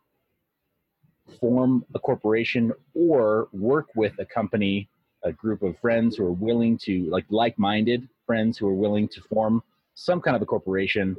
form 1.40 1.84
a 1.94 1.98
corporation 1.98 2.72
or 2.94 3.48
work 3.52 3.88
with 3.94 4.18
a 4.18 4.26
company, 4.26 4.88
a 5.24 5.32
group 5.32 5.62
of 5.62 5.78
friends 5.78 6.16
who 6.16 6.24
are 6.24 6.32
willing 6.32 6.78
to, 6.78 7.08
like 7.10 7.24
like 7.30 7.58
minded 7.58 8.08
friends 8.26 8.56
who 8.56 8.68
are 8.68 8.74
willing 8.74 9.08
to 9.08 9.20
form 9.22 9.62
some 9.94 10.20
kind 10.20 10.36
of 10.36 10.42
a 10.42 10.46
corporation 10.46 11.16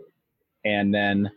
and 0.63 0.93
then 0.93 1.31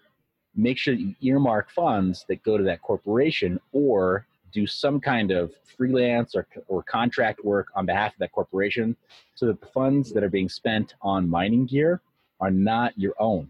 make 0.54 0.78
sure 0.78 0.94
you 0.94 1.14
earmark 1.20 1.70
funds 1.70 2.24
that 2.28 2.42
go 2.42 2.56
to 2.56 2.64
that 2.64 2.82
corporation 2.82 3.60
or 3.72 4.26
do 4.50 4.66
some 4.66 4.98
kind 4.98 5.30
of 5.30 5.52
freelance 5.76 6.34
or, 6.34 6.46
or 6.68 6.82
contract 6.82 7.44
work 7.44 7.68
on 7.76 7.84
behalf 7.84 8.12
of 8.12 8.18
that 8.18 8.32
corporation 8.32 8.96
so 9.34 9.46
that 9.46 9.60
the 9.60 9.66
funds 9.66 10.10
that 10.12 10.24
are 10.24 10.30
being 10.30 10.48
spent 10.48 10.94
on 11.02 11.28
mining 11.28 11.66
gear 11.66 12.00
are 12.40 12.50
not 12.50 12.98
your 12.98 13.14
own 13.18 13.48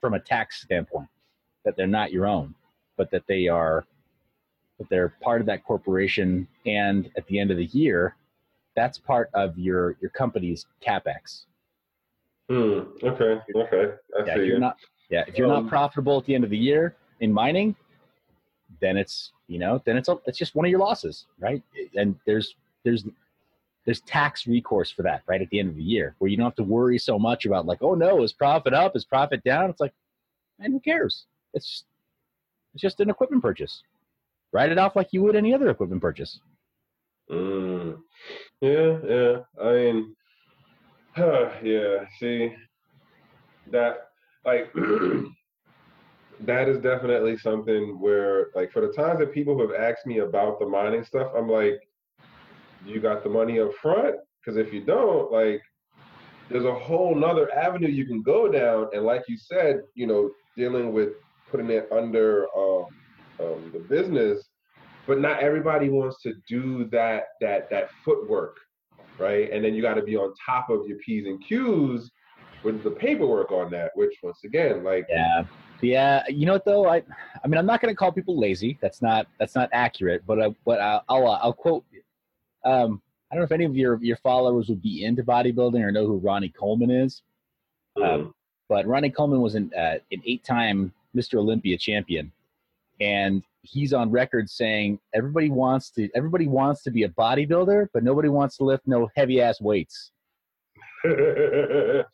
from 0.00 0.14
a 0.14 0.20
tax 0.20 0.62
standpoint 0.62 1.08
that 1.64 1.76
they're 1.76 1.86
not 1.86 2.12
your 2.12 2.26
own 2.26 2.54
but 2.96 3.10
that 3.10 3.26
they 3.26 3.48
are 3.48 3.84
that 4.78 4.88
they're 4.88 5.14
part 5.22 5.40
of 5.40 5.46
that 5.46 5.64
corporation. 5.64 6.46
And 6.66 7.10
at 7.16 7.26
the 7.26 7.38
end 7.38 7.50
of 7.50 7.56
the 7.56 7.66
year 7.66 8.16
that's 8.76 8.98
part 8.98 9.30
of 9.34 9.58
your 9.58 9.96
your 10.00 10.10
company's 10.10 10.66
capex 10.86 11.46
Hmm. 12.48 12.80
Okay. 13.02 13.40
Okay. 13.54 13.92
I 14.16 14.24
yeah, 14.24 14.34
see. 14.34 14.40
If 14.40 14.46
you're 14.46 14.58
not, 14.58 14.76
yeah. 15.10 15.24
If 15.26 15.36
you're 15.36 15.52
um, 15.52 15.64
not 15.64 15.70
profitable 15.70 16.18
at 16.18 16.26
the 16.26 16.34
end 16.34 16.44
of 16.44 16.50
the 16.50 16.56
year 16.56 16.94
in 17.20 17.32
mining, 17.32 17.74
then 18.80 18.96
it's 18.96 19.32
you 19.48 19.58
know 19.58 19.82
then 19.84 19.96
it's 19.96 20.08
a, 20.08 20.16
it's 20.26 20.38
just 20.38 20.54
one 20.54 20.64
of 20.64 20.70
your 20.70 20.80
losses, 20.80 21.26
right? 21.40 21.62
And 21.96 22.16
there's 22.24 22.54
there's 22.84 23.04
there's 23.84 24.00
tax 24.02 24.46
recourse 24.46 24.90
for 24.90 25.02
that 25.02 25.22
right 25.26 25.42
at 25.42 25.48
the 25.50 25.58
end 25.58 25.68
of 25.68 25.76
the 25.76 25.82
year 25.82 26.14
where 26.18 26.28
you 26.30 26.36
don't 26.36 26.46
have 26.46 26.56
to 26.56 26.62
worry 26.62 26.98
so 26.98 27.18
much 27.18 27.46
about 27.46 27.66
like 27.66 27.78
oh 27.82 27.94
no 27.94 28.24
is 28.24 28.32
profit 28.32 28.74
up 28.74 28.96
is 28.96 29.04
profit 29.04 29.44
down 29.44 29.70
it's 29.70 29.78
like 29.78 29.92
man 30.58 30.72
who 30.72 30.80
cares 30.80 31.26
it's 31.54 31.70
just, 31.70 31.84
it's 32.74 32.82
just 32.82 32.98
an 32.98 33.08
equipment 33.08 33.40
purchase 33.40 33.84
write 34.52 34.72
it 34.72 34.78
off 34.78 34.96
like 34.96 35.12
you 35.12 35.22
would 35.22 35.36
any 35.36 35.54
other 35.54 35.70
equipment 35.70 36.02
purchase 36.02 36.40
mm. 37.30 37.96
Yeah 38.60 38.98
yeah 39.06 39.36
i 39.62 39.72
mean 39.72 40.16
yeah, 41.62 42.04
see, 42.18 42.54
that 43.70 44.08
like 44.44 44.72
that 46.40 46.68
is 46.68 46.78
definitely 46.78 47.38
something 47.38 47.98
where 48.00 48.48
like 48.54 48.70
for 48.70 48.80
the 48.80 48.92
times 48.92 49.18
that 49.20 49.32
people 49.32 49.58
have 49.58 49.72
asked 49.72 50.06
me 50.06 50.18
about 50.18 50.58
the 50.58 50.66
mining 50.66 51.04
stuff, 51.04 51.32
I'm 51.36 51.48
like, 51.48 51.80
you 52.84 53.00
got 53.00 53.24
the 53.24 53.30
money 53.30 53.60
up 53.60 53.72
front? 53.80 54.16
Because 54.44 54.58
if 54.58 54.72
you 54.72 54.84
don't, 54.84 55.32
like, 55.32 55.60
there's 56.48 56.64
a 56.64 56.74
whole 56.74 57.14
nother 57.14 57.52
avenue 57.52 57.88
you 57.88 58.06
can 58.06 58.22
go 58.22 58.50
down, 58.50 58.88
and 58.92 59.04
like 59.04 59.24
you 59.26 59.36
said, 59.38 59.82
you 59.94 60.06
know, 60.06 60.30
dealing 60.56 60.92
with 60.92 61.10
putting 61.50 61.70
it 61.70 61.88
under 61.90 62.46
um, 62.56 62.86
um, 63.40 63.70
the 63.72 63.84
business, 63.88 64.44
but 65.06 65.20
not 65.20 65.40
everybody 65.40 65.88
wants 65.88 66.22
to 66.22 66.34
do 66.48 66.86
that 66.90 67.24
that 67.40 67.70
that 67.70 67.90
footwork 68.04 68.56
right? 69.18 69.50
And 69.52 69.64
then 69.64 69.74
you 69.74 69.82
got 69.82 69.94
to 69.94 70.02
be 70.02 70.16
on 70.16 70.32
top 70.44 70.70
of 70.70 70.86
your 70.86 70.98
P's 70.98 71.26
and 71.26 71.42
Q's 71.44 72.10
with 72.62 72.82
the 72.82 72.90
paperwork 72.90 73.52
on 73.52 73.70
that, 73.70 73.90
which 73.94 74.14
once 74.22 74.44
again, 74.44 74.82
like 74.82 75.06
yeah, 75.08 75.44
yeah. 75.82 76.22
You 76.28 76.46
know 76.46 76.54
what 76.54 76.64
though? 76.64 76.88
I, 76.88 77.02
I 77.44 77.48
mean, 77.48 77.58
I'm 77.58 77.66
not 77.66 77.80
going 77.80 77.92
to 77.92 77.96
call 77.96 78.12
people 78.12 78.38
lazy. 78.38 78.78
That's 78.80 79.02
not 79.02 79.26
that's 79.38 79.54
not 79.54 79.68
accurate. 79.72 80.22
But 80.26 80.42
I, 80.42 80.54
but 80.64 80.80
I'll 80.80 81.04
I'll, 81.08 81.26
uh, 81.26 81.38
I'll 81.42 81.52
quote. 81.52 81.84
Um, 82.64 83.00
I 83.30 83.34
don't 83.34 83.42
know 83.42 83.44
if 83.44 83.52
any 83.52 83.64
of 83.64 83.76
your 83.76 84.02
your 84.02 84.16
followers 84.16 84.68
would 84.68 84.82
be 84.82 85.04
into 85.04 85.22
bodybuilding 85.22 85.80
or 85.80 85.92
know 85.92 86.06
who 86.06 86.18
Ronnie 86.18 86.48
Coleman 86.48 86.90
is. 86.90 87.22
Um, 87.96 88.02
mm. 88.02 88.14
Um, 88.14 88.34
but 88.68 88.86
Ronnie 88.86 89.10
Coleman 89.10 89.40
was 89.40 89.54
an 89.54 89.70
uh, 89.76 89.98
an 90.10 90.22
eight 90.24 90.44
time 90.44 90.92
Mr. 91.14 91.38
Olympia 91.38 91.78
champion, 91.78 92.32
and 93.00 93.42
he's 93.66 93.92
on 93.92 94.10
record 94.10 94.48
saying 94.48 94.98
everybody 95.14 95.50
wants 95.50 95.90
to 95.90 96.08
everybody 96.14 96.46
wants 96.46 96.82
to 96.84 96.90
be 96.90 97.02
a 97.04 97.08
bodybuilder, 97.08 97.88
but 97.92 98.04
nobody 98.04 98.28
wants 98.28 98.56
to 98.58 98.64
lift 98.64 98.86
no 98.86 99.08
heavy 99.16 99.40
ass 99.40 99.60
weights. 99.60 100.12
I 101.04 102.04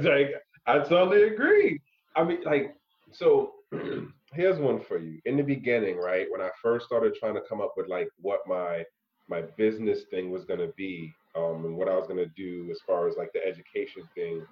like 0.00 0.34
I 0.66 0.78
totally 0.78 1.24
agree. 1.24 1.80
I 2.14 2.24
mean, 2.24 2.42
like, 2.44 2.76
so 3.10 3.54
here's 4.32 4.58
one 4.58 4.80
for 4.80 4.98
you. 4.98 5.20
In 5.24 5.36
the 5.36 5.42
beginning, 5.42 5.96
right, 5.96 6.26
when 6.30 6.40
I 6.40 6.50
first 6.62 6.86
started 6.86 7.14
trying 7.14 7.34
to 7.34 7.42
come 7.48 7.60
up 7.60 7.74
with 7.76 7.88
like 7.88 8.08
what 8.20 8.40
my 8.46 8.84
my 9.28 9.42
business 9.56 10.02
thing 10.10 10.30
was 10.30 10.44
gonna 10.44 10.68
be, 10.76 11.12
um, 11.36 11.64
and 11.64 11.76
what 11.76 11.88
I 11.88 11.96
was 11.96 12.06
gonna 12.06 12.26
do 12.36 12.68
as 12.70 12.78
far 12.86 13.08
as 13.08 13.16
like 13.16 13.32
the 13.32 13.44
education 13.46 14.02
thing 14.14 14.44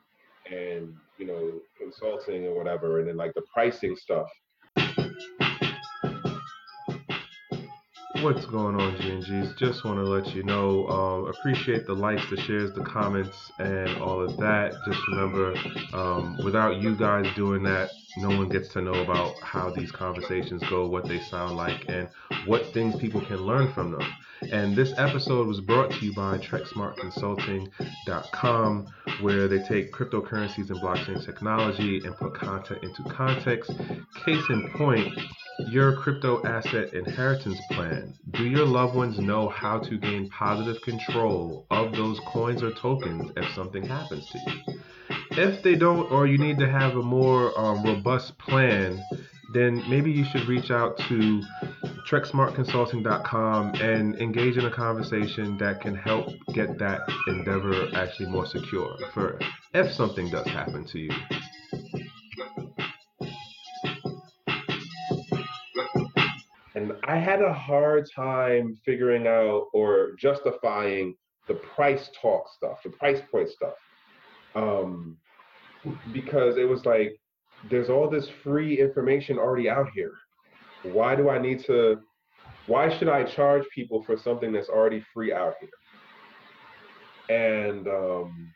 and 0.51 0.95
you 1.19 1.27
know, 1.27 1.61
consulting 1.79 2.47
and 2.47 2.57
whatever, 2.57 3.01
and 3.01 3.09
then 3.09 3.17
like 3.17 3.35
the 3.35 3.45
pricing 3.53 3.97
stuff. 3.97 4.29
What's 8.23 8.45
going 8.45 8.79
on, 8.79 8.97
GNGs? 8.97 9.57
Just 9.57 9.83
want 9.83 9.97
to 9.97 10.05
let 10.05 10.35
you 10.35 10.43
know, 10.43 10.87
um, 10.89 11.29
appreciate 11.29 11.87
the 11.87 11.95
likes, 11.95 12.21
the 12.29 12.37
shares, 12.37 12.71
the 12.75 12.85
comments, 12.85 13.51
and 13.59 13.97
all 14.03 14.21
of 14.21 14.37
that. 14.37 14.75
Just 14.87 15.01
remember, 15.09 15.55
um, 15.95 16.37
without 16.45 16.83
you 16.83 16.95
guys 16.97 17.25
doing 17.35 17.63
that, 17.63 17.89
no 18.19 18.29
one 18.29 18.51
gets 18.51 18.69
to 18.75 18.83
know 18.83 18.93
about 18.93 19.41
how 19.41 19.71
these 19.71 19.91
conversations 19.91 20.63
go, 20.69 20.87
what 20.87 21.09
they 21.09 21.19
sound 21.19 21.57
like, 21.57 21.87
and 21.89 22.11
what 22.45 22.67
things 22.75 22.95
people 22.97 23.23
can 23.23 23.39
learn 23.39 23.73
from 23.73 23.93
them. 23.93 24.07
And 24.53 24.77
this 24.77 24.93
episode 24.99 25.47
was 25.47 25.63
brought 25.63 25.91
to 25.91 26.05
you 26.05 26.15
by 26.15 26.37
TrexSmartConsulting.com, 26.39 28.87
where 29.23 29.49
they 29.49 29.63
take 29.63 29.93
cryptocurrencies 29.93 30.69
and 30.69 30.79
blockchain 30.81 31.25
technology 31.25 32.03
and 32.05 32.15
put 32.17 32.35
content 32.35 32.83
into 32.83 33.03
context. 33.05 33.71
Case 34.25 34.45
in 34.51 34.69
point, 34.77 35.19
your 35.69 35.97
crypto 35.97 36.43
asset 36.45 36.95
inheritance 36.95 37.61
plan. 37.71 38.15
Do 38.31 38.45
your 38.45 38.67
loved 38.67 38.95
ones 38.95 39.19
know 39.19 39.49
how 39.49 39.79
to 39.79 39.99
gain 39.99 40.31
positive 40.31 40.81
control 40.83 41.67
of 41.71 41.93
those 41.93 42.19
coins 42.27 42.63
or 42.63 42.73
tokens 42.73 43.31
if 43.37 43.55
something 43.55 43.87
happens 43.87 44.29
to 44.31 44.39
you? 44.39 44.81
If 45.33 45.63
they 45.63 45.77
don't, 45.77 46.11
or 46.11 46.27
you 46.27 46.39
need 46.39 46.59
to 46.59 46.69
have 46.69 46.97
a 46.97 47.03
more 47.03 47.59
um, 47.59 47.85
robust 47.85 48.37
plan, 48.39 49.05
then 49.53 49.83
maybe 49.89 50.11
you 50.11 50.25
should 50.25 50.47
reach 50.47 50.71
out 50.71 50.97
to 51.09 51.43
TrexSmartConsulting.com 52.09 53.75
and 53.77 54.17
engage 54.17 54.57
in 54.57 54.67
a 54.67 54.71
conversation 54.71 55.57
that 55.59 55.81
can 55.81 55.95
help 55.95 56.29
get 56.55 56.79
that 56.79 57.01
endeavor 57.29 57.89
actually 57.95 58.27
more 58.27 58.47
secure 58.47 58.97
for 59.13 59.39
if 59.75 59.93
something 59.93 60.31
does 60.31 60.47
happen 60.47 60.85
to 60.87 60.99
you. 60.99 61.11
I 67.11 67.19
had 67.19 67.43
a 67.43 67.53
hard 67.53 68.09
time 68.15 68.79
figuring 68.85 69.27
out 69.27 69.67
or 69.73 70.13
justifying 70.17 71.17
the 71.49 71.55
price 71.55 72.09
talk 72.23 72.45
stuff, 72.57 72.79
the 72.85 72.91
price 72.91 73.21
point 73.33 73.49
stuff. 73.49 73.75
Um, 74.55 75.17
because 76.13 76.57
it 76.57 76.69
was 76.69 76.85
like 76.85 77.17
there's 77.69 77.91
all 77.91 78.09
this 78.09 78.29
free 78.45 78.81
information 78.81 79.39
already 79.39 79.69
out 79.69 79.89
here. 79.93 80.13
Why 80.85 81.17
do 81.17 81.29
I 81.29 81.41
need 81.41 81.65
to 81.65 81.99
why 82.69 82.97
should 82.97 83.09
I 83.09 83.25
charge 83.25 83.65
people 83.75 84.05
for 84.05 84.17
something 84.17 84.53
that's 84.53 84.69
already 84.69 85.05
free 85.13 85.33
out 85.33 85.55
here? 85.61 85.69
And 87.29 87.89
um, 87.89 88.53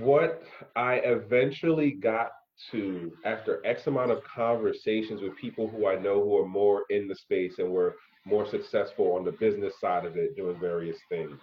what 0.00 0.42
I 0.74 0.94
eventually 0.96 1.92
got 1.92 2.30
to 2.70 3.12
after 3.24 3.64
X 3.66 3.86
amount 3.86 4.10
of 4.10 4.22
conversations 4.24 5.20
with 5.20 5.36
people 5.36 5.68
who 5.68 5.88
I 5.88 5.96
know 5.96 6.22
who 6.22 6.38
are 6.38 6.46
more 6.46 6.84
in 6.90 7.08
the 7.08 7.14
space 7.14 7.54
and 7.58 7.70
were 7.70 7.96
more 8.24 8.48
successful 8.48 9.12
on 9.12 9.24
the 9.24 9.32
business 9.32 9.74
side 9.80 10.04
of 10.04 10.16
it, 10.16 10.36
doing 10.36 10.58
various 10.58 10.96
things. 11.08 11.38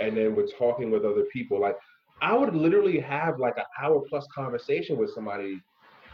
And 0.00 0.16
then 0.16 0.34
we're 0.34 0.46
talking 0.58 0.90
with 0.90 1.04
other 1.04 1.24
people. 1.32 1.60
Like 1.60 1.76
I 2.22 2.34
would 2.36 2.54
literally 2.54 2.98
have 3.00 3.38
like 3.38 3.56
an 3.56 3.64
hour 3.80 4.02
plus 4.08 4.26
conversation 4.34 4.96
with 4.96 5.12
somebody 5.14 5.60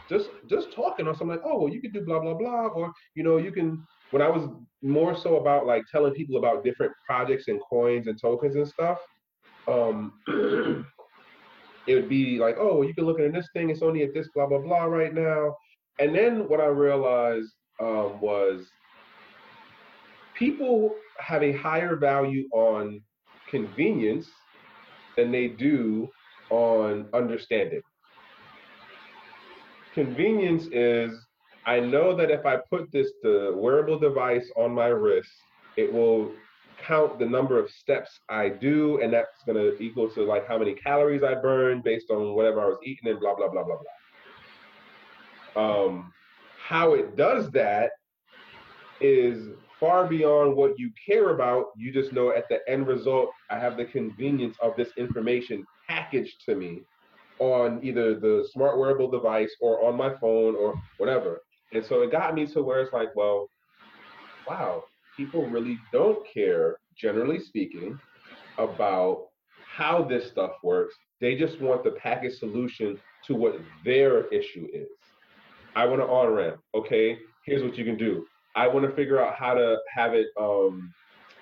just 0.09 0.29
just 0.47 0.71
talking 0.73 1.07
on 1.07 1.15
something 1.15 1.29
like, 1.29 1.45
oh 1.45 1.59
well 1.59 1.73
you 1.73 1.81
could 1.81 1.93
do 1.93 2.01
blah 2.01 2.19
blah 2.19 2.35
blah, 2.35 2.67
or 2.67 2.91
you 3.15 3.23
know, 3.23 3.37
you 3.37 3.51
can 3.51 3.85
when 4.11 4.21
I 4.21 4.29
was 4.29 4.47
more 4.81 5.17
so 5.17 5.37
about 5.37 5.65
like 5.65 5.83
telling 5.91 6.13
people 6.13 6.37
about 6.37 6.63
different 6.63 6.93
projects 7.05 7.47
and 7.47 7.59
coins 7.69 8.07
and 8.07 8.19
tokens 8.21 8.55
and 8.55 8.67
stuff, 8.67 8.99
um 9.67 10.13
it 11.87 11.95
would 11.95 12.09
be 12.09 12.39
like, 12.39 12.55
oh, 12.59 12.81
you 12.81 12.93
can 12.93 13.05
look 13.05 13.19
at 13.19 13.31
this 13.33 13.47
thing, 13.53 13.69
it's 13.69 13.81
only 13.81 14.03
at 14.03 14.13
this 14.13 14.27
blah 14.33 14.47
blah 14.47 14.59
blah 14.59 14.85
right 14.85 15.13
now. 15.13 15.55
And 15.99 16.13
then 16.13 16.47
what 16.49 16.59
I 16.59 16.65
realized 16.65 17.51
um, 17.79 18.19
was 18.19 18.67
people 20.37 20.95
have 21.19 21.43
a 21.43 21.53
higher 21.53 21.95
value 21.95 22.47
on 22.51 23.01
convenience 23.49 24.27
than 25.15 25.31
they 25.31 25.47
do 25.47 26.09
on 26.49 27.07
understanding. 27.13 27.81
Convenience 29.93 30.67
is 30.71 31.25
I 31.65 31.79
know 31.79 32.15
that 32.15 32.29
if 32.29 32.45
I 32.45 32.57
put 32.69 32.91
this 32.91 33.11
the 33.23 33.53
wearable 33.55 33.97
device 33.97 34.51
on 34.55 34.71
my 34.71 34.87
wrist, 34.87 35.29
it 35.77 35.91
will 35.91 36.31
count 36.87 37.19
the 37.19 37.25
number 37.25 37.59
of 37.59 37.69
steps 37.69 38.19
I 38.29 38.49
do, 38.49 39.01
and 39.01 39.11
that's 39.13 39.43
gonna 39.45 39.71
equal 39.79 40.09
to 40.11 40.23
like 40.23 40.47
how 40.47 40.57
many 40.57 40.73
calories 40.73 41.23
I 41.23 41.35
burn 41.35 41.81
based 41.83 42.09
on 42.09 42.35
whatever 42.35 42.61
I 42.61 42.65
was 42.65 42.77
eating 42.83 43.09
and 43.09 43.19
blah 43.19 43.35
blah 43.35 43.49
blah 43.49 43.63
blah 43.63 43.77
blah. 45.55 45.85
Um, 45.85 46.13
how 46.57 46.93
it 46.93 47.15
does 47.15 47.49
that 47.51 47.91
is 49.01 49.49
far 49.79 50.07
beyond 50.07 50.55
what 50.55 50.77
you 50.79 50.91
care 51.05 51.29
about. 51.31 51.67
You 51.75 51.91
just 51.91 52.13
know 52.13 52.31
at 52.31 52.47
the 52.49 52.59
end 52.67 52.87
result, 52.87 53.29
I 53.49 53.59
have 53.59 53.77
the 53.77 53.85
convenience 53.85 54.55
of 54.61 54.75
this 54.75 54.89
information 54.97 55.65
packaged 55.87 56.43
to 56.45 56.55
me 56.55 56.81
on 57.39 57.79
either 57.83 58.17
the 58.19 58.47
smart 58.51 58.77
wearable 58.77 59.11
device 59.11 59.53
or 59.59 59.85
on 59.85 59.95
my 59.95 60.15
phone 60.15 60.55
or 60.55 60.81
whatever. 60.97 61.41
And 61.73 61.85
so 61.85 62.01
it 62.01 62.11
got 62.11 62.33
me 62.33 62.45
to 62.47 62.63
where 62.63 62.81
it's 62.81 62.93
like, 62.93 63.13
well, 63.15 63.49
wow, 64.47 64.83
people 65.15 65.47
really 65.47 65.77
don't 65.91 66.25
care, 66.31 66.77
generally 66.97 67.39
speaking, 67.39 67.99
about 68.57 69.27
how 69.65 70.03
this 70.03 70.29
stuff 70.31 70.51
works. 70.63 70.95
They 71.21 71.35
just 71.35 71.59
want 71.61 71.83
the 71.83 71.91
package 71.91 72.37
solution 72.39 72.99
to 73.27 73.35
what 73.35 73.55
their 73.83 74.27
issue 74.27 74.67
is. 74.73 74.87
I 75.75 75.85
want 75.85 76.01
to 76.01 76.05
on 76.05 76.33
ramp. 76.33 76.59
Okay, 76.73 77.17
here's 77.45 77.63
what 77.63 77.77
you 77.77 77.83
can 77.83 77.97
do. 77.97 78.25
I 78.55 78.67
want 78.67 78.89
to 78.89 78.95
figure 78.95 79.21
out 79.21 79.35
how 79.35 79.53
to 79.53 79.77
have 79.93 80.13
it 80.13 80.27
um, 80.39 80.93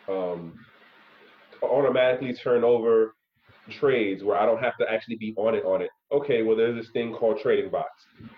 um, 0.09 0.59
automatically 1.61 2.33
turn 2.33 2.63
over 2.63 3.13
trades 3.79 4.23
where 4.23 4.37
I 4.37 4.45
don't 4.45 4.61
have 4.61 4.77
to 4.77 4.91
actually 4.91 5.17
be 5.17 5.33
on 5.37 5.55
it 5.55 5.63
on 5.63 5.81
it. 5.81 5.89
Okay, 6.11 6.41
well 6.41 6.57
there's 6.57 6.75
this 6.75 6.91
thing 6.91 7.13
called 7.13 7.39
Trading 7.41 7.69
Box. 7.69 7.89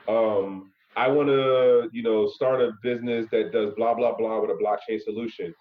Um, 0.07 0.71
I 0.95 1.07
want 1.07 1.27
to, 1.27 1.89
you 1.91 2.03
know, 2.03 2.27
start 2.27 2.61
a 2.61 2.71
business 2.81 3.27
that 3.31 3.51
does 3.51 3.73
blah 3.75 3.93
blah 3.93 4.15
blah 4.15 4.39
with 4.41 4.49
a 4.49 4.53
blockchain 4.53 5.01
solution. 5.01 5.53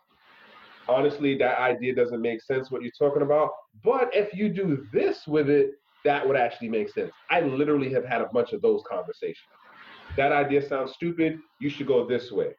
Honestly, 0.89 1.37
that 1.39 1.59
idea 1.59 1.95
doesn't 1.95 2.20
make 2.20 2.43
sense 2.43 2.70
what 2.70 2.82
you're 2.82 2.93
talking 2.99 3.22
about. 3.22 3.51
But 3.82 4.11
if 4.14 4.35
you 4.35 4.49
do 4.49 4.87
this 4.93 5.26
with 5.26 5.49
it, 5.49 5.72
that 6.05 6.26
would 6.26 6.37
actually 6.37 6.68
make 6.68 6.91
sense. 6.91 7.11
I 7.30 7.41
literally 7.41 7.91
have 7.93 8.05
had 8.05 8.20
a 8.20 8.26
bunch 8.26 8.53
of 8.53 8.61
those 8.61 8.82
conversations. 8.89 9.49
That 10.16 10.32
idea 10.32 10.66
sounds 10.66 10.93
stupid. 10.93 11.39
You 11.59 11.70
should 11.70 11.87
go 11.87 12.07
this 12.07 12.30
way 12.30 12.55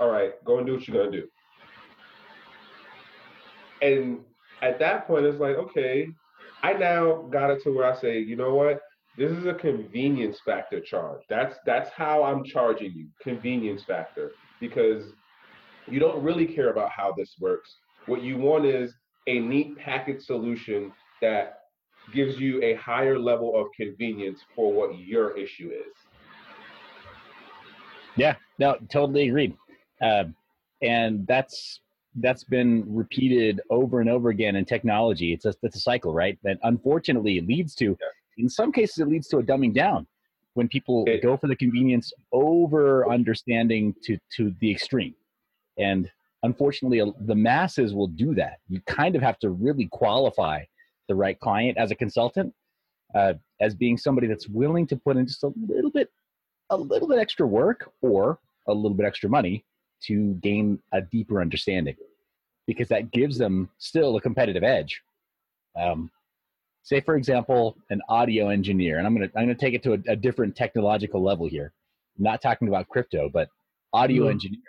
all 0.00 0.08
right, 0.10 0.32
go 0.44 0.58
and 0.58 0.66
do 0.66 0.72
what 0.74 0.88
you're 0.88 0.96
gonna 0.96 1.14
do. 1.14 1.28
And 3.82 4.20
at 4.62 4.78
that 4.78 5.06
point, 5.06 5.26
it's 5.26 5.38
like, 5.38 5.56
okay, 5.56 6.08
I 6.62 6.72
now 6.72 7.28
got 7.30 7.50
it 7.50 7.62
to 7.64 7.70
where 7.70 7.90
I 7.90 7.94
say, 7.96 8.18
you 8.18 8.34
know 8.34 8.54
what? 8.54 8.79
This 9.20 9.32
is 9.32 9.44
a 9.44 9.52
convenience 9.52 10.38
factor 10.46 10.80
charge. 10.80 11.20
That's 11.28 11.54
that's 11.66 11.90
how 11.90 12.22
I'm 12.22 12.42
charging 12.42 12.92
you, 12.92 13.08
convenience 13.22 13.84
factor, 13.84 14.30
because 14.60 15.12
you 15.86 16.00
don't 16.00 16.22
really 16.22 16.46
care 16.46 16.70
about 16.70 16.90
how 16.90 17.12
this 17.14 17.34
works. 17.38 17.70
What 18.06 18.22
you 18.22 18.38
want 18.38 18.64
is 18.64 18.94
a 19.26 19.38
neat 19.38 19.76
package 19.76 20.22
solution 20.22 20.90
that 21.20 21.58
gives 22.14 22.40
you 22.40 22.62
a 22.62 22.72
higher 22.76 23.18
level 23.18 23.60
of 23.60 23.66
convenience 23.76 24.40
for 24.56 24.72
what 24.72 24.98
your 24.98 25.36
issue 25.36 25.68
is. 25.68 25.94
Yeah, 28.16 28.36
no, 28.58 28.78
totally 28.90 29.28
agreed. 29.28 29.54
Uh, 30.00 30.24
and 30.80 31.26
that's 31.26 31.80
that's 32.14 32.44
been 32.44 32.84
repeated 32.86 33.60
over 33.68 34.00
and 34.00 34.08
over 34.08 34.30
again 34.30 34.56
in 34.56 34.64
technology. 34.64 35.34
It's 35.34 35.44
a 35.44 35.52
it's 35.62 35.76
a 35.76 35.80
cycle, 35.80 36.14
right? 36.14 36.38
That 36.42 36.56
unfortunately 36.62 37.42
leads 37.42 37.74
to, 37.74 37.98
yeah. 38.00 38.06
In 38.40 38.48
some 38.48 38.72
cases, 38.72 38.98
it 38.98 39.08
leads 39.08 39.28
to 39.28 39.38
a 39.38 39.42
dumbing 39.42 39.74
down 39.74 40.06
when 40.54 40.68
people 40.68 41.04
it, 41.06 41.22
go 41.22 41.36
for 41.36 41.46
the 41.46 41.56
convenience 41.56 42.12
over 42.32 43.10
understanding 43.10 43.94
to 44.04 44.18
to 44.36 44.54
the 44.60 44.70
extreme, 44.70 45.14
and 45.78 46.10
unfortunately, 46.42 47.02
the 47.20 47.34
masses 47.34 47.94
will 47.94 48.08
do 48.08 48.34
that. 48.34 48.58
You 48.68 48.80
kind 48.86 49.16
of 49.16 49.22
have 49.22 49.38
to 49.40 49.50
really 49.50 49.88
qualify 49.92 50.64
the 51.08 51.14
right 51.14 51.38
client 51.40 51.76
as 51.76 51.90
a 51.90 51.94
consultant, 51.94 52.54
uh, 53.14 53.34
as 53.60 53.74
being 53.74 53.98
somebody 53.98 54.26
that's 54.26 54.48
willing 54.48 54.86
to 54.86 54.96
put 54.96 55.16
in 55.16 55.26
just 55.26 55.42
a 55.42 55.52
little 55.68 55.90
bit, 55.90 56.10
a 56.70 56.76
little 56.76 57.08
bit 57.08 57.18
extra 57.18 57.46
work 57.46 57.90
or 58.00 58.38
a 58.68 58.72
little 58.72 58.96
bit 58.96 59.06
extra 59.06 59.28
money 59.28 59.64
to 60.02 60.34
gain 60.34 60.78
a 60.92 61.00
deeper 61.00 61.40
understanding 61.40 61.96
because 62.66 62.88
that 62.88 63.10
gives 63.10 63.36
them 63.36 63.68
still 63.78 64.16
a 64.16 64.20
competitive 64.20 64.62
edge. 64.62 65.02
Um, 65.76 66.10
say, 66.82 67.00
for 67.00 67.16
example, 67.16 67.76
an 67.90 68.00
audio 68.08 68.48
engineer, 68.48 68.98
and 68.98 69.06
I'm 69.06 69.14
going 69.14 69.28
to 69.28 69.38
I'm 69.38 69.46
going 69.46 69.56
to 69.56 69.60
take 69.60 69.74
it 69.74 69.82
to 69.84 69.94
a, 69.94 70.12
a, 70.12 70.16
different 70.16 70.56
technological 70.56 71.22
level 71.22 71.46
here. 71.46 71.72
I'm 72.18 72.24
not 72.24 72.42
talking 72.42 72.68
about 72.68 72.88
crypto, 72.88 73.28
but 73.32 73.48
audio 73.92 74.24
mm. 74.24 74.30
engineering. 74.30 74.64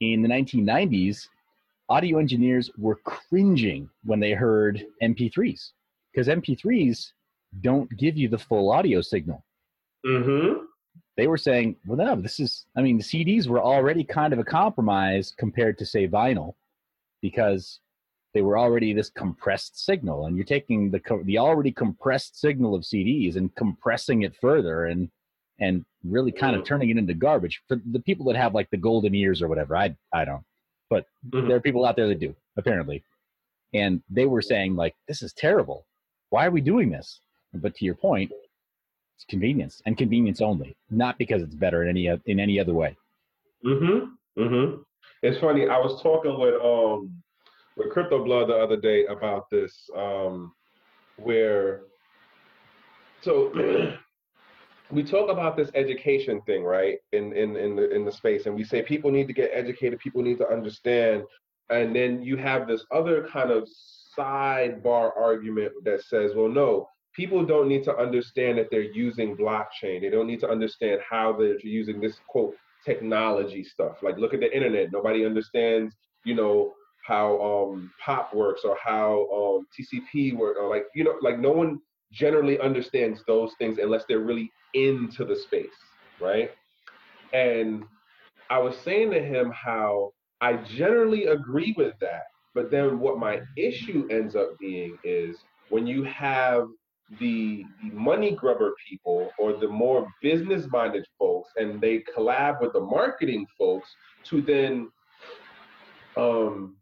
In 0.00 0.22
the 0.22 0.28
1990s, 0.28 1.28
audio 1.88 2.18
engineers 2.18 2.70
were 2.76 2.96
cringing 3.04 3.88
when 4.04 4.20
they 4.20 4.32
heard 4.32 4.84
MP3s 5.02 5.70
because 6.12 6.28
MP3s 6.28 7.12
don't 7.60 7.88
give 7.96 8.16
you 8.16 8.28
the 8.28 8.38
full 8.38 8.70
audio 8.70 9.00
signal. 9.00 9.44
Mm-hmm 10.06 10.64
they 11.16 11.26
were 11.26 11.38
saying, 11.38 11.76
well, 11.86 11.96
no, 11.96 12.16
this 12.16 12.40
is, 12.40 12.66
I 12.76 12.82
mean, 12.82 12.98
the 12.98 13.04
CDs 13.04 13.46
were 13.46 13.62
already 13.62 14.04
kind 14.04 14.32
of 14.32 14.38
a 14.38 14.44
compromise 14.44 15.32
compared 15.36 15.78
to, 15.78 15.86
say, 15.86 16.08
vinyl 16.08 16.54
because 17.22 17.80
they 18.34 18.42
were 18.42 18.58
already 18.58 18.92
this 18.92 19.10
compressed 19.10 19.84
signal. 19.84 20.26
And 20.26 20.36
you're 20.36 20.44
taking 20.44 20.90
the, 20.90 21.00
the 21.24 21.38
already 21.38 21.70
compressed 21.70 22.38
signal 22.38 22.74
of 22.74 22.82
CDs 22.82 23.36
and 23.36 23.54
compressing 23.54 24.22
it 24.22 24.34
further 24.40 24.86
and, 24.86 25.08
and 25.60 25.84
really 26.02 26.32
kind 26.32 26.56
of 26.56 26.62
mm. 26.62 26.66
turning 26.66 26.90
it 26.90 26.98
into 26.98 27.14
garbage 27.14 27.62
for 27.68 27.80
the 27.92 28.00
people 28.00 28.26
that 28.26 28.36
have 28.36 28.54
like 28.54 28.68
the 28.70 28.76
golden 28.76 29.14
ears 29.14 29.40
or 29.40 29.46
whatever. 29.46 29.76
I, 29.76 29.96
I 30.12 30.24
don't, 30.24 30.44
but 30.90 31.06
mm-hmm. 31.30 31.46
there 31.46 31.56
are 31.56 31.60
people 31.60 31.86
out 31.86 31.94
there 31.94 32.08
that 32.08 32.18
do, 32.18 32.34
apparently. 32.56 33.04
And 33.72 34.02
they 34.10 34.26
were 34.26 34.42
saying, 34.42 34.74
like, 34.74 34.94
this 35.06 35.22
is 35.22 35.32
terrible. 35.32 35.86
Why 36.30 36.46
are 36.46 36.50
we 36.50 36.60
doing 36.60 36.90
this? 36.90 37.20
But 37.52 37.76
to 37.76 37.84
your 37.84 37.94
point, 37.94 38.32
it's 39.16 39.24
convenience 39.28 39.80
and 39.86 39.96
convenience 39.96 40.40
only, 40.40 40.76
not 40.90 41.18
because 41.18 41.42
it's 41.42 41.54
better 41.54 41.82
in 41.82 41.88
any 41.88 42.06
in 42.26 42.40
any 42.40 42.58
other 42.58 42.74
way. 42.74 42.96
Mm-hmm. 43.64 44.42
Mm-hmm. 44.42 44.82
It's 45.22 45.38
funny. 45.38 45.68
I 45.68 45.78
was 45.78 46.02
talking 46.02 46.38
with 46.38 46.60
um 46.60 47.22
with 47.76 47.90
Crypto 47.90 48.24
Blood 48.24 48.48
the 48.48 48.56
other 48.56 48.76
day 48.76 49.06
about 49.06 49.50
this, 49.50 49.88
um, 49.96 50.52
where 51.16 51.82
so 53.20 53.52
we 54.90 55.02
talk 55.02 55.30
about 55.30 55.56
this 55.56 55.70
education 55.74 56.40
thing, 56.42 56.62
right? 56.62 56.98
In 57.12 57.32
in 57.32 57.56
in 57.56 57.76
the 57.76 57.90
in 57.90 58.04
the 58.04 58.12
space, 58.12 58.46
and 58.46 58.54
we 58.54 58.64
say 58.64 58.82
people 58.82 59.10
need 59.10 59.26
to 59.26 59.32
get 59.32 59.50
educated, 59.52 59.98
people 59.98 60.22
need 60.22 60.38
to 60.38 60.48
understand, 60.48 61.22
and 61.70 61.94
then 61.94 62.22
you 62.22 62.36
have 62.36 62.66
this 62.66 62.84
other 62.92 63.26
kind 63.32 63.50
of 63.50 63.68
sidebar 64.16 65.10
argument 65.16 65.72
that 65.84 66.04
says, 66.04 66.32
well, 66.36 66.48
no, 66.48 66.88
people 67.14 67.44
don't 67.44 67.68
need 67.68 67.84
to 67.84 67.96
understand 67.96 68.58
that 68.58 68.68
they're 68.70 68.82
using 68.82 69.36
blockchain. 69.36 70.00
They 70.00 70.10
don't 70.10 70.26
need 70.26 70.40
to 70.40 70.48
understand 70.48 71.00
how 71.08 71.32
they're 71.32 71.58
using 71.60 72.00
this 72.00 72.16
quote 72.28 72.54
technology 72.84 73.64
stuff. 73.64 74.02
Like 74.02 74.18
look 74.18 74.34
at 74.34 74.40
the 74.40 74.54
internet. 74.54 74.92
Nobody 74.92 75.24
understands, 75.24 75.94
you 76.24 76.34
know, 76.34 76.74
how 77.04 77.40
um, 77.40 77.90
pop 78.04 78.34
works 78.34 78.62
or 78.64 78.76
how 78.82 79.28
um, 79.32 79.66
TCP 79.78 80.36
work, 80.36 80.56
or 80.58 80.68
like 80.68 80.84
you 80.94 81.04
know, 81.04 81.14
like 81.20 81.38
no 81.38 81.52
one 81.52 81.80
generally 82.12 82.58
understands 82.60 83.22
those 83.26 83.52
things 83.58 83.78
unless 83.78 84.04
they're 84.08 84.20
really 84.20 84.50
into 84.74 85.24
the 85.24 85.36
space, 85.36 85.68
right? 86.20 86.50
And 87.32 87.84
I 88.50 88.58
was 88.58 88.76
saying 88.84 89.10
to 89.10 89.20
him 89.20 89.52
how 89.52 90.12
I 90.40 90.56
generally 90.56 91.26
agree 91.26 91.74
with 91.76 91.94
that, 92.00 92.24
but 92.54 92.70
then 92.70 93.00
what 93.00 93.18
my 93.18 93.40
issue 93.56 94.06
ends 94.10 94.36
up 94.36 94.56
being 94.60 94.96
is 95.02 95.36
when 95.70 95.86
you 95.86 96.04
have 96.04 96.68
the, 97.18 97.64
the 97.82 97.90
money 97.90 98.32
grubber 98.32 98.74
people 98.88 99.30
or 99.38 99.54
the 99.54 99.68
more 99.68 100.06
business 100.22 100.66
minded 100.70 101.06
folks 101.18 101.50
and 101.56 101.80
they 101.80 102.02
collab 102.16 102.60
with 102.60 102.72
the 102.72 102.80
marketing 102.80 103.46
folks 103.58 103.88
to 104.24 104.40
then 104.40 104.90
um, 106.16 106.76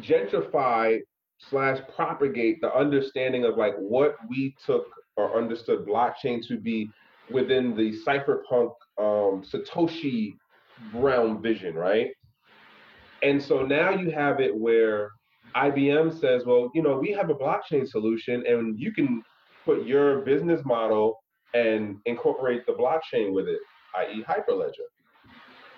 gentrify 0.00 0.98
slash 1.38 1.78
propagate 1.94 2.60
the 2.60 2.72
understanding 2.74 3.44
of 3.44 3.56
like 3.56 3.74
what 3.76 4.16
we 4.28 4.54
took 4.64 4.86
or 5.16 5.36
understood 5.36 5.86
blockchain 5.86 6.46
to 6.46 6.58
be 6.58 6.88
within 7.30 7.76
the 7.76 7.92
cypherpunk 8.06 8.72
um, 8.98 9.42
Satoshi 9.42 10.34
realm 10.92 11.40
vision, 11.42 11.74
right? 11.74 12.08
And 13.22 13.42
so 13.42 13.62
now 13.62 13.90
you 13.90 14.10
have 14.10 14.40
it 14.40 14.54
where 14.54 15.10
IBM 15.56 16.18
says, 16.20 16.42
well, 16.44 16.70
you 16.74 16.82
know, 16.82 16.98
we 16.98 17.12
have 17.12 17.30
a 17.30 17.34
blockchain 17.34 17.88
solution 17.88 18.44
and 18.46 18.78
you 18.78 18.92
can 18.92 19.22
put 19.64 19.86
your 19.86 20.20
business 20.20 20.60
model 20.64 21.18
and 21.54 21.96
incorporate 22.06 22.66
the 22.66 22.72
blockchain 22.72 23.32
with 23.32 23.46
it, 23.46 23.58
i.e., 23.96 24.24
Hyperledger. 24.28 24.88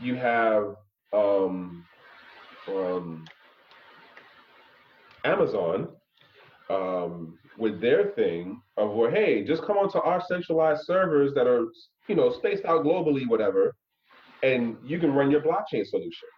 You 0.01 0.17
have 0.17 0.75
um, 1.13 1.85
um, 2.69 3.25
Amazon 5.27 5.89
um, 6.71 7.39
with 7.59 7.81
their 7.81 8.11
thing 8.11 8.61
of 8.77 8.91
where, 8.93 9.11
hey, 9.11 9.45
just 9.45 9.63
come 9.63 9.77
onto 9.77 9.99
our 9.99 10.23
centralized 10.27 10.85
servers 10.85 11.35
that 11.35 11.47
are, 11.47 11.67
you 12.09 12.15
know, 12.15 12.31
spaced 12.31 12.65
out 12.65 12.85
globally, 12.85 13.27
whatever, 13.29 13.75
and 14.43 14.77
you 14.85 14.99
can 14.99 15.13
run 15.13 15.31
your 15.31 15.41
blockchain 15.41 15.85
solution. 15.87 16.29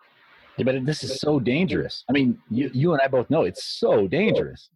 Yeah, 0.57 0.65
but 0.65 0.85
this 0.85 1.05
is 1.05 1.21
so 1.21 1.39
dangerous. 1.39 2.05
I 2.09 2.13
mean, 2.13 2.39
you, 2.51 2.71
you 2.73 2.93
and 2.93 3.01
I 3.01 3.09
both 3.09 3.31
know 3.31 3.43
it's 3.43 3.65
so 3.65 4.09
dangerous. 4.09 4.71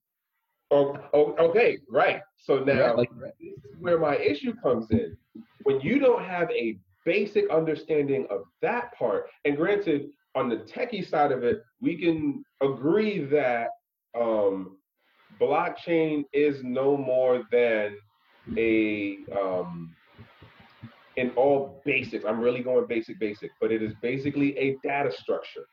Oh, 0.71 0.97
oh 1.13 1.35
okay, 1.49 1.79
right. 1.91 2.21
So 2.37 2.59
now 2.59 2.73
yeah, 2.73 2.91
like, 2.93 3.11
this 3.21 3.33
is 3.65 3.77
where 3.81 3.99
my 3.99 4.17
issue 4.17 4.55
comes 4.63 4.91
in. 4.91 5.17
When 5.65 5.81
you 5.81 5.99
don't 5.99 6.25
have 6.25 6.51
a 6.51 6.79
basic 7.05 7.51
understanding 7.51 8.27
of 8.31 8.43
that 8.63 8.97
part, 8.97 9.27
and 9.45 9.57
granted, 9.57 10.11
on 10.35 10.49
the 10.49 10.57
techie 10.57 11.07
side 11.07 11.33
of 11.33 11.43
it, 11.45 11.63
we 11.81 11.97
can 11.97 12.45
agree 12.63 13.25
that 13.27 13.69
um, 14.19 14.77
blockchain 15.41 16.25
is 16.33 16.63
no 16.63 16.97
more 16.97 17.43
than 17.51 17.97
a 18.57 19.19
um, 19.39 19.95
in 21.17 21.31
all 21.31 21.83
basics. 21.85 22.25
I'm 22.27 22.41
really 22.41 22.63
going 22.63 22.87
basic, 22.87 23.19
basic, 23.19 23.51
but 23.61 23.71
it 23.71 23.83
is 23.83 23.93
basically 24.01 24.57
a 24.59 24.77
data 24.83 25.11
structure 25.13 25.67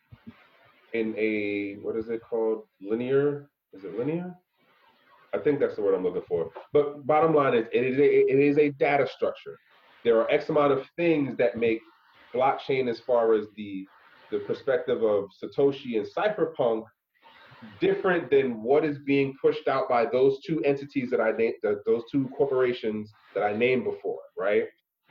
in 0.94 1.16
a 1.18 1.76
what 1.82 1.96
is 1.96 2.10
it 2.10 2.22
called? 2.28 2.64
Linear? 2.82 3.50
Is 3.74 3.84
it 3.84 3.98
linear? 3.98 4.34
I 5.34 5.38
think 5.38 5.60
that's 5.60 5.76
the 5.76 5.82
word 5.82 5.94
I'm 5.94 6.04
looking 6.04 6.24
for. 6.28 6.50
But 6.74 7.06
bottom 7.06 7.36
line 7.36 7.54
is, 7.54 7.66
it 7.72 7.84
is 7.84 8.00
a, 8.00 8.32
it 8.32 8.40
is 8.40 8.58
a 8.58 8.72
data 8.72 9.08
structure. 9.16 9.58
There 10.04 10.20
are 10.20 10.30
X 10.32 10.50
amount 10.50 10.72
of 10.72 10.84
things 10.96 11.38
that 11.38 11.58
make 11.58 11.82
blockchain, 12.34 12.90
as 12.90 13.00
far 13.00 13.34
as 13.34 13.46
the 13.56 13.86
the 14.32 14.40
perspective 14.40 15.04
of 15.04 15.30
Satoshi 15.42 15.98
and 15.98 16.08
cypherpunk, 16.16 16.84
different 17.80 18.30
than 18.30 18.64
what 18.64 18.86
is 18.86 18.98
being 19.06 19.36
pushed 19.42 19.68
out 19.68 19.90
by 19.90 20.06
those 20.06 20.40
two 20.46 20.62
entities 20.64 21.10
that 21.12 21.20
I 21.20 21.32
named, 21.32 21.56
those 21.86 22.04
two 22.12 22.30
corporations 22.38 23.12
that 23.34 23.44
I 23.44 23.54
named 23.54 23.84
before, 23.84 24.20
right? 24.38 24.64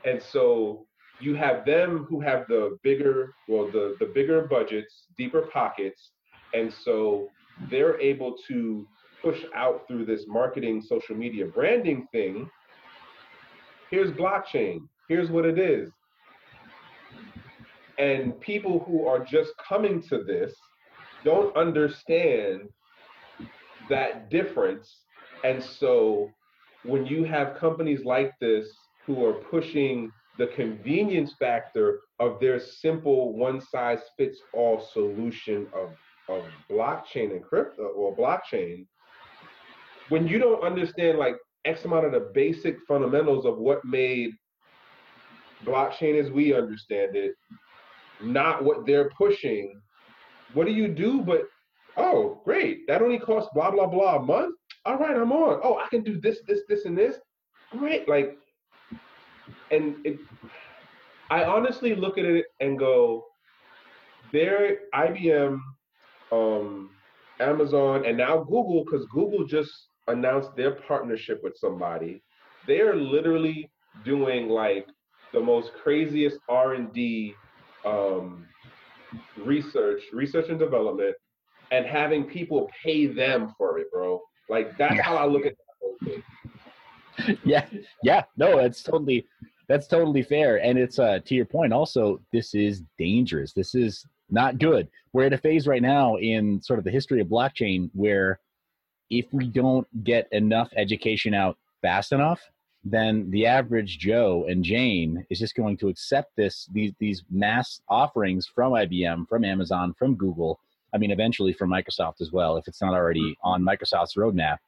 And 0.05 0.23
so 0.23 0.87
you 1.21 1.35
have 1.35 1.65
them 1.65 2.07
who 2.09 2.21
have 2.21 2.47
the 2.49 2.79
bigger, 2.83 3.35
well, 3.49 3.67
the 3.71 3.97
the 4.01 4.07
bigger 4.07 4.47
budgets, 4.47 5.07
deeper 5.17 5.43
pockets, 5.53 6.11
and 6.55 6.73
so 6.85 7.29
they're 7.71 8.01
able 8.01 8.37
to 8.49 8.87
push 9.23 9.39
out 9.55 9.87
through 9.89 10.07
this 10.07 10.25
marketing, 10.29 10.81
social 10.81 11.17
media 11.17 11.47
branding 11.47 12.07
thing. 12.13 12.49
Here's 13.91 14.13
blockchain. 14.13 14.81
Here's 15.09 15.31
what 15.31 15.45
it 15.45 15.59
is. 15.59 15.91
And 17.99 18.41
people 18.41 18.85
who 18.87 19.07
are 19.07 19.25
just 19.25 19.51
coming 19.67 20.01
to 20.09 20.23
this 20.23 20.55
don't 21.25 21.57
understand 21.57 22.69
that 23.89 24.31
difference. 24.31 25.03
And 25.45 25.63
so 25.63 26.31
when 26.85 27.07
you 27.07 27.25
have 27.25 27.57
companies 27.59 28.05
like 28.05 28.33
this 28.41 28.69
who 29.07 29.25
are 29.25 29.35
pushing 29.35 30.11
the 30.39 30.49
convenience 30.49 31.35
factor 31.39 32.01
of 32.21 32.39
their 32.41 32.61
simple 32.61 33.37
one 33.37 33.61
size 33.61 34.01
fits 34.17 34.39
all 34.53 34.87
solution 34.93 35.67
of, 35.75 35.91
of 36.29 36.45
blockchain 36.71 37.33
and 37.33 37.43
crypto 37.43 37.89
or 37.89 38.17
blockchain, 38.17 38.87
when 40.09 40.27
you 40.27 40.39
don't 40.39 40.63
understand 40.63 41.19
like 41.19 41.35
X 41.65 41.85
amount 41.85 42.07
of 42.07 42.13
the 42.13 42.31
basic 42.33 42.77
fundamentals 42.87 43.45
of 43.45 43.59
what 43.59 43.85
made 43.85 44.31
blockchain 45.65 46.23
as 46.23 46.31
we 46.31 46.55
understand 46.55 47.17
it, 47.17 47.35
not 48.23 48.65
what 48.65 48.87
they're 48.87 49.11
pushing, 49.11 49.81
what 50.55 50.67
do 50.67 50.73
you 50.73 50.89
do 50.89 51.23
but, 51.23 51.43
oh, 51.97 52.41
great, 52.45 52.87
that 52.87 53.03
only 53.03 53.19
costs 53.19 53.51
blah, 53.55 53.71
blah, 53.71 53.87
blah 53.87 54.17
a 54.17 54.23
month? 54.23 54.55
All 54.85 54.97
right, 54.97 55.17
I'm 55.17 55.33
on. 55.33 55.61
Oh, 55.63 55.79
I 55.79 55.89
can 55.89 56.03
do 56.03 56.21
this, 56.21 56.41
this, 56.47 56.61
this, 56.69 56.85
and 56.85 56.97
this. 56.97 57.17
Great. 57.71 58.09
Like, 58.09 58.39
and 59.71 59.97
it, 60.05 60.19
I 61.31 61.45
honestly 61.45 61.95
look 61.95 62.17
at 62.17 62.25
it 62.25 62.47
and 62.61 62.79
go, 62.79 63.25
there, 64.33 64.79
IBM, 64.95 65.59
um, 66.33 66.91
Amazon, 67.41 68.05
and 68.07 68.17
now 68.17 68.39
Google, 68.39 68.85
because 68.85 69.07
Google 69.07 69.47
just 69.47 69.71
announced 70.07 70.55
their 70.57 70.73
partnership 70.73 71.41
with 71.43 71.57
somebody. 71.57 72.23
They 72.67 72.81
are 72.81 72.97
literally 72.97 73.71
doing 74.05 74.49
like 74.49 74.87
the 75.33 75.41
most 75.41 75.73
craziest 75.83 76.39
R 76.49 76.75
and 76.75 76.93
D 76.93 77.35
um, 77.85 78.47
research, 79.37 80.03
research 80.13 80.49
and 80.49 80.59
development, 80.59 81.15
and 81.71 81.85
having 81.87 82.25
people 82.25 82.71
pay 82.83 83.07
them 83.07 83.55
for 83.57 83.79
it, 83.79 83.91
bro. 83.93 84.21
Like 84.49 84.77
that's 84.79 84.97
yeah. 84.97 85.03
how 85.03 85.17
I 85.17 85.27
look 85.27 85.47
at 85.47 85.55
that 85.57 85.75
whole 85.81 85.97
thing. 86.05 86.23
Yeah, 87.45 87.67
yeah, 88.05 88.23
no, 88.37 88.59
it's 88.59 88.81
totally 88.81 89.27
that's 89.69 89.89
totally 89.89 90.23
fair, 90.23 90.63
and 90.63 90.79
it's 90.79 91.01
uh 91.01 91.19
to 91.25 91.35
your 91.35 91.47
point. 91.47 91.73
Also, 91.73 92.21
this 92.33 92.55
is 92.55 92.85
dangerous. 92.97 93.53
This 93.53 93.75
is 93.75 94.07
not 94.31 94.59
good. 94.59 94.89
We're 95.13 95.25
at 95.27 95.33
a 95.33 95.39
phase 95.39 95.67
right 95.67 95.83
now 95.83 96.17
in 96.17 96.63
sort 96.63 96.79
of 96.79 96.85
the 96.85 96.93
history 96.93 97.21
of 97.21 97.27
blockchain 97.27 97.91
where 97.93 98.39
if 99.11 99.27
we 99.33 99.47
don't 99.47 99.87
get 100.05 100.29
enough 100.33 100.69
education 100.77 101.35
out 101.35 101.57
fast 101.83 102.13
enough, 102.13 102.41
then 102.91 103.31
the 103.31 103.47
average 103.47 103.99
Joe 103.99 104.47
and 104.49 104.65
Jane 104.65 105.25
is 105.31 105.39
just 105.39 105.55
going 105.55 105.77
to 105.79 105.89
accept 105.89 106.37
this 106.37 106.69
these 106.73 106.93
these 106.99 107.23
mass 107.31 107.81
offerings 107.89 108.47
from 108.47 108.73
IBM, 108.73 109.29
from 109.29 109.45
Amazon, 109.45 109.95
from 109.99 110.15
Google. 110.15 110.61
I 110.95 110.99
mean, 110.99 111.11
eventually 111.11 111.53
from 111.53 111.71
Microsoft 111.71 112.21
as 112.21 112.33
well, 112.33 112.57
if 112.57 112.67
it's 112.67 112.81
not 112.81 112.95
already 112.95 113.37
on 113.43 113.63
Microsoft's 113.63 114.15
roadmap, 114.17 114.59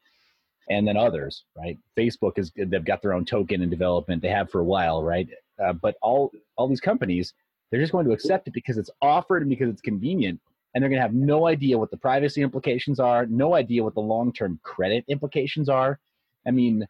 and 0.68 0.86
then 0.86 0.96
others, 0.96 1.44
right? 1.56 1.78
Facebook 1.96 2.38
is 2.38 2.52
they've 2.56 2.84
got 2.84 3.02
their 3.02 3.12
own 3.12 3.24
token 3.24 3.62
in 3.62 3.70
development. 3.70 4.22
They 4.22 4.28
have 4.28 4.50
for 4.50 4.60
a 4.60 4.64
while, 4.64 5.02
right? 5.02 5.28
Uh, 5.62 5.72
but 5.72 5.96
all 6.02 6.30
all 6.56 6.68
these 6.68 6.80
companies, 6.80 7.34
they're 7.70 7.80
just 7.80 7.92
going 7.92 8.06
to 8.06 8.12
accept 8.12 8.48
it 8.48 8.54
because 8.54 8.78
it's 8.78 8.90
offered 9.02 9.42
and 9.42 9.50
because 9.50 9.70
it's 9.70 9.82
convenient 9.82 10.40
and 10.74 10.82
they're 10.82 10.88
going 10.88 10.98
to 10.98 11.02
have 11.02 11.14
no 11.14 11.46
idea 11.46 11.76
what 11.76 11.90
the 11.90 11.96
privacy 11.96 12.42
implications 12.42 13.00
are, 13.00 13.26
no 13.26 13.54
idea 13.54 13.82
what 13.82 13.94
the 13.94 14.00
long 14.00 14.32
term 14.32 14.60
credit 14.62 15.04
implications 15.08 15.68
are. 15.68 15.98
I 16.46 16.50
mean, 16.50 16.86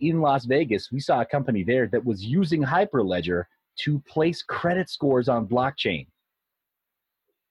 in 0.00 0.20
Las 0.20 0.44
Vegas, 0.44 0.90
we 0.92 1.00
saw 1.00 1.20
a 1.20 1.26
company 1.26 1.62
there 1.62 1.86
that 1.88 2.04
was 2.04 2.24
using 2.24 2.62
Hyperledger 2.62 3.44
to 3.80 3.98
place 4.00 4.42
credit 4.42 4.88
scores 4.88 5.28
on 5.28 5.46
blockchain. 5.46 6.06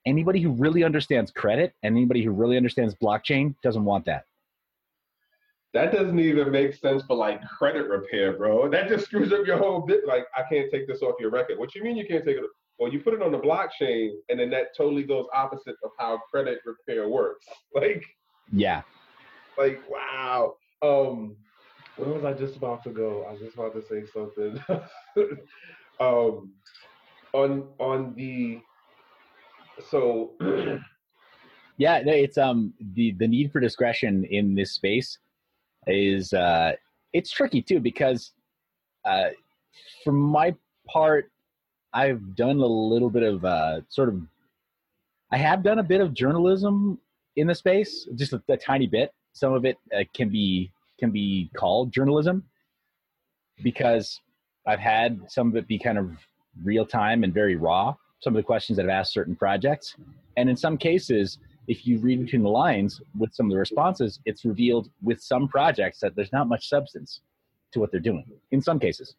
Anybody 0.05 0.41
who 0.41 0.51
really 0.51 0.83
understands 0.83 1.31
credit 1.31 1.73
and 1.83 1.95
anybody 1.95 2.23
who 2.23 2.31
really 2.31 2.57
understands 2.57 2.95
blockchain 2.95 3.55
doesn't 3.61 3.83
want 3.83 4.05
that. 4.05 4.23
That 5.73 5.91
doesn't 5.91 6.17
even 6.17 6.49
make 6.49 6.73
sense 6.73 7.03
for 7.03 7.15
like 7.15 7.45
credit 7.45 7.89
repair, 7.89 8.37
bro. 8.37 8.69
That 8.69 8.87
just 8.87 9.05
screws 9.05 9.33
up 9.33 9.45
your 9.45 9.57
whole 9.57 9.81
bit. 9.81 10.07
Like, 10.07 10.25
I 10.35 10.43
can't 10.49 10.71
take 10.71 10.87
this 10.87 11.01
off 11.01 11.15
your 11.19 11.29
record. 11.29 11.59
What 11.59 11.75
you 11.75 11.83
mean 11.83 11.97
you 11.97 12.07
can't 12.07 12.23
take 12.25 12.37
it? 12.37 12.43
Well, 12.79 12.91
you 12.91 12.99
put 12.99 13.13
it 13.13 13.21
on 13.21 13.31
the 13.31 13.39
blockchain, 13.39 14.11
and 14.29 14.39
then 14.39 14.49
that 14.51 14.75
totally 14.77 15.03
goes 15.03 15.25
opposite 15.33 15.75
of 15.83 15.91
how 15.97 16.21
credit 16.31 16.59
repair 16.65 17.09
works. 17.09 17.45
Like, 17.75 18.03
yeah, 18.51 18.81
like 19.57 19.81
wow. 19.89 20.55
Um, 20.81 21.35
where 21.97 22.13
was 22.13 22.23
I 22.23 22.33
just 22.33 22.55
about 22.55 22.83
to 22.83 22.89
go? 22.89 23.25
I 23.27 23.33
was 23.33 23.41
just 23.41 23.55
about 23.55 23.73
to 23.73 23.81
say 23.81 24.03
something. 24.13 24.63
um, 25.99 26.51
on 27.33 27.67
on 27.79 28.13
the 28.15 28.61
so 29.89 30.33
Yeah, 31.77 32.01
it's 32.05 32.37
um 32.37 32.73
the 32.95 33.11
the 33.19 33.27
need 33.27 33.51
for 33.51 33.59
discretion 33.59 34.25
in 34.25 34.55
this 34.55 34.71
space 34.73 35.19
is 35.85 36.33
uh 36.33 36.73
it's 37.13 37.31
tricky 37.31 37.61
too 37.61 37.79
because 37.79 38.33
uh 39.05 39.29
for 40.03 40.11
my 40.11 40.55
part 40.87 41.31
I've 41.93 42.35
done 42.35 42.57
a 42.57 42.65
little 42.65 43.09
bit 43.09 43.23
of 43.23 43.45
uh 43.45 43.81
sort 43.89 44.09
of 44.09 44.21
I 45.31 45.37
have 45.37 45.61
done 45.61 45.79
a 45.79 45.83
bit 45.83 46.01
of 46.01 46.13
journalism 46.13 46.99
in 47.35 47.47
the 47.47 47.55
space, 47.55 48.07
just 48.15 48.33
a, 48.33 48.41
a 48.49 48.57
tiny 48.57 48.87
bit. 48.87 49.11
Some 49.33 49.53
of 49.53 49.65
it 49.65 49.77
uh, 49.95 50.03
can 50.15 50.29
be 50.29 50.71
can 50.99 51.11
be 51.11 51.49
called 51.55 51.91
journalism 51.91 52.43
because 53.63 54.21
I've 54.65 54.79
had 54.79 55.19
some 55.29 55.47
of 55.49 55.55
it 55.55 55.67
be 55.67 55.79
kind 55.79 55.97
of 55.97 56.11
real 56.63 56.85
time 56.85 57.23
and 57.23 57.33
very 57.33 57.55
raw. 57.55 57.95
Some 58.19 58.35
of 58.35 58.37
the 58.37 58.43
questions 58.43 58.77
that 58.77 58.83
I've 58.83 58.89
asked 58.89 59.13
certain 59.13 59.35
projects, 59.35 59.95
and 60.37 60.49
in 60.49 60.57
some 60.57 60.77
cases, 60.77 61.37
if 61.67 61.85
you 61.85 61.99
read 61.99 62.23
between 62.23 62.43
the 62.43 62.49
lines 62.49 63.01
with 63.17 63.33
some 63.33 63.45
of 63.45 63.51
the 63.51 63.57
responses, 63.57 64.19
it's 64.25 64.43
revealed 64.45 64.89
with 65.03 65.21
some 65.21 65.47
projects 65.47 65.99
that 65.99 66.15
there's 66.15 66.31
not 66.31 66.47
much 66.47 66.67
substance 66.67 67.21
to 67.73 67.79
what 67.79 67.91
they're 67.91 67.99
doing. 67.99 68.25
In 68.51 68.61
some 68.61 68.79
cases, 68.79 69.15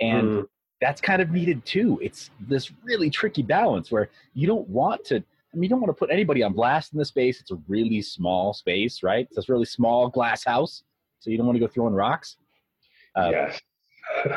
and 0.00 0.28
mm. 0.28 0.48
that's 0.80 1.00
kind 1.00 1.20
of 1.20 1.30
needed 1.30 1.64
too. 1.64 1.98
It's 2.02 2.30
this 2.40 2.70
really 2.84 3.10
tricky 3.10 3.42
balance 3.42 3.90
where 3.90 4.10
you 4.34 4.46
don't 4.46 4.68
want 4.68 5.04
to 5.06 5.24
I 5.52 5.56
mean, 5.56 5.64
you 5.64 5.68
don't 5.70 5.80
want 5.80 5.90
to 5.90 5.98
put 5.98 6.10
anybody 6.10 6.42
on 6.42 6.52
blast 6.52 6.92
in 6.92 6.98
the 6.98 7.04
space. 7.04 7.40
It's 7.40 7.50
a 7.50 7.58
really 7.68 8.02
small 8.02 8.52
space, 8.52 9.02
right? 9.02 9.26
It's 9.26 9.36
this 9.36 9.48
really 9.48 9.64
small 9.64 10.08
glass 10.08 10.44
house, 10.44 10.82
so 11.20 11.30
you 11.30 11.38
don't 11.38 11.46
want 11.46 11.56
to 11.56 11.60
go 11.60 11.66
throwing 11.66 11.94
rocks. 11.94 12.36
Uh, 13.16 13.30
yes. 13.32 13.60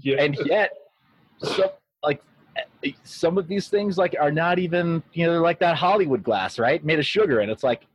yes. 0.00 0.18
And 0.20 0.36
yet, 0.44 0.72
so 1.38 1.72
like 2.02 2.22
some 3.04 3.38
of 3.38 3.46
these 3.46 3.68
things 3.68 3.98
like 3.98 4.16
are 4.20 4.32
not 4.32 4.58
even 4.58 5.02
you 5.12 5.26
know 5.26 5.32
they're 5.32 5.40
like 5.40 5.58
that 5.60 5.76
Hollywood 5.76 6.22
glass, 6.22 6.58
right? 6.58 6.84
Made 6.84 6.98
of 6.98 7.06
sugar, 7.06 7.40
and 7.40 7.50
it's 7.50 7.62
like, 7.62 7.86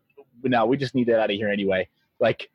no, 0.43 0.65
we 0.65 0.77
just 0.77 0.95
need 0.95 1.07
that 1.07 1.19
out 1.19 1.29
of 1.29 1.35
here 1.35 1.49
anyway. 1.49 1.87
Like 2.19 2.49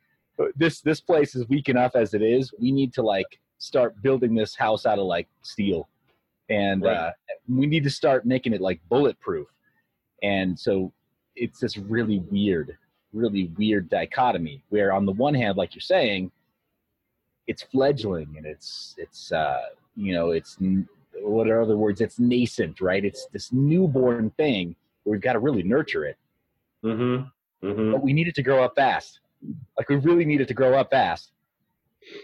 this 0.55 0.81
this 0.81 0.99
place 0.99 1.35
is 1.35 1.47
weak 1.47 1.69
enough 1.69 1.95
as 1.95 2.13
it 2.13 2.21
is. 2.21 2.53
We 2.59 2.71
need 2.71 2.93
to 2.93 3.03
like 3.03 3.39
start 3.59 4.01
building 4.01 4.33
this 4.33 4.55
house 4.55 4.85
out 4.85 4.97
of 4.97 5.05
like 5.05 5.27
steel 5.43 5.87
and 6.51 6.83
right. 6.83 6.97
uh, 6.97 7.11
we 7.47 7.65
need 7.65 7.83
to 7.83 7.89
start 7.89 8.25
making 8.25 8.53
it 8.53 8.61
like 8.61 8.81
bulletproof. 8.89 9.47
And 10.21 10.59
so 10.59 10.91
it's 11.35 11.59
this 11.59 11.77
really 11.77 12.19
weird, 12.29 12.77
really 13.13 13.45
weird 13.57 13.89
dichotomy 13.89 14.61
where 14.69 14.91
on 14.91 15.05
the 15.05 15.13
one 15.13 15.33
hand, 15.33 15.57
like 15.57 15.73
you're 15.73 15.81
saying, 15.81 16.31
it's 17.47 17.63
fledgling 17.63 18.35
and 18.37 18.45
it's 18.45 18.95
it's 18.97 19.31
uh, 19.31 19.61
you 19.95 20.13
know 20.13 20.31
it's 20.31 20.57
what 21.21 21.47
are 21.47 21.61
other 21.61 21.77
words? 21.77 22.01
It's 22.01 22.19
nascent, 22.19 22.81
right? 22.81 23.03
It's 23.03 23.25
this 23.27 23.51
newborn 23.51 24.29
thing 24.31 24.75
where 25.03 25.13
we've 25.13 25.21
got 25.21 25.33
to 25.33 25.39
really 25.39 25.63
nurture 25.63 26.05
it. 26.05 26.17
Mm-hmm. 26.83 27.67
Mm-hmm. 27.67 27.91
But 27.91 28.03
we 28.03 28.13
need 28.13 28.27
it 28.27 28.35
to 28.35 28.43
grow 28.43 28.63
up 28.63 28.75
fast. 28.75 29.21
Like 29.77 29.89
we 29.89 29.95
really 29.95 30.25
need 30.25 30.41
it 30.41 30.47
to 30.49 30.53
grow 30.53 30.77
up 30.77 30.91
fast. 30.91 31.31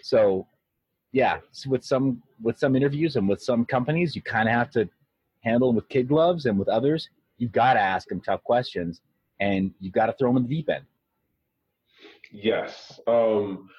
So 0.03 0.47
yeah, 1.13 1.39
with 1.65 1.84
some 1.84 2.21
with 2.41 2.57
some 2.57 2.75
interviews 2.75 3.15
and 3.15 3.27
with 3.27 3.41
some 3.41 3.65
companies, 3.65 4.15
you 4.15 4.21
kind 4.21 4.47
of 4.47 4.53
have 4.53 4.69
to 4.71 4.89
handle 5.41 5.69
them 5.69 5.75
with 5.75 5.89
kid 5.89 6.07
gloves, 6.07 6.45
and 6.45 6.57
with 6.57 6.67
others, 6.67 7.09
you've 7.38 7.51
got 7.51 7.73
to 7.73 7.79
ask 7.79 8.07
them 8.09 8.21
tough 8.21 8.43
questions, 8.43 9.01
and 9.39 9.71
you've 9.79 9.93
got 9.93 10.07
to 10.07 10.13
throw 10.13 10.29
them 10.29 10.38
in 10.38 10.43
the 10.43 10.55
deep 10.55 10.69
end. 10.69 10.85
Yes. 12.31 12.99
Um, 13.07 13.69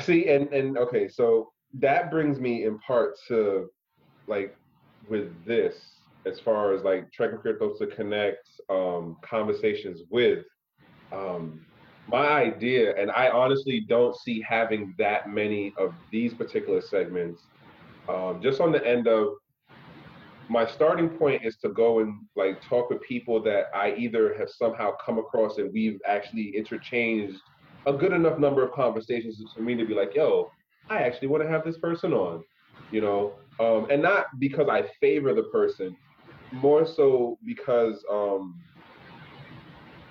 see, 0.00 0.28
and 0.28 0.52
and 0.52 0.78
okay, 0.78 1.08
so 1.08 1.52
that 1.74 2.10
brings 2.10 2.38
me 2.38 2.64
in 2.64 2.78
part 2.78 3.18
to 3.28 3.68
like 4.26 4.56
with 5.08 5.28
this 5.44 5.76
as 6.26 6.40
far 6.40 6.74
as 6.74 6.82
like 6.82 7.12
Trekking 7.12 7.38
Crypto 7.38 7.74
to 7.78 7.86
connect 7.86 8.48
um, 8.70 9.16
conversations 9.22 10.02
with. 10.10 10.44
Um, 11.12 11.65
my 12.08 12.26
idea, 12.26 12.94
and 13.00 13.10
I 13.10 13.30
honestly 13.30 13.84
don't 13.88 14.16
see 14.16 14.40
having 14.40 14.94
that 14.98 15.28
many 15.28 15.72
of 15.78 15.92
these 16.12 16.34
particular 16.34 16.80
segments. 16.80 17.42
Um, 18.08 18.40
just 18.40 18.60
on 18.60 18.70
the 18.70 18.86
end 18.86 19.08
of 19.08 19.34
my 20.48 20.64
starting 20.66 21.08
point 21.08 21.44
is 21.44 21.56
to 21.56 21.70
go 21.70 21.98
and 21.98 22.20
like 22.36 22.62
talk 22.62 22.90
with 22.90 23.02
people 23.02 23.42
that 23.42 23.66
I 23.74 23.94
either 23.96 24.36
have 24.38 24.48
somehow 24.48 24.92
come 25.04 25.18
across 25.18 25.58
and 25.58 25.72
we've 25.72 26.00
actually 26.06 26.56
interchanged 26.56 27.40
a 27.86 27.92
good 27.92 28.12
enough 28.12 28.38
number 28.38 28.64
of 28.64 28.72
conversations 28.72 29.42
for 29.54 29.62
me 29.62 29.74
to 29.74 29.84
be 29.84 29.94
like, 29.94 30.14
yo, 30.14 30.50
I 30.88 30.98
actually 31.02 31.28
want 31.28 31.42
to 31.42 31.48
have 31.48 31.64
this 31.64 31.78
person 31.78 32.12
on, 32.12 32.44
you 32.92 33.00
know, 33.00 33.32
um, 33.58 33.88
and 33.90 34.02
not 34.02 34.26
because 34.38 34.68
I 34.68 34.84
favor 35.00 35.34
the 35.34 35.44
person, 35.44 35.96
more 36.52 36.86
so 36.86 37.38
because 37.44 38.04
um, 38.10 38.60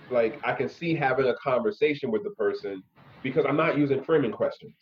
like 0.09 0.39
I 0.43 0.53
can 0.53 0.69
see 0.69 0.95
having 0.95 1.27
a 1.27 1.35
conversation 1.35 2.11
with 2.11 2.23
the 2.23 2.31
person 2.31 2.83
because 3.23 3.45
I'm 3.47 3.57
not 3.57 3.77
using 3.77 4.03
framing 4.03 4.31
questions. 4.31 4.73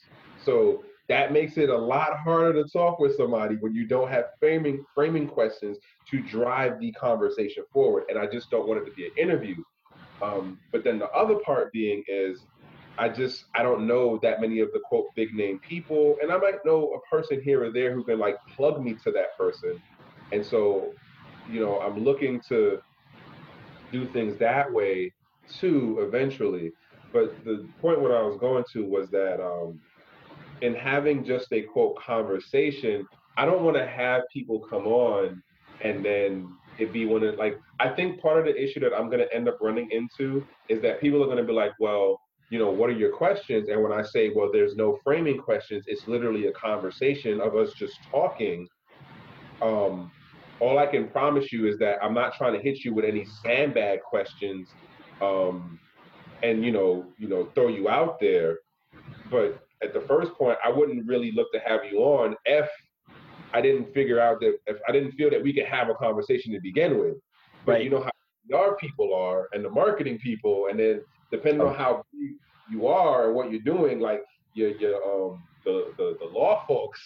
So 0.44 0.84
that 1.10 1.32
makes 1.34 1.58
it 1.58 1.70
a 1.70 1.78
lot 1.78 2.18
harder 2.18 2.64
to 2.64 2.70
talk 2.70 3.00
with 3.00 3.16
somebody 3.16 3.56
when 3.56 3.74
you 3.74 3.86
don't 3.86 4.10
have 4.10 4.26
framing 4.40 4.86
framing 4.96 5.28
questions 5.28 5.78
to 6.10 6.22
drive 6.22 6.80
the 6.80 6.92
conversation 6.94 7.64
forward. 7.72 8.06
And 8.10 8.18
I 8.18 8.28
just 8.28 8.50
don't 8.50 8.68
want 8.68 8.82
it 8.82 8.86
to 8.86 8.92
be 8.92 9.06
an 9.06 9.12
interview. 9.18 9.56
Um, 10.22 10.60
but 10.72 10.84
then 10.84 11.00
the 11.00 11.10
other 11.10 11.36
part 11.36 11.72
being 11.74 12.04
is 12.08 12.40
I 12.98 13.10
just 13.10 13.46
I 13.56 13.64
don't 13.64 13.88
know 13.88 14.20
that 14.22 14.40
many 14.40 14.60
of 14.60 14.72
the 14.72 14.80
quote 14.80 15.08
big 15.16 15.34
name 15.34 15.60
people, 15.60 16.18
and 16.22 16.32
I 16.32 16.38
might 16.38 16.64
know 16.64 16.94
a 16.94 17.10
person 17.10 17.42
here 17.42 17.64
or 17.64 17.72
there 17.72 17.94
who 17.94 18.04
can 18.04 18.20
like 18.20 18.36
plug 18.56 18.82
me 18.82 18.96
to 19.04 19.12
that 19.12 19.38
person. 19.38 19.82
And 20.32 20.46
so, 20.46 20.94
you 21.50 21.60
know, 21.60 21.80
I'm 21.80 22.04
looking 22.04 22.40
to 22.50 22.80
do 23.94 24.06
things 24.08 24.38
that 24.40 24.72
way 24.72 25.14
too 25.60 26.00
eventually. 26.02 26.72
But 27.14 27.46
the 27.46 27.68
point 27.80 28.02
what 28.02 28.12
I 28.12 28.22
was 28.22 28.38
going 28.38 28.66
to 28.74 28.84
was 28.84 29.10
that 29.12 29.40
um, 29.42 29.80
in 30.62 30.74
having 30.74 31.24
just 31.24 31.54
a 31.54 31.62
quote 31.62 31.96
conversation, 31.96 33.08
I 33.38 33.46
don't 33.46 33.64
want 33.64 33.78
to 33.78 33.88
have 33.88 34.24
people 34.34 34.60
come 34.60 34.88
on 34.88 35.42
and 35.82 36.04
then 36.04 36.50
it 36.80 36.92
be 36.92 37.06
one 37.06 37.24
of 37.24 37.36
like 37.36 37.60
I 37.80 37.90
think 37.90 38.20
part 38.20 38.40
of 38.40 38.46
the 38.46 38.62
issue 38.62 38.80
that 38.80 38.94
I'm 38.94 39.10
gonna 39.10 39.28
end 39.32 39.48
up 39.48 39.60
running 39.62 39.90
into 39.92 40.46
is 40.70 40.82
that 40.82 41.00
people 41.00 41.24
are 41.24 41.28
gonna 41.28 41.44
be 41.44 41.54
like, 41.54 41.74
well, 41.80 42.20
you 42.50 42.60
know, 42.60 42.72
what 42.72 42.90
are 42.90 42.94
your 42.94 43.12
questions? 43.12 43.70
And 43.70 43.82
when 43.84 43.92
I 43.92 44.02
say, 44.02 44.32
well, 44.36 44.50
there's 44.52 44.76
no 44.76 44.98
framing 45.04 45.40
questions, 45.40 45.86
it's 45.88 46.08
literally 46.08 46.48
a 46.48 46.52
conversation 46.54 47.42
of 47.42 47.56
us 47.56 47.74
just 47.74 48.00
talking. 48.10 48.68
Um, 49.62 50.12
all 50.64 50.80
I 50.80 50.86
can 50.86 51.10
promise 51.10 51.52
you 51.52 51.68
is 51.68 51.78
that 51.80 51.98
I'm 52.02 52.14
not 52.14 52.36
trying 52.36 52.54
to 52.54 52.62
hit 52.62 52.86
you 52.86 52.94
with 52.94 53.04
any 53.04 53.26
sandbag 53.44 54.02
questions, 54.02 54.70
um, 55.22 55.78
and 56.42 56.64
you 56.64 56.72
know, 56.72 57.06
you 57.18 57.28
know, 57.28 57.50
throw 57.54 57.68
you 57.68 57.90
out 57.90 58.20
there. 58.20 58.60
But 59.30 59.62
at 59.82 59.94
the 59.94 60.02
first 60.02 60.34
point, 60.36 60.58
I 60.64 60.70
wouldn't 60.70 61.06
really 61.06 61.32
look 61.34 61.52
to 61.52 61.60
have 61.60 61.82
you 61.90 62.00
on 62.00 62.36
if 62.46 62.70
I 63.54 63.60
didn't 63.62 63.94
figure 63.94 64.20
out 64.20 64.40
that 64.40 64.58
if 64.66 64.78
I 64.88 64.94
didn't 64.94 65.12
feel 65.12 65.30
that 65.32 65.44
we 65.44 65.54
could 65.54 65.66
have 65.66 65.90
a 65.90 65.96
conversation 65.96 66.54
to 66.54 66.62
begin 66.62 66.98
with. 66.98 67.16
But 67.66 67.74
right. 67.74 67.84
you 67.84 67.90
know 67.90 68.02
how 68.02 68.58
our 68.58 68.76
people 68.78 69.14
are 69.14 69.50
and 69.52 69.66
the 69.66 69.70
marketing 69.70 70.18
people, 70.20 70.68
and 70.70 70.80
then 70.80 71.02
depending 71.30 71.62
on 71.62 71.76
how 71.76 72.04
you 72.72 72.88
are 72.88 73.28
and 73.28 73.36
what 73.36 73.52
you're 73.52 73.62
doing, 73.62 74.00
like 74.00 74.24
your 74.54 74.70
your 74.78 74.96
um 75.04 75.44
the 75.66 75.94
the, 75.98 76.18
the 76.22 76.26
law 76.26 76.66
folks, 76.68 77.00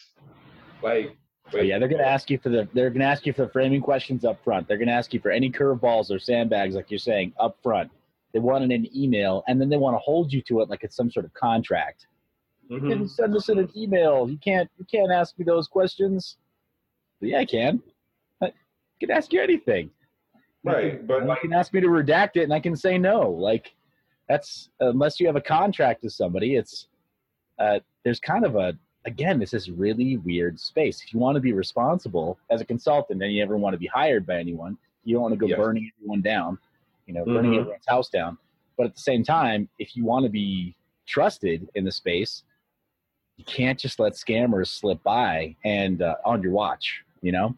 like 0.83 1.17
Yeah, 1.53 1.79
they're 1.79 1.87
going 1.87 2.01
to 2.01 2.07
ask 2.07 2.29
you 2.29 2.37
for 2.37 2.49
the 2.49 2.67
they're 2.73 2.89
going 2.89 3.01
to 3.01 3.05
ask 3.07 3.25
you 3.25 3.33
for 3.33 3.43
the 3.43 3.51
framing 3.51 3.81
questions 3.81 4.25
up 4.25 4.43
front. 4.43 4.67
They're 4.67 4.77
going 4.77 4.89
to 4.89 4.93
ask 4.93 5.13
you 5.13 5.19
for 5.19 5.31
any 5.31 5.49
curveballs 5.49 6.11
or 6.11 6.19
sandbags, 6.19 6.75
like 6.75 6.91
you're 6.91 6.99
saying, 6.99 7.33
up 7.39 7.57
front. 7.63 7.89
They 8.33 8.39
want 8.39 8.63
it 8.63 8.71
in 8.71 8.85
an 8.85 8.89
email, 8.95 9.43
and 9.47 9.59
then 9.59 9.69
they 9.69 9.77
want 9.77 9.95
to 9.95 9.99
hold 9.99 10.33
you 10.33 10.41
to 10.43 10.61
it 10.61 10.69
like 10.69 10.83
it's 10.83 10.95
some 10.95 11.09
sort 11.09 11.25
of 11.25 11.33
contract. 11.33 12.07
Mm-hmm. 12.69 12.89
You 12.89 12.95
can 12.95 13.07
send 13.07 13.35
us 13.35 13.49
in 13.49 13.59
an 13.59 13.69
email. 13.75 14.29
You 14.29 14.37
can't 14.37 14.69
you 14.77 14.85
can't 14.91 15.11
ask 15.11 15.37
me 15.39 15.45
those 15.45 15.67
questions. 15.67 16.37
But 17.19 17.29
yeah, 17.29 17.39
I 17.39 17.45
can. 17.45 17.81
I 18.41 18.51
can 18.99 19.11
ask 19.11 19.31
you 19.31 19.41
anything. 19.41 19.89
Right, 20.63 21.05
but 21.07 21.23
you 21.23 21.35
can 21.41 21.53
ask 21.53 21.73
me 21.73 21.79
to 21.79 21.87
redact 21.87 22.35
it, 22.35 22.43
and 22.43 22.53
I 22.53 22.59
can 22.59 22.75
say 22.75 22.97
no. 22.97 23.29
Like 23.29 23.73
that's 24.27 24.69
unless 24.79 25.19
you 25.19 25.27
have 25.27 25.37
a 25.37 25.41
contract 25.41 26.03
with 26.03 26.13
somebody, 26.13 26.55
it's 26.55 26.87
uh, 27.57 27.79
there's 28.03 28.19
kind 28.19 28.45
of 28.45 28.55
a 28.55 28.77
again, 29.07 29.39
this 29.39 29.53
is 29.53 29.71
really 29.71 30.17
weird 30.17 30.59
space. 30.59 31.01
If 31.01 31.13
you 31.13 31.19
want 31.19 31.35
to 31.35 31.41
be 31.41 31.53
responsible 31.53 32.37
as 32.51 32.61
a 32.61 32.65
consultant 32.65 33.23
and 33.23 33.33
you 33.33 33.41
ever 33.41 33.57
want 33.57 33.73
to 33.73 33.79
be 33.79 33.87
hired 33.87 34.27
by 34.27 34.35
anyone, 34.35 34.77
you 35.05 35.15
don't 35.15 35.23
want 35.23 35.33
to 35.33 35.39
go 35.39 35.47
yes. 35.47 35.57
burning 35.57 35.89
everyone 35.97 36.21
down, 36.21 36.59
you 37.07 37.13
know, 37.13 37.23
burning 37.25 37.51
mm-hmm. 37.51 37.61
everyone's 37.61 37.87
house 37.87 38.09
down. 38.09 38.37
But 38.77 38.85
at 38.87 38.95
the 38.95 39.01
same 39.01 39.23
time, 39.23 39.69
if 39.79 39.95
you 39.95 40.05
want 40.05 40.25
to 40.25 40.29
be 40.29 40.75
trusted 41.07 41.67
in 41.73 41.85
the 41.85 41.91
space, 41.91 42.43
you 43.37 43.45
can't 43.45 43.79
just 43.79 43.99
let 43.99 44.13
scammers 44.13 44.67
slip 44.67 45.01
by 45.03 45.55
and 45.63 46.01
uh, 46.01 46.15
on 46.25 46.43
your 46.43 46.51
watch, 46.51 47.01
you 47.21 47.31
know? 47.31 47.55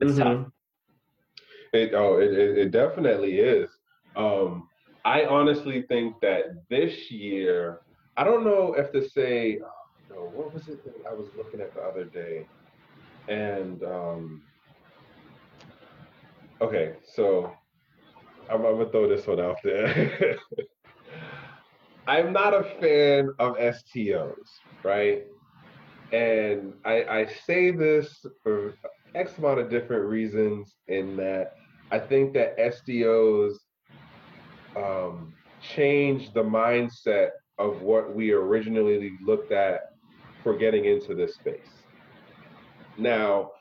It's 0.00 0.12
mm-hmm. 0.12 0.44
tough. 0.44 0.52
It, 1.74 1.92
oh, 1.94 2.18
it, 2.18 2.32
it 2.32 2.70
definitely 2.70 3.38
is. 3.38 3.68
Um, 4.16 4.68
I 5.04 5.26
honestly 5.26 5.82
think 5.82 6.20
that 6.20 6.68
this 6.70 7.10
year, 7.10 7.80
I 8.16 8.24
don't 8.24 8.44
know 8.44 8.74
if 8.74 8.92
to 8.92 9.08
say, 9.08 9.60
what 10.28 10.52
was 10.52 10.68
it 10.68 10.84
that 10.84 10.94
I 11.08 11.14
was 11.14 11.28
looking 11.36 11.60
at 11.60 11.74
the 11.74 11.80
other 11.80 12.04
day? 12.04 12.46
And 13.28 13.82
um, 13.82 14.42
okay, 16.60 16.94
so 17.14 17.52
I'm, 18.50 18.64
I'm 18.64 18.78
gonna 18.78 18.90
throw 18.90 19.08
this 19.08 19.26
one 19.26 19.40
out 19.40 19.58
there. 19.62 20.36
I'm 22.06 22.32
not 22.32 22.54
a 22.54 22.64
fan 22.80 23.30
of 23.38 23.56
STOs, 23.56 24.34
right? 24.82 25.22
And 26.12 26.72
I, 26.84 27.04
I 27.04 27.26
say 27.46 27.70
this 27.70 28.24
for 28.42 28.74
X 29.14 29.38
amount 29.38 29.60
of 29.60 29.70
different 29.70 30.06
reasons. 30.06 30.74
In 30.88 31.16
that, 31.16 31.52
I 31.92 31.98
think 31.98 32.32
that 32.34 32.56
STOs 32.58 33.54
um, 34.76 35.34
change 35.60 36.32
the 36.32 36.42
mindset 36.42 37.30
of 37.58 37.82
what 37.82 38.14
we 38.14 38.32
originally 38.32 39.12
looked 39.24 39.52
at 39.52 39.89
for 40.42 40.56
getting 40.56 40.86
into 40.86 41.14
this 41.14 41.34
space. 41.34 41.84
Now, 42.98 43.52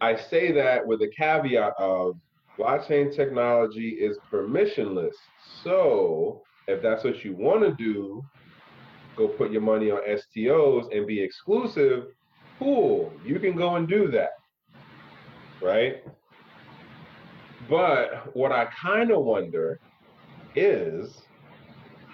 I 0.00 0.16
say 0.16 0.52
that 0.52 0.86
with 0.86 1.00
a 1.02 1.08
caveat 1.16 1.72
of 1.78 2.16
blockchain 2.58 3.14
technology 3.14 3.90
is 3.90 4.18
permissionless. 4.30 5.14
So 5.62 6.42
if 6.68 6.82
that's 6.82 7.04
what 7.04 7.24
you 7.24 7.34
want 7.34 7.62
to 7.62 7.72
do, 7.72 8.22
go 9.16 9.28
put 9.28 9.50
your 9.50 9.62
money 9.62 9.90
on 9.90 10.00
STOs 10.06 10.94
and 10.94 11.06
be 11.06 11.20
exclusive. 11.20 12.06
Cool, 12.58 13.12
you 13.24 13.38
can 13.38 13.56
go 13.56 13.76
and 13.76 13.88
do 13.88 14.10
that. 14.10 14.30
Right? 15.62 16.04
But 17.68 18.34
what 18.36 18.52
I 18.52 18.66
kind 18.66 19.10
of 19.10 19.24
wonder 19.24 19.80
is 20.54 21.22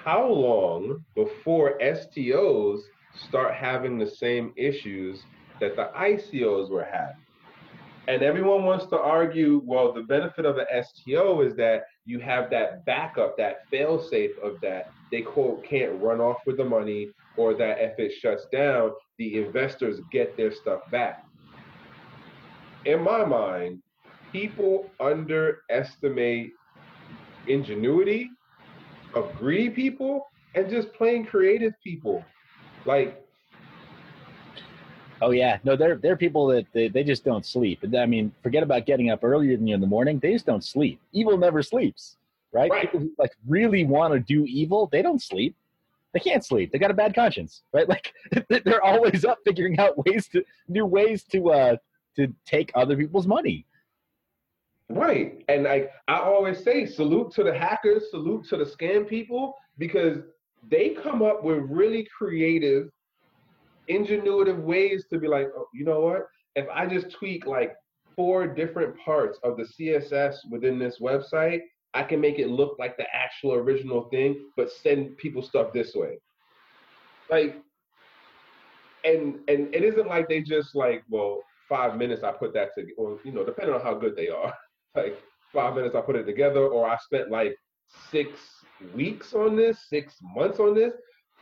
how 0.05 0.27
long 0.27 1.05
before 1.15 1.79
STOs 1.81 2.81
start 3.15 3.55
having 3.55 3.99
the 3.99 4.11
same 4.11 4.53
issues 4.57 5.23
that 5.61 5.77
the 5.77 5.91
ICOs 5.97 6.71
were 6.71 6.85
having? 6.91 7.23
And 8.09 8.23
everyone 8.23 8.65
wants 8.65 8.87
to 8.87 8.99
argue, 8.99 9.63
well, 9.65 9.93
the 9.93 10.03
benefit 10.03 10.45
of 10.45 10.57
an 10.59 10.67
STO 10.83 11.43
is 11.43 11.55
that 11.57 11.85
you 12.07 12.19
have 12.19 12.51
that 12.51 12.85
backup, 12.85 13.37
that 13.37 13.69
fail 13.71 14.03
safe 14.03 14.33
of 14.43 14.61
that 14.63 14.91
they 15.11 15.23
quote 15.23 15.65
can't 15.65 16.01
run 16.01 16.21
off 16.21 16.39
with 16.47 16.57
the 16.57 16.65
money, 16.65 17.09
or 17.37 17.55
that 17.55 17.79
if 17.81 17.99
it 17.99 18.13
shuts 18.13 18.47
down, 18.53 18.93
the 19.19 19.39
investors 19.39 20.01
get 20.13 20.37
their 20.37 20.53
stuff 20.53 20.81
back. 20.91 21.25
In 22.85 23.03
my 23.03 23.25
mind, 23.25 23.83
people 24.33 24.89
underestimate 25.01 26.53
ingenuity 27.47 28.31
of 29.15 29.35
greedy 29.37 29.71
people 29.71 30.27
and 30.55 30.71
just 30.71 30.93
plain 30.95 31.27
creative 31.27 31.73
people. 31.83 32.25
Like 32.85 33.26
Oh 35.22 35.33
yeah, 35.33 35.59
no, 35.64 35.76
they're 35.76 35.97
they're 35.97 36.16
people 36.16 36.47
that 36.49 36.66
they, 36.72 36.89
they 36.89 37.05
just 37.05 37.24
don't 37.24 37.45
sleep. 37.45 37.85
I 37.97 38.07
mean, 38.07 38.33
forget 38.43 38.62
about 38.62 38.87
getting 38.87 39.11
up 39.11 39.22
earlier 39.22 39.57
than 39.57 39.66
you 39.66 39.74
in 39.74 39.81
the 39.81 39.87
morning. 39.87 40.18
They 40.18 40.33
just 40.33 40.47
don't 40.47 40.64
sleep. 40.64 41.01
Evil 41.12 41.37
never 41.37 41.62
sleeps, 41.62 42.16
right? 42.53 42.70
Right. 42.70 42.83
People 42.83 43.01
who 43.01 43.12
like 43.18 43.33
really 43.47 43.85
want 43.85 44.14
to 44.14 44.20
do 44.20 44.45
evil, 44.47 44.89
they 44.91 45.03
don't 45.03 45.22
sleep. 45.22 45.55
They 46.14 46.20
can't 46.20 46.45
sleep. 46.45 46.72
They 46.72 46.78
got 46.78 46.91
a 46.91 46.95
bad 46.95 47.14
conscience, 47.14 47.62
right? 47.72 47.87
Like 47.89 48.14
they're 48.64 48.83
always 48.83 49.24
up 49.24 49.39
figuring 49.45 49.78
out 49.78 50.05
ways 50.07 50.26
to 50.28 50.43
new 50.68 50.87
ways 50.87 51.22
to 51.24 51.51
uh 51.51 51.76
to 52.16 52.33
take 52.47 52.72
other 52.74 52.97
people's 52.97 53.26
money. 53.26 53.66
Right. 54.89 55.45
And 55.49 55.64
like 55.64 55.93
I 56.09 56.18
always 56.18 56.64
say, 56.64 56.87
salute 56.87 57.31
to 57.33 57.45
the 57.45 57.57
hackers, 57.57 58.11
salute 58.11 58.47
to 58.49 58.57
the 58.57 58.64
scam 58.64 59.07
people, 59.07 59.55
because 59.76 60.22
they 60.69 60.91
come 60.91 61.23
up 61.23 61.43
with 61.43 61.59
really 61.69 62.07
creative, 62.17 62.89
ingenuitive 63.89 64.61
ways 64.61 65.07
to 65.11 65.19
be 65.19 65.29
like, 65.29 65.49
oh, 65.57 65.67
you 65.73 65.85
know 65.85 66.01
what? 66.01 66.27
If 66.57 66.67
I 66.73 66.87
just 66.87 67.11
tweak 67.11 67.47
like 67.47 67.75
four 68.17 68.47
different 68.47 68.97
parts 68.99 69.39
of 69.45 69.57
the 69.57 69.65
CSS 69.65 70.37
within 70.51 70.79
this 70.79 70.99
website, 71.01 71.61
I 71.95 72.03
can 72.03 72.21
make 72.21 72.39
it 72.39 72.49
look 72.49 72.77
like 72.79 72.97
the 72.97 73.07
actual 73.15 73.55
original 73.55 74.09
thing, 74.11 74.45
but 74.57 74.71
send 74.71 75.17
people 75.17 75.43
stuff 75.43 75.73
this 75.73 75.95
way. 75.95 76.19
Like, 77.31 77.57
and 79.05 79.37
and 79.49 79.75
it 79.75 79.83
isn't 79.83 80.07
like 80.07 80.29
they 80.29 80.43
just 80.43 80.75
like, 80.75 81.03
well, 81.09 81.43
five 81.69 81.97
minutes 81.97 82.23
I 82.23 82.33
put 82.33 82.53
that 82.55 82.75
together, 82.77 82.93
or 82.99 83.19
you 83.25 83.33
know, 83.33 83.45
depending 83.45 83.75
on 83.75 83.81
how 83.81 83.95
good 83.95 84.15
they 84.17 84.29
are. 84.29 84.53
like 84.95 85.19
five 85.53 85.75
minutes 85.75 85.95
I 85.95 86.01
put 86.01 86.17
it 86.17 86.25
together, 86.25 86.67
or 86.67 86.89
I 86.89 86.97
spent 86.99 87.31
like 87.31 87.57
six 88.11 88.60
weeks 88.95 89.35
on 89.35 89.57
this, 89.57 89.78
six 89.89 90.16
months 90.35 90.59
on 90.59 90.74
this. 90.74 90.95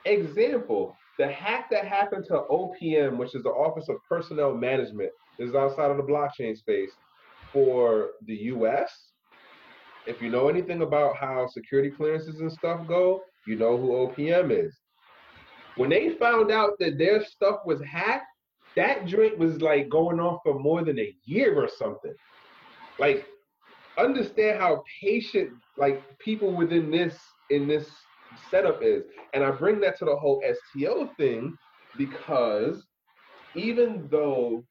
Example, 0.05 0.97
the 1.18 1.26
hack 1.26 1.68
that 1.70 1.84
happened 1.84 2.24
to 2.28 2.45
OPM, 2.51 3.16
which 3.16 3.34
is 3.34 3.43
the 3.43 3.51
Office 3.51 3.89
of 3.89 3.97
Personnel 4.09 4.55
Management, 4.55 5.11
this 5.39 5.51
is 5.51 5.55
outside 5.55 5.91
of 5.91 5.97
the 5.97 6.03
blockchain 6.03 6.57
space 6.57 6.91
for 7.53 8.11
the 8.26 8.34
US. 8.34 8.93
If 10.07 10.22
you 10.22 10.30
know 10.30 10.49
anything 10.49 10.82
about 10.82 11.16
how 11.16 11.47
security 11.49 11.91
clearances 11.91 12.41
and 12.41 12.51
stuff 12.51 12.86
go, 12.86 13.22
you 13.47 13.57
know 13.57 13.76
who 13.76 13.89
OPM 13.89 14.51
is. 14.51 14.76
When 15.76 15.91
they 15.91 16.11
found 16.11 16.51
out 16.51 16.72
that 16.80 16.99
their 16.99 17.24
stuff 17.24 17.61
was 17.64 17.80
hacked, 17.82 18.26
that 18.76 19.07
joint 19.07 19.39
was 19.39 19.61
like 19.61 19.89
going 19.89 20.20
on 20.20 20.39
for 20.43 20.59
more 20.59 20.84
than 20.84 20.99
a 20.99 21.14
year 21.24 21.57
or 21.57 21.68
something. 21.68 22.14
Like 22.99 23.26
understand 23.99 24.61
how 24.61 24.82
patient 25.03 25.51
like 25.76 26.03
people 26.18 26.55
within 26.55 26.90
this 26.90 27.18
in 27.51 27.66
this 27.66 27.90
setup 28.51 28.80
is. 28.82 29.05
And 29.34 29.44
I 29.44 29.51
bring 29.51 29.80
that 29.80 29.99
to 29.99 30.05
the 30.05 30.16
whole 30.16 30.42
STO 30.74 31.11
thing 31.18 31.57
because 31.96 32.86
even 33.55 34.09
though 34.11 34.64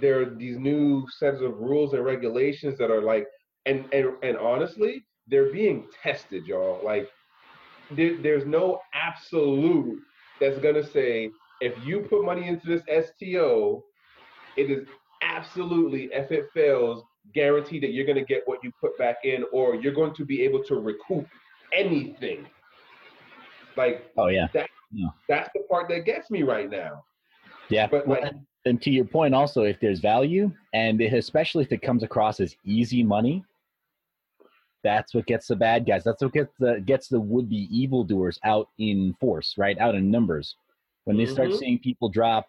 there 0.00 0.20
are 0.22 0.34
these 0.36 0.58
new 0.58 1.06
sets 1.18 1.40
of 1.40 1.58
rules 1.58 1.92
and 1.92 2.04
regulations 2.04 2.78
that 2.78 2.90
are 2.90 3.02
like 3.02 3.26
and 3.66 3.84
and, 3.92 4.10
and 4.22 4.36
honestly 4.38 5.04
they're 5.28 5.52
being 5.52 5.86
tested 6.02 6.46
y'all 6.46 6.80
like 6.84 7.08
there, 7.90 8.16
there's 8.22 8.46
no 8.46 8.80
absolute 8.94 10.00
that's 10.40 10.58
gonna 10.58 10.82
say 10.82 11.30
if 11.60 11.74
you 11.84 12.00
put 12.08 12.24
money 12.24 12.48
into 12.48 12.66
this 12.66 12.82
sto 13.06 13.82
it 14.56 14.70
is 14.70 14.86
absolutely 15.22 16.08
if 16.12 16.32
it 16.32 16.46
fails 16.54 17.04
guaranteed 17.34 17.82
that 17.82 17.92
you're 17.92 18.06
going 18.06 18.18
to 18.18 18.24
get 18.24 18.42
what 18.46 18.62
you 18.62 18.72
put 18.80 18.96
back 18.98 19.18
in 19.24 19.44
or 19.52 19.74
you're 19.74 19.94
going 19.94 20.14
to 20.14 20.24
be 20.24 20.42
able 20.42 20.62
to 20.64 20.76
recoup 20.76 21.26
anything. 21.72 22.46
Like 23.76 24.10
Oh 24.18 24.28
yeah, 24.28 24.48
that—that's 24.52 25.50
the 25.54 25.60
part 25.70 25.88
that 25.88 26.00
gets 26.04 26.30
me 26.30 26.42
right 26.42 26.68
now. 26.68 27.04
Yeah. 27.70 27.86
but 27.86 28.06
Well, 28.06 28.20
like 28.20 28.32
and 28.64 28.80
to 28.82 28.90
your 28.90 29.04
point 29.04 29.34
also 29.34 29.62
if 29.62 29.80
there's 29.80 29.98
value 30.00 30.52
and 30.74 31.00
especially 31.00 31.64
if 31.64 31.72
it 31.72 31.82
comes 31.82 32.02
across 32.02 32.38
as 32.38 32.54
easy 32.64 33.02
money 33.02 33.42
that's 34.84 35.14
what 35.14 35.26
gets 35.26 35.46
the 35.46 35.56
bad 35.56 35.86
guys. 35.86 36.02
That's 36.04 36.22
what 36.22 36.32
gets 36.32 36.52
the 36.58 36.82
gets 36.84 37.08
the 37.08 37.20
would-be 37.20 37.68
evildoers 37.70 38.38
out 38.44 38.68
in 38.78 39.14
force 39.20 39.54
right? 39.56 39.78
Out 39.78 39.94
in 39.94 40.10
numbers. 40.10 40.56
When 41.04 41.16
they 41.16 41.26
start 41.26 41.50
Mhm. 41.50 41.58
seeing 41.58 41.78
people 41.78 42.08
drop 42.08 42.48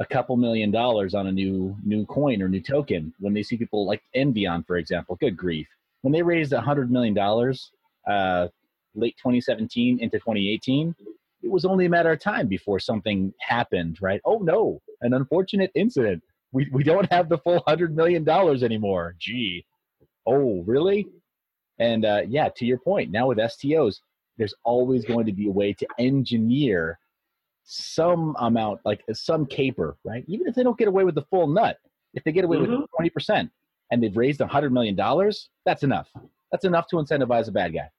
a 0.00 0.06
couple 0.06 0.36
million 0.36 0.70
dollars 0.70 1.14
on 1.14 1.26
a 1.26 1.32
new 1.32 1.76
new 1.84 2.06
coin 2.06 2.40
or 2.40 2.48
new 2.48 2.60
token 2.60 3.12
when 3.18 3.34
they 3.34 3.42
see 3.42 3.56
people 3.56 3.86
like 3.86 4.02
envion 4.14 4.64
for 4.66 4.76
example 4.76 5.16
good 5.16 5.36
grief 5.36 5.66
when 6.02 6.12
they 6.12 6.22
raised 6.22 6.52
a 6.52 6.60
hundred 6.60 6.90
million 6.90 7.14
dollars 7.14 7.72
uh 8.08 8.46
late 8.94 9.16
2017 9.16 9.98
into 10.00 10.18
2018 10.18 10.94
it 11.42 11.50
was 11.50 11.64
only 11.64 11.86
a 11.86 11.88
matter 11.88 12.12
of 12.12 12.20
time 12.20 12.48
before 12.48 12.80
something 12.80 13.32
happened, 13.40 13.98
right? 14.00 14.20
Oh 14.24 14.38
no, 14.38 14.80
an 15.00 15.14
unfortunate 15.14 15.70
incident. 15.74 16.22
We, 16.52 16.68
we 16.72 16.82
don't 16.82 17.10
have 17.12 17.28
the 17.28 17.38
full 17.38 17.62
hundred 17.66 17.94
million 17.94 18.24
dollars 18.24 18.62
anymore. 18.62 19.14
Gee. 19.18 19.64
Oh, 20.26 20.62
really? 20.66 21.06
And 21.78 22.04
uh, 22.04 22.22
yeah, 22.26 22.48
to 22.56 22.66
your 22.66 22.78
point, 22.78 23.10
now 23.10 23.28
with 23.28 23.38
STOs, 23.38 24.00
there's 24.36 24.54
always 24.64 25.04
going 25.04 25.26
to 25.26 25.32
be 25.32 25.48
a 25.48 25.52
way 25.52 25.72
to 25.74 25.86
engineer 25.98 26.98
some 27.70 28.34
amount, 28.38 28.80
like 28.86 29.04
some 29.12 29.44
caper, 29.44 29.98
right? 30.02 30.24
Even 30.26 30.46
if 30.46 30.54
they 30.54 30.62
don't 30.62 30.78
get 30.78 30.88
away 30.88 31.04
with 31.04 31.14
the 31.14 31.22
full 31.30 31.46
nut, 31.46 31.76
if 32.14 32.24
they 32.24 32.32
get 32.32 32.44
away 32.44 32.56
with 32.56 32.70
Mhm. 32.70 32.86
20% 32.98 33.50
and 33.90 34.02
they've 34.02 34.16
raised 34.16 34.40
a 34.40 34.46
hundred 34.46 34.72
million 34.72 34.94
dollars, 34.94 35.50
that's 35.66 35.82
enough. 35.82 36.10
That's 36.50 36.64
enough 36.64 36.86
to 36.88 36.96
incentivize 36.96 37.46
a 37.46 37.52
bad 37.52 37.74
guy. 37.74 37.90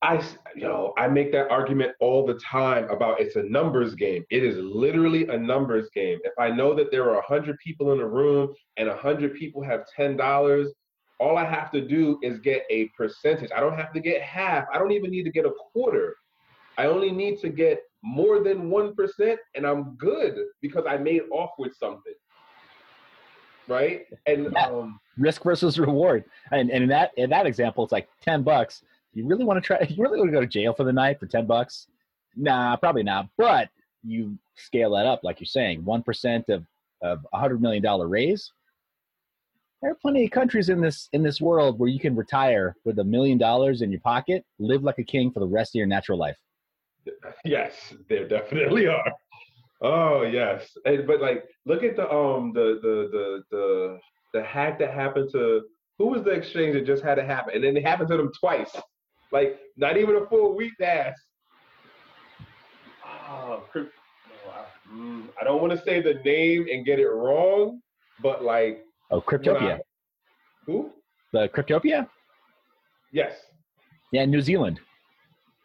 I, 0.00 0.16
s- 0.16 0.38
yo, 0.56 0.94
I 0.96 1.06
make 1.08 1.32
that 1.32 1.50
argument 1.50 1.92
all 2.00 2.24
the 2.24 2.34
time 2.38 2.88
about 2.88 3.20
it's 3.20 3.36
a 3.36 3.42
numbers 3.42 3.94
game. 3.94 4.24
It 4.30 4.42
is 4.42 4.56
literally 4.56 5.26
a 5.28 5.36
numbers 5.36 5.90
game. 5.94 6.18
If 6.24 6.32
I 6.38 6.48
know 6.50 6.74
that 6.74 6.90
there 6.90 7.10
are 7.10 7.16
100 7.16 7.58
people 7.58 7.92
in 7.92 8.00
a 8.00 8.06
room 8.08 8.54
and 8.78 8.88
100 8.88 9.34
people 9.34 9.62
have 9.62 9.84
$10, 9.98 10.72
all 11.20 11.36
I 11.36 11.44
have 11.44 11.70
to 11.72 11.80
do 11.86 12.18
is 12.22 12.38
get 12.38 12.64
a 12.70 12.88
percentage. 12.96 13.50
I 13.54 13.60
don't 13.60 13.76
have 13.76 13.92
to 13.92 14.00
get 14.00 14.22
half. 14.22 14.64
I 14.72 14.78
don't 14.78 14.92
even 14.92 15.10
need 15.10 15.24
to 15.24 15.30
get 15.30 15.44
a 15.44 15.52
quarter. 15.72 16.16
I 16.78 16.86
only 16.86 17.12
need 17.12 17.38
to 17.40 17.48
get 17.50 17.82
more 18.04 18.40
than 18.44 18.70
1% 18.70 19.36
and 19.54 19.66
I'm 19.66 19.94
good 19.96 20.36
because 20.60 20.84
I 20.86 20.98
made 20.98 21.22
off 21.32 21.50
with 21.58 21.74
something. 21.74 22.12
Right? 23.66 24.02
And 24.26 24.52
Yeah. 24.52 24.66
um 24.66 25.00
risk 25.16 25.42
versus 25.42 25.78
reward. 25.78 26.24
And, 26.52 26.70
and 26.70 26.82
in 26.84 26.88
that 26.90 27.12
in 27.16 27.30
that 27.30 27.46
example, 27.46 27.82
it's 27.82 27.92
like 27.92 28.08
ten 28.20 28.42
bucks. 28.42 28.82
You 29.14 29.26
really 29.26 29.44
want 29.44 29.56
to 29.62 29.66
try? 29.66 29.78
You 29.88 30.02
really 30.02 30.18
want 30.18 30.28
to 30.28 30.32
go 30.34 30.40
to 30.42 30.46
jail 30.46 30.74
for 30.74 30.84
the 30.84 30.92
night 30.92 31.18
for 31.18 31.26
ten 31.26 31.46
bucks? 31.46 31.86
Nah, 32.36 32.76
probably 32.76 33.04
not. 33.04 33.28
But 33.38 33.70
you 34.02 34.36
scale 34.56 34.90
that 34.90 35.06
up, 35.06 35.20
like 35.24 35.40
you're 35.40 35.46
saying, 35.46 35.82
one 35.84 36.02
percent 36.02 36.50
of 36.50 36.66
of 37.00 37.26
a 37.32 37.38
hundred 37.38 37.62
million 37.62 37.82
dollar 37.82 38.06
raise. 38.06 38.52
there 39.80 39.90
are 39.92 39.94
plenty 39.94 40.24
of 40.26 40.30
countries 40.30 40.68
in 40.68 40.80
this 40.82 41.08
in 41.14 41.22
this 41.22 41.40
world 41.40 41.78
where 41.78 41.88
you 41.88 41.98
can 42.00 42.14
retire 42.14 42.76
with 42.84 42.98
a 42.98 43.04
million 43.04 43.38
dollars 43.38 43.80
in 43.80 43.90
your 43.90 44.00
pocket, 44.02 44.44
live 44.58 44.82
like 44.82 44.98
a 44.98 45.04
king 45.04 45.30
for 45.30 45.40
the 45.40 45.46
rest 45.46 45.74
of 45.74 45.78
your 45.78 45.86
natural 45.86 46.18
life. 46.18 46.36
Yes, 47.44 47.94
there 48.08 48.26
definitely 48.26 48.86
are. 48.96 49.12
Oh 49.82 50.22
yes, 50.22 50.66
and, 50.84 51.06
but 51.06 51.20
like, 51.20 51.44
look 51.66 51.82
at 51.82 51.96
the 51.96 52.10
um 52.10 52.52
the 52.54 52.78
the 52.82 53.08
the 53.12 53.42
the 53.50 53.98
the 54.32 54.42
hack 54.42 54.78
that 54.78 54.94
happened 54.94 55.30
to 55.32 55.62
who 55.98 56.06
was 56.06 56.22
the 56.22 56.30
exchange 56.30 56.74
that 56.74 56.86
just 56.86 57.02
had 57.02 57.16
to 57.16 57.24
happen, 57.24 57.54
and 57.54 57.62
then 57.62 57.76
it 57.76 57.84
happened 57.84 58.08
to 58.10 58.16
them 58.16 58.30
twice. 58.38 58.74
Like, 59.32 59.58
not 59.76 59.96
even 59.96 60.16
a 60.16 60.26
full 60.26 60.56
week 60.56 60.72
past. 60.80 61.20
Oh, 63.28 63.64
mm, 64.92 65.24
I 65.40 65.44
don't 65.44 65.60
want 65.60 65.72
to 65.72 65.82
say 65.84 66.00
the 66.00 66.14
name 66.24 66.66
and 66.70 66.84
get 66.84 66.98
it 66.98 67.08
wrong, 67.08 67.80
but 68.22 68.44
like. 68.44 68.84
Oh, 69.10 69.20
Cryptopia. 69.20 69.76
I, 69.76 69.80
who? 70.66 70.90
The 71.32 71.48
Cryptopia. 71.48 72.08
Yes. 73.12 73.34
Yeah, 74.12 74.24
New 74.24 74.40
Zealand. 74.40 74.80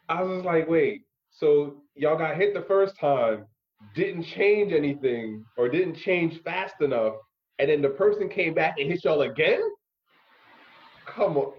I 0.08 0.22
was 0.22 0.44
like, 0.44 0.68
wait, 0.68 1.02
so 1.40 1.82
y'all 1.94 2.18
got 2.18 2.36
hit 2.36 2.52
the 2.52 2.62
first 2.68 2.98
time, 3.00 3.46
didn't 3.94 4.24
change 4.24 4.72
anything 4.72 5.42
or 5.56 5.68
didn't 5.68 5.96
change 5.96 6.40
fast 6.42 6.74
enough, 6.82 7.14
and 7.58 7.70
then 7.70 7.80
the 7.80 7.88
person 7.88 8.28
came 8.28 8.52
back 8.52 8.74
and 8.78 8.90
hit 8.90 9.04
y'all 9.04 9.22
again? 9.22 9.62
Come 11.06 11.38
on. 11.38 11.52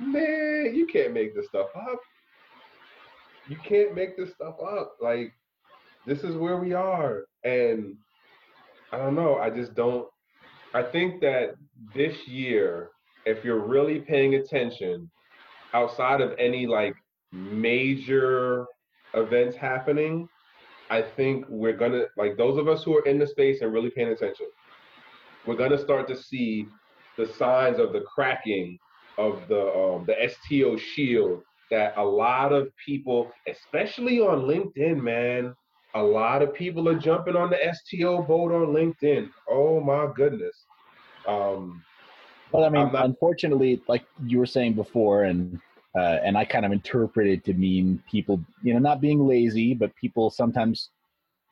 Man, 0.00 0.72
you 0.74 0.86
can't 0.86 1.12
make 1.12 1.34
this 1.34 1.46
stuff 1.46 1.68
up. 1.74 2.00
You 3.48 3.56
can't 3.66 3.94
make 3.94 4.16
this 4.16 4.30
stuff 4.34 4.56
up. 4.60 4.96
Like, 5.00 5.32
this 6.04 6.20
is 6.20 6.36
where 6.36 6.58
we 6.58 6.72
are. 6.72 7.24
And 7.44 7.96
I 8.92 8.98
don't 8.98 9.14
know. 9.14 9.36
I 9.36 9.50
just 9.50 9.74
don't. 9.74 10.06
I 10.74 10.82
think 10.82 11.20
that 11.22 11.54
this 11.94 12.14
year, 12.26 12.90
if 13.24 13.44
you're 13.44 13.64
really 13.66 14.00
paying 14.00 14.34
attention, 14.34 15.10
outside 15.74 16.20
of 16.20 16.32
any 16.38 16.66
like 16.66 16.94
major 17.32 18.66
events 19.14 19.56
happening, 19.56 20.28
I 20.90 21.02
think 21.02 21.44
we're 21.48 21.76
gonna 21.76 22.04
like 22.16 22.36
those 22.36 22.58
of 22.58 22.68
us 22.68 22.82
who 22.82 22.96
are 22.96 23.04
in 23.04 23.18
the 23.18 23.26
space 23.26 23.60
and 23.60 23.72
really 23.72 23.90
paying 23.90 24.08
attention, 24.08 24.46
we're 25.46 25.56
gonna 25.56 25.78
start 25.78 26.08
to 26.08 26.16
see 26.16 26.66
the 27.16 27.26
signs 27.26 27.78
of 27.78 27.92
the 27.92 28.00
cracking 28.02 28.78
of 29.18 29.46
the 29.48 29.60
um, 29.74 30.06
the 30.06 30.14
STO 30.28 30.76
shield 30.76 31.42
that 31.70 31.94
a 31.98 32.04
lot 32.04 32.52
of 32.52 32.68
people, 32.84 33.30
especially 33.46 34.20
on 34.20 34.42
LinkedIn, 34.42 35.02
man, 35.02 35.54
a 35.94 36.02
lot 36.02 36.40
of 36.42 36.54
people 36.54 36.88
are 36.88 36.98
jumping 36.98 37.36
on 37.36 37.50
the 37.50 37.58
STO 37.72 38.22
boat 38.22 38.52
on 38.52 38.68
LinkedIn. 38.68 39.28
Oh 39.50 39.80
my 39.80 40.08
goodness. 40.14 40.66
Um, 41.26 41.82
well, 42.52 42.64
I 42.64 42.70
mean, 42.70 42.92
not- 42.92 43.04
unfortunately, 43.04 43.82
like 43.88 44.06
you 44.24 44.38
were 44.38 44.46
saying 44.46 44.74
before, 44.74 45.24
and 45.24 45.60
uh, 45.98 46.20
and 46.22 46.38
I 46.38 46.44
kind 46.44 46.64
of 46.64 46.70
interpreted 46.70 47.44
to 47.44 47.54
mean 47.54 48.00
people, 48.08 48.40
you 48.62 48.72
know, 48.72 48.78
not 48.78 49.00
being 49.00 49.26
lazy, 49.26 49.74
but 49.74 49.94
people 49.96 50.30
sometimes 50.30 50.90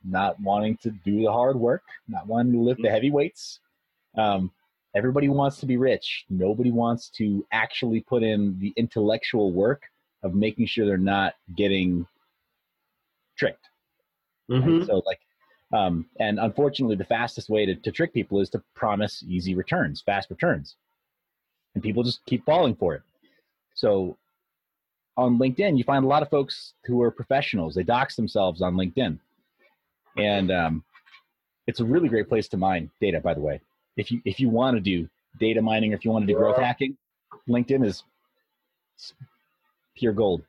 not 0.05 0.39
wanting 0.39 0.77
to 0.83 0.91
do 0.91 1.21
the 1.21 1.31
hard 1.31 1.57
work, 1.57 1.83
not 2.07 2.27
wanting 2.27 2.53
to 2.53 2.59
lift 2.59 2.77
the 2.77 2.87
mm-hmm. 2.87 2.93
heavy 2.93 3.11
weights. 3.11 3.59
Um, 4.17 4.51
everybody 4.95 5.27
wants 5.27 5.57
to 5.57 5.65
be 5.65 5.75
rich. 5.75 6.23
Nobody 6.29 6.71
wants 6.71 7.09
to 7.17 7.45
actually 7.51 7.99
put 7.99 8.23
in 8.23 8.57
the 8.59 8.73
intellectual 8.77 9.51
work 9.51 9.81
of 10.23 10.33
making 10.33 10.67
sure 10.67 10.85
they're 10.85 10.97
not 10.97 11.33
getting 11.57 12.07
tricked. 13.37 13.67
Mm-hmm. 14.49 14.85
So, 14.85 15.01
like, 15.05 15.19
um, 15.73 16.05
and 16.21 16.39
unfortunately, 16.39 16.95
the 16.95 17.03
fastest 17.03 17.49
way 17.49 17.65
to, 17.65 17.75
to 17.75 17.91
trick 17.91 18.13
people 18.13 18.39
is 18.39 18.49
to 18.51 18.63
promise 18.75 19.25
easy 19.27 19.55
returns, 19.55 20.01
fast 20.05 20.29
returns, 20.29 20.77
and 21.73 21.83
people 21.83 22.01
just 22.01 22.25
keep 22.25 22.45
falling 22.45 22.75
for 22.75 22.95
it. 22.95 23.01
So 23.75 24.17
on 25.17 25.39
LinkedIn, 25.39 25.77
you 25.77 25.83
find 25.83 26.05
a 26.05 26.07
lot 26.07 26.21
of 26.21 26.29
folks 26.29 26.73
who 26.85 27.01
are 27.01 27.11
professionals. 27.11 27.73
They 27.73 27.83
dox 27.83 28.15
themselves 28.15 28.61
on 28.61 28.75
LinkedIn, 28.75 29.19
and 30.15 30.51
um, 30.51 30.83
it's 31.65 31.79
a 31.79 31.85
really 31.85 32.07
great 32.07 32.29
place 32.29 32.47
to 32.49 32.57
mine 32.57 32.91
data. 33.01 33.19
By 33.19 33.33
the 33.33 33.41
way, 33.41 33.59
if 33.97 34.11
you 34.11 34.21
if 34.25 34.39
you 34.39 34.49
want 34.49 34.77
to 34.77 34.81
do 34.81 35.09
data 35.39 35.61
mining 35.61 35.93
or 35.93 35.95
if 35.95 36.05
you 36.05 36.11
want 36.11 36.27
to 36.27 36.33
do 36.33 36.37
growth 36.37 36.57
hacking, 36.57 36.95
LinkedIn 37.49 37.85
is 37.85 38.03
pure 39.95 40.13
gold. 40.13 40.43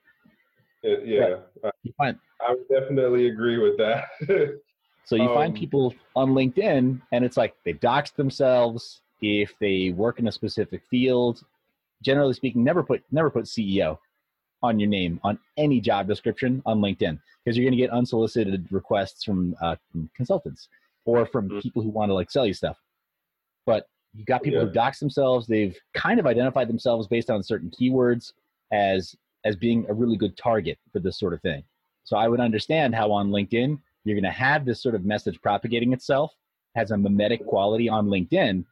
It, 0.83 1.07
yeah, 1.07 1.71
you 1.83 1.93
find, 1.97 2.19
I 2.47 2.53
would 2.53 2.69
definitely 2.69 3.29
agree 3.29 3.59
with 3.59 3.79
that. 3.79 4.05
so 5.05 5.17
you 5.17 5.29
um, 5.29 5.35
find 5.35 5.55
people 5.55 5.95
on 6.15 6.31
LinkedIn, 6.31 7.01
and 7.11 7.25
it's 7.25 7.37
like 7.37 7.55
they 7.65 7.73
dox 7.73 8.11
themselves 8.11 9.01
if 9.21 9.55
they 9.61 9.93
work 9.97 10.19
in 10.19 10.29
a 10.29 10.33
specific 10.33 10.83
field. 10.91 11.43
Generally 12.03 12.35
speaking, 12.35 12.63
never 12.63 12.83
put 12.83 13.03
never 13.11 13.31
put 13.31 13.47
CEO 13.47 13.99
on 14.63 14.79
your 14.79 14.89
name 14.89 15.21
on 15.23 15.39
any 15.57 15.81
job 15.81 16.07
description 16.09 16.63
on 16.67 16.81
LinkedIn 16.81 17.19
because 17.45 17.57
you're 17.57 17.65
going 17.65 17.79
to 17.79 17.83
get 17.83 17.91
unsolicited 17.91 18.67
requests 18.71 19.25
from, 19.25 19.55
uh, 19.63 19.77
from 19.91 20.11
consultants 20.15 20.69
or 21.05 21.27
from 21.27 21.49
mm-hmm. 21.49 21.61
people 21.61 21.83
who 21.83 21.91
want 21.91 22.11
to 22.11 22.15
like 22.15 22.31
sell 22.31 22.47
you 22.47 22.55
stuff. 22.55 22.77
But 23.67 23.87
you 24.15 24.25
got 24.25 24.43
people 24.43 24.61
yeah. 24.61 24.67
who 24.67 24.73
dox 24.73 24.99
themselves. 24.99 25.47
They've 25.47 25.77
kind 25.95 26.19
of 26.19 26.27
identified 26.27 26.69
themselves 26.69 27.07
based 27.07 27.31
on 27.31 27.43
certain 27.43 27.71
keywords 27.71 28.33
as 28.73 29.15
as 29.45 29.57
being 29.57 29.87
a 29.89 29.95
really 29.95 30.17
good 30.17 30.37
target 30.37 30.79
for 30.93 30.99
this 30.99 31.19
sort 31.19 31.33
of 31.33 31.41
thing. 31.43 31.63
So 32.05 32.17
I 32.17 32.27
would 32.27 32.41
understand 32.41 32.95
how 32.95 33.13
on 33.13 33.31
LinkedIn 33.31 33.79
you're 34.05 34.17
going 34.17 34.25
to 34.25 34.31
have 34.31 34.65
this 34.65 34.83
sort 34.83 34.95
of 34.95 35.05
message 35.05 35.41
propagating 35.41 35.93
itself 35.93 36.33
has 36.75 36.91
a 36.91 36.97
mimetic 36.97 37.47
quality 37.47 37.89
on 37.89 38.07
LinkedIn 38.07 38.65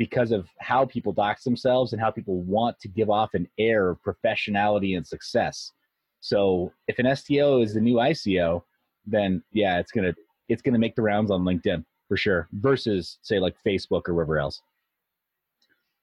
because 0.00 0.32
of 0.32 0.48
how 0.60 0.86
people 0.86 1.12
dox 1.12 1.44
themselves 1.44 1.92
and 1.92 2.00
how 2.00 2.10
people 2.10 2.40
want 2.44 2.80
to 2.80 2.88
give 2.88 3.10
off 3.10 3.34
an 3.34 3.46
air 3.58 3.90
of 3.90 3.98
professionality 4.00 4.96
and 4.96 5.06
success. 5.06 5.72
So 6.20 6.72
if 6.88 6.98
an 6.98 7.14
STO 7.14 7.60
is 7.60 7.74
the 7.74 7.82
new 7.82 7.96
ICO, 7.96 8.62
then 9.04 9.42
yeah, 9.52 9.78
it's 9.78 9.92
gonna 9.92 10.14
it's 10.48 10.62
gonna 10.62 10.78
make 10.78 10.96
the 10.96 11.02
rounds 11.02 11.30
on 11.30 11.42
LinkedIn 11.42 11.84
for 12.08 12.16
sure. 12.16 12.48
Versus 12.50 13.18
say 13.20 13.38
like 13.38 13.54
Facebook 13.64 14.08
or 14.08 14.14
wherever 14.14 14.38
else. 14.38 14.62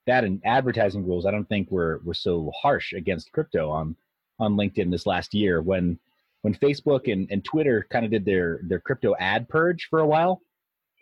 That 0.05 0.23
and 0.23 0.43
advertising 0.45 1.03
rules, 1.03 1.25
I 1.25 1.31
don't 1.31 1.49
think 1.49 1.71
were 1.71 1.99
were 2.03 2.13
so 2.13 2.51
harsh 2.55 2.93
against 2.93 3.31
crypto 3.31 3.71
on 3.71 3.95
on 4.39 4.55
LinkedIn 4.55 4.91
this 4.91 5.07
last 5.07 5.33
year 5.33 5.63
when 5.63 5.97
when 6.43 6.53
Facebook 6.53 7.11
and, 7.11 7.27
and 7.31 7.43
Twitter 7.43 7.87
kind 7.91 8.05
of 8.05 8.11
did 8.11 8.25
their 8.25 8.59
their 8.61 8.79
crypto 8.79 9.15
ad 9.19 9.49
purge 9.49 9.87
for 9.89 10.01
a 10.01 10.07
while. 10.07 10.39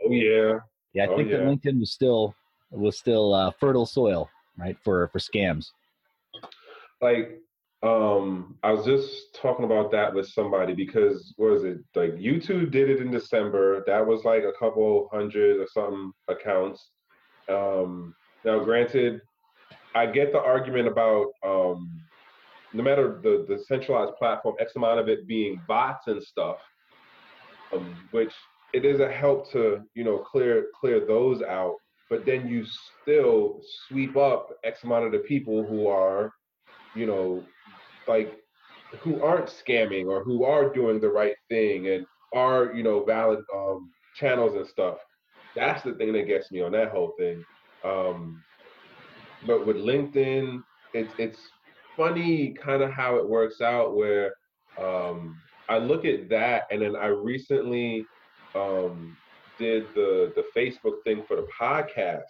Oh 0.06 0.12
yeah. 0.12 0.60
Yeah, 0.94 1.04
I 1.04 1.08
oh, 1.08 1.18
think 1.18 1.30
yeah. 1.30 1.40
that 1.40 1.46
LinkedIn 1.46 1.78
was 1.78 1.92
still 1.92 2.34
was 2.76 2.98
still 2.98 3.34
uh, 3.34 3.52
fertile 3.60 3.86
soil, 3.86 4.30
right, 4.58 4.78
for 4.84 5.08
for 5.10 5.20
scams. 5.20 5.72
Like, 7.02 7.40
um, 7.84 8.58
I 8.64 8.72
was 8.72 8.86
just 8.86 9.36
talking 9.36 9.66
about 9.66 9.92
that 9.92 10.14
with 10.14 10.28
somebody 10.28 10.74
because 10.74 11.34
was 11.38 11.64
it 11.64 11.80
like? 11.96 12.16
YouTube 12.16 12.72
did 12.72 12.90
it 12.90 13.00
in 13.00 13.12
December. 13.12 13.84
That 13.86 14.06
was 14.06 14.24
like 14.24 14.44
a 14.44 14.54
couple 14.58 15.10
hundred 15.12 15.60
or 15.60 15.68
something 15.68 16.12
accounts. 16.28 16.90
Um, 17.50 18.16
now, 18.44 18.60
granted, 18.64 19.22
I 19.94 20.06
get 20.08 20.32
the 20.32 20.40
argument 20.40 20.88
about 20.88 21.28
um, 21.46 22.02
no 22.74 22.84
matter 22.84 23.20
the 23.24 23.46
the 23.48 23.64
centralized 23.64 24.16
platform, 24.18 24.56
X 24.60 24.76
amount 24.76 25.00
of 25.00 25.08
it 25.08 25.28
being 25.28 25.62
bots 25.68 26.08
and 26.08 26.22
stuff, 26.22 26.58
um, 27.74 27.96
which 28.12 28.34
it 28.74 28.84
is 28.84 29.00
a 29.00 29.12
help 29.12 29.50
to 29.52 29.82
you 29.94 30.04
know 30.04 30.18
clear 30.18 30.68
clear 30.80 31.06
those 31.06 31.42
out 31.42 31.76
but 32.10 32.26
then 32.26 32.48
you 32.48 32.66
still 33.02 33.62
sweep 33.88 34.16
up 34.16 34.50
X 34.64 34.84
amount 34.84 35.06
of 35.06 35.12
the 35.12 35.20
people 35.20 35.66
who 35.66 35.88
are, 35.88 36.32
you 36.96 37.06
know, 37.06 37.44
like 38.08 38.40
who 39.02 39.22
aren't 39.24 39.48
scamming 39.48 40.08
or 40.08 40.24
who 40.24 40.44
are 40.44 40.74
doing 40.74 41.00
the 41.00 41.10
right 41.10 41.36
thing 41.50 41.88
and 41.88 42.06
are, 42.34 42.74
you 42.74 42.84
know, 42.84 43.04
valid 43.04 43.40
um, 43.56 43.90
channels 44.16 44.56
and 44.56 44.68
stuff. 44.68 44.98
That's 45.56 45.84
the 45.84 45.94
thing 45.94 46.14
that 46.14 46.28
gets 46.28 46.52
me 46.52 46.62
on 46.62 46.72
that 46.74 46.92
whole 46.92 47.14
thing. 47.18 47.44
Um, 47.84 48.42
but 49.48 49.66
with 49.66 49.78
LinkedIn, 49.78 50.62
it's 50.94 51.14
it's 51.18 51.40
funny 51.96 52.56
kind 52.64 52.82
of 52.82 52.92
how 52.92 53.16
it 53.16 53.28
works 53.28 53.62
out 53.62 53.96
where 53.96 54.34
um, 54.80 55.38
I 55.70 55.78
look 55.78 56.06
at 56.06 56.30
that 56.30 56.64
and 56.72 56.82
then 56.82 56.96
I 56.96 57.08
recently 57.08 58.06
um, 58.56 59.16
did 59.58 59.86
the 59.96 60.34
the 60.36 60.46
Facebook 60.56 61.04
thing 61.04 61.24
for 61.28 61.36
the 61.36 61.48
podcast, 61.60 62.24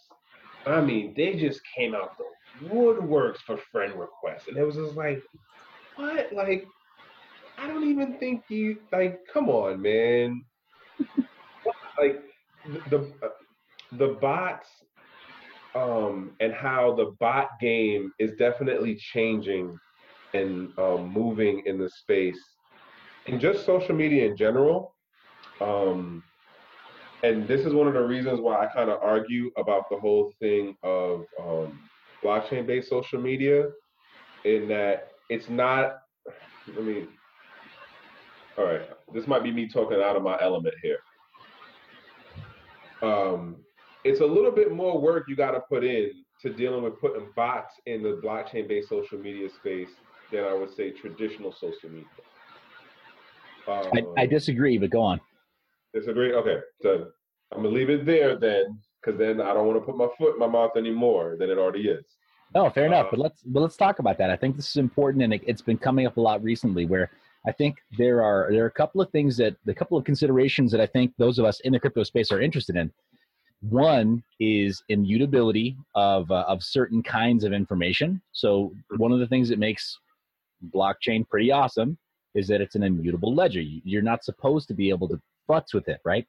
I 0.65 0.81
mean, 0.81 1.13
they 1.15 1.35
just 1.35 1.61
came 1.75 1.93
out 1.93 2.17
the 2.17 2.67
woodworks 2.67 3.37
for 3.45 3.57
friend 3.71 3.93
requests, 3.93 4.47
and 4.47 4.57
it 4.57 4.63
was 4.63 4.75
just 4.75 4.95
like, 4.95 5.21
what? 5.95 6.31
Like, 6.33 6.65
I 7.57 7.67
don't 7.67 7.89
even 7.89 8.17
think 8.19 8.43
you 8.49 8.77
like. 8.91 9.19
Come 9.31 9.49
on, 9.49 9.81
man. 9.81 10.43
like 11.99 12.21
the 12.89 13.11
the, 13.21 13.31
the 13.97 14.17
bots 14.19 14.69
um, 15.75 16.31
and 16.39 16.53
how 16.53 16.95
the 16.95 17.15
bot 17.19 17.49
game 17.59 18.11
is 18.19 18.31
definitely 18.39 18.95
changing 18.95 19.77
and 20.33 20.69
um, 20.79 21.11
moving 21.11 21.63
in 21.65 21.77
the 21.77 21.89
space 21.89 22.39
and 23.27 23.39
just 23.39 23.65
social 23.65 23.95
media 23.95 24.25
in 24.25 24.37
general. 24.37 24.95
Um, 25.61 26.23
and 27.23 27.47
this 27.47 27.61
is 27.65 27.73
one 27.73 27.87
of 27.87 27.93
the 27.93 28.03
reasons 28.03 28.39
why 28.39 28.63
I 28.63 28.67
kind 28.67 28.89
of 28.89 29.01
argue 29.01 29.51
about 29.57 29.89
the 29.89 29.97
whole 29.97 30.33
thing 30.39 30.75
of 30.83 31.25
um, 31.39 31.79
blockchain 32.23 32.67
based 32.67 32.89
social 32.89 33.19
media, 33.19 33.69
in 34.43 34.67
that 34.67 35.11
it's 35.29 35.49
not. 35.49 35.97
I 36.77 36.81
mean, 36.81 37.07
all 38.57 38.65
right, 38.65 38.89
this 39.13 39.27
might 39.27 39.43
be 39.43 39.51
me 39.51 39.67
talking 39.67 40.01
out 40.01 40.15
of 40.15 40.23
my 40.23 40.37
element 40.41 40.75
here. 40.81 40.97
Um, 43.01 43.57
it's 44.03 44.21
a 44.21 44.25
little 44.25 44.51
bit 44.51 44.71
more 44.71 44.99
work 44.99 45.25
you 45.27 45.35
got 45.35 45.51
to 45.51 45.59
put 45.59 45.83
in 45.83 46.11
to 46.41 46.53
dealing 46.53 46.83
with 46.83 46.99
putting 46.99 47.27
bots 47.35 47.75
in 47.85 48.03
the 48.03 48.19
blockchain 48.23 48.67
based 48.67 48.89
social 48.89 49.17
media 49.17 49.49
space 49.49 49.89
than 50.31 50.43
I 50.43 50.53
would 50.53 50.73
say 50.75 50.91
traditional 50.91 51.51
social 51.51 51.89
media. 51.89 52.07
Um, 53.67 54.13
I, 54.17 54.21
I, 54.21 54.25
disagree, 54.27 54.77
but 54.77 54.91
go 54.91 55.01
on. 55.01 55.19
Disagree? 55.95 56.33
Okay. 56.33 56.57
So 56.81 57.07
I'm 57.51 57.63
gonna 57.63 57.69
leave 57.73 57.89
it 57.89 58.05
there 58.05 58.37
then, 58.37 58.77
because 59.01 59.17
then 59.17 59.39
I 59.39 59.53
don't 59.53 59.65
want 59.65 59.79
to 59.79 59.85
put 59.85 59.97
my 59.97 60.07
foot 60.17 60.33
in 60.33 60.39
my 60.39 60.47
mouth 60.47 60.71
anymore 60.75 61.37
than 61.39 61.49
it 61.49 61.57
already 61.57 61.87
is. 61.87 62.05
No, 62.53 62.69
fair 62.69 62.85
enough. 62.85 63.07
Uh, 63.07 63.11
but 63.11 63.19
let's 63.19 63.41
but 63.43 63.61
let's 63.61 63.77
talk 63.77 63.99
about 63.99 64.17
that. 64.17 64.29
I 64.29 64.35
think 64.35 64.55
this 64.57 64.69
is 64.69 64.75
important, 64.77 65.23
and 65.23 65.33
it, 65.33 65.41
it's 65.47 65.61
been 65.61 65.77
coming 65.77 66.05
up 66.05 66.17
a 66.17 66.21
lot 66.21 66.43
recently. 66.43 66.85
Where 66.85 67.09
I 67.47 67.51
think 67.51 67.77
there 67.97 68.21
are 68.21 68.49
there 68.51 68.63
are 68.63 68.67
a 68.67 68.71
couple 68.71 69.01
of 69.01 69.09
things 69.11 69.37
that 69.37 69.55
a 69.67 69.73
couple 69.73 69.97
of 69.97 70.03
considerations 70.03 70.71
that 70.71 70.81
I 70.81 70.85
think 70.85 71.13
those 71.17 71.39
of 71.39 71.45
us 71.45 71.61
in 71.61 71.73
the 71.73 71.79
crypto 71.79 72.03
space 72.03 72.31
are 72.31 72.41
interested 72.41 72.75
in. 72.75 72.91
One 73.61 74.21
is 74.39 74.83
immutability 74.89 75.77
of 75.95 76.29
uh, 76.29 76.45
of 76.47 76.61
certain 76.61 77.01
kinds 77.01 77.45
of 77.45 77.53
information. 77.53 78.21
So 78.33 78.73
one 78.97 79.11
of 79.11 79.19
the 79.19 79.27
things 79.27 79.49
that 79.49 79.59
makes 79.59 79.97
blockchain 80.73 81.27
pretty 81.27 81.51
awesome 81.51 81.97
is 82.35 82.47
that 82.49 82.59
it's 82.59 82.75
an 82.75 82.83
immutable 82.83 83.33
ledger. 83.33 83.61
You're 83.61 84.01
not 84.01 84.23
supposed 84.23 84.67
to 84.67 84.73
be 84.73 84.89
able 84.89 85.07
to 85.07 85.19
futz 85.49 85.73
with 85.73 85.87
it, 85.87 85.99
right? 86.05 86.25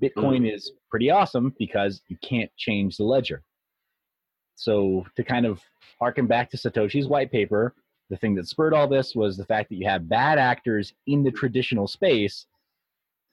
Bitcoin 0.00 0.42
mm. 0.42 0.54
is 0.54 0.72
pretty 0.90 1.10
awesome 1.10 1.54
because 1.58 2.02
you 2.08 2.16
can't 2.22 2.50
change 2.56 2.96
the 2.96 3.04
ledger. 3.04 3.42
So 4.54 5.06
to 5.16 5.24
kind 5.24 5.46
of 5.46 5.60
harken 5.98 6.26
back 6.26 6.50
to 6.50 6.56
Satoshi's 6.56 7.08
white 7.08 7.30
paper, 7.30 7.74
the 8.10 8.16
thing 8.16 8.34
that 8.34 8.48
spurred 8.48 8.74
all 8.74 8.88
this 8.88 9.14
was 9.14 9.36
the 9.36 9.44
fact 9.44 9.68
that 9.70 9.76
you 9.76 9.86
have 9.86 10.08
bad 10.08 10.38
actors 10.38 10.92
in 11.06 11.22
the 11.22 11.30
traditional 11.30 11.86
space 11.86 12.46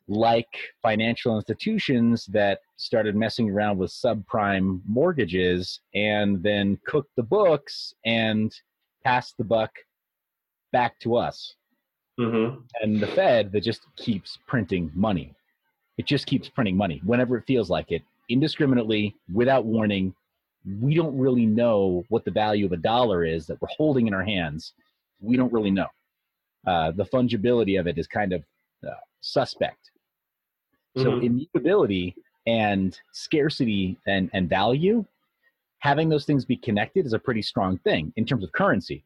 like 0.09 0.47
financial 0.81 1.35
institutions 1.35 2.25
that 2.25 2.59
started 2.77 3.15
messing 3.15 3.49
around 3.49 3.77
with 3.77 3.91
subprime 3.91 4.81
mortgages 4.87 5.81
and 5.93 6.41
then 6.41 6.79
cooked 6.85 7.11
the 7.15 7.23
books 7.23 7.93
and 8.05 8.51
passed 9.03 9.37
the 9.37 9.43
buck 9.43 9.71
back 10.71 10.99
to 10.99 11.15
us. 11.15 11.55
Mm-hmm. 12.19 12.59
And 12.81 12.99
the 12.99 13.07
Fed 13.07 13.51
that 13.53 13.61
just 13.61 13.81
keeps 13.95 14.39
printing 14.45 14.91
money. 14.93 15.33
It 15.97 16.05
just 16.05 16.25
keeps 16.25 16.49
printing 16.49 16.75
money 16.75 17.01
whenever 17.05 17.37
it 17.37 17.45
feels 17.47 17.69
like 17.69 17.91
it, 17.91 18.03
indiscriminately, 18.29 19.15
without 19.33 19.65
warning. 19.65 20.13
We 20.81 20.93
don't 20.93 21.17
really 21.17 21.45
know 21.45 22.03
what 22.09 22.25
the 22.25 22.31
value 22.31 22.65
of 22.65 22.73
a 22.73 22.77
dollar 22.77 23.23
is 23.23 23.47
that 23.47 23.61
we're 23.61 23.69
holding 23.75 24.07
in 24.07 24.13
our 24.13 24.23
hands. 24.23 24.73
We 25.21 25.37
don't 25.37 25.51
really 25.53 25.71
know. 25.71 25.87
Uh, 26.67 26.91
the 26.91 27.05
fungibility 27.05 27.79
of 27.79 27.87
it 27.87 27.97
is 27.97 28.07
kind 28.07 28.33
of 28.33 28.43
uh, 28.85 28.91
suspect. 29.21 29.91
Mm-hmm. 30.97 31.03
So 31.03 31.19
immutability 31.19 32.15
and 32.45 32.99
scarcity 33.13 33.97
and, 34.07 34.29
and 34.33 34.49
value, 34.49 35.05
having 35.79 36.09
those 36.09 36.25
things 36.25 36.43
be 36.43 36.57
connected 36.57 37.05
is 37.05 37.13
a 37.13 37.19
pretty 37.19 37.41
strong 37.41 37.77
thing 37.79 38.11
in 38.17 38.25
terms 38.25 38.43
of 38.43 38.51
currency. 38.51 39.03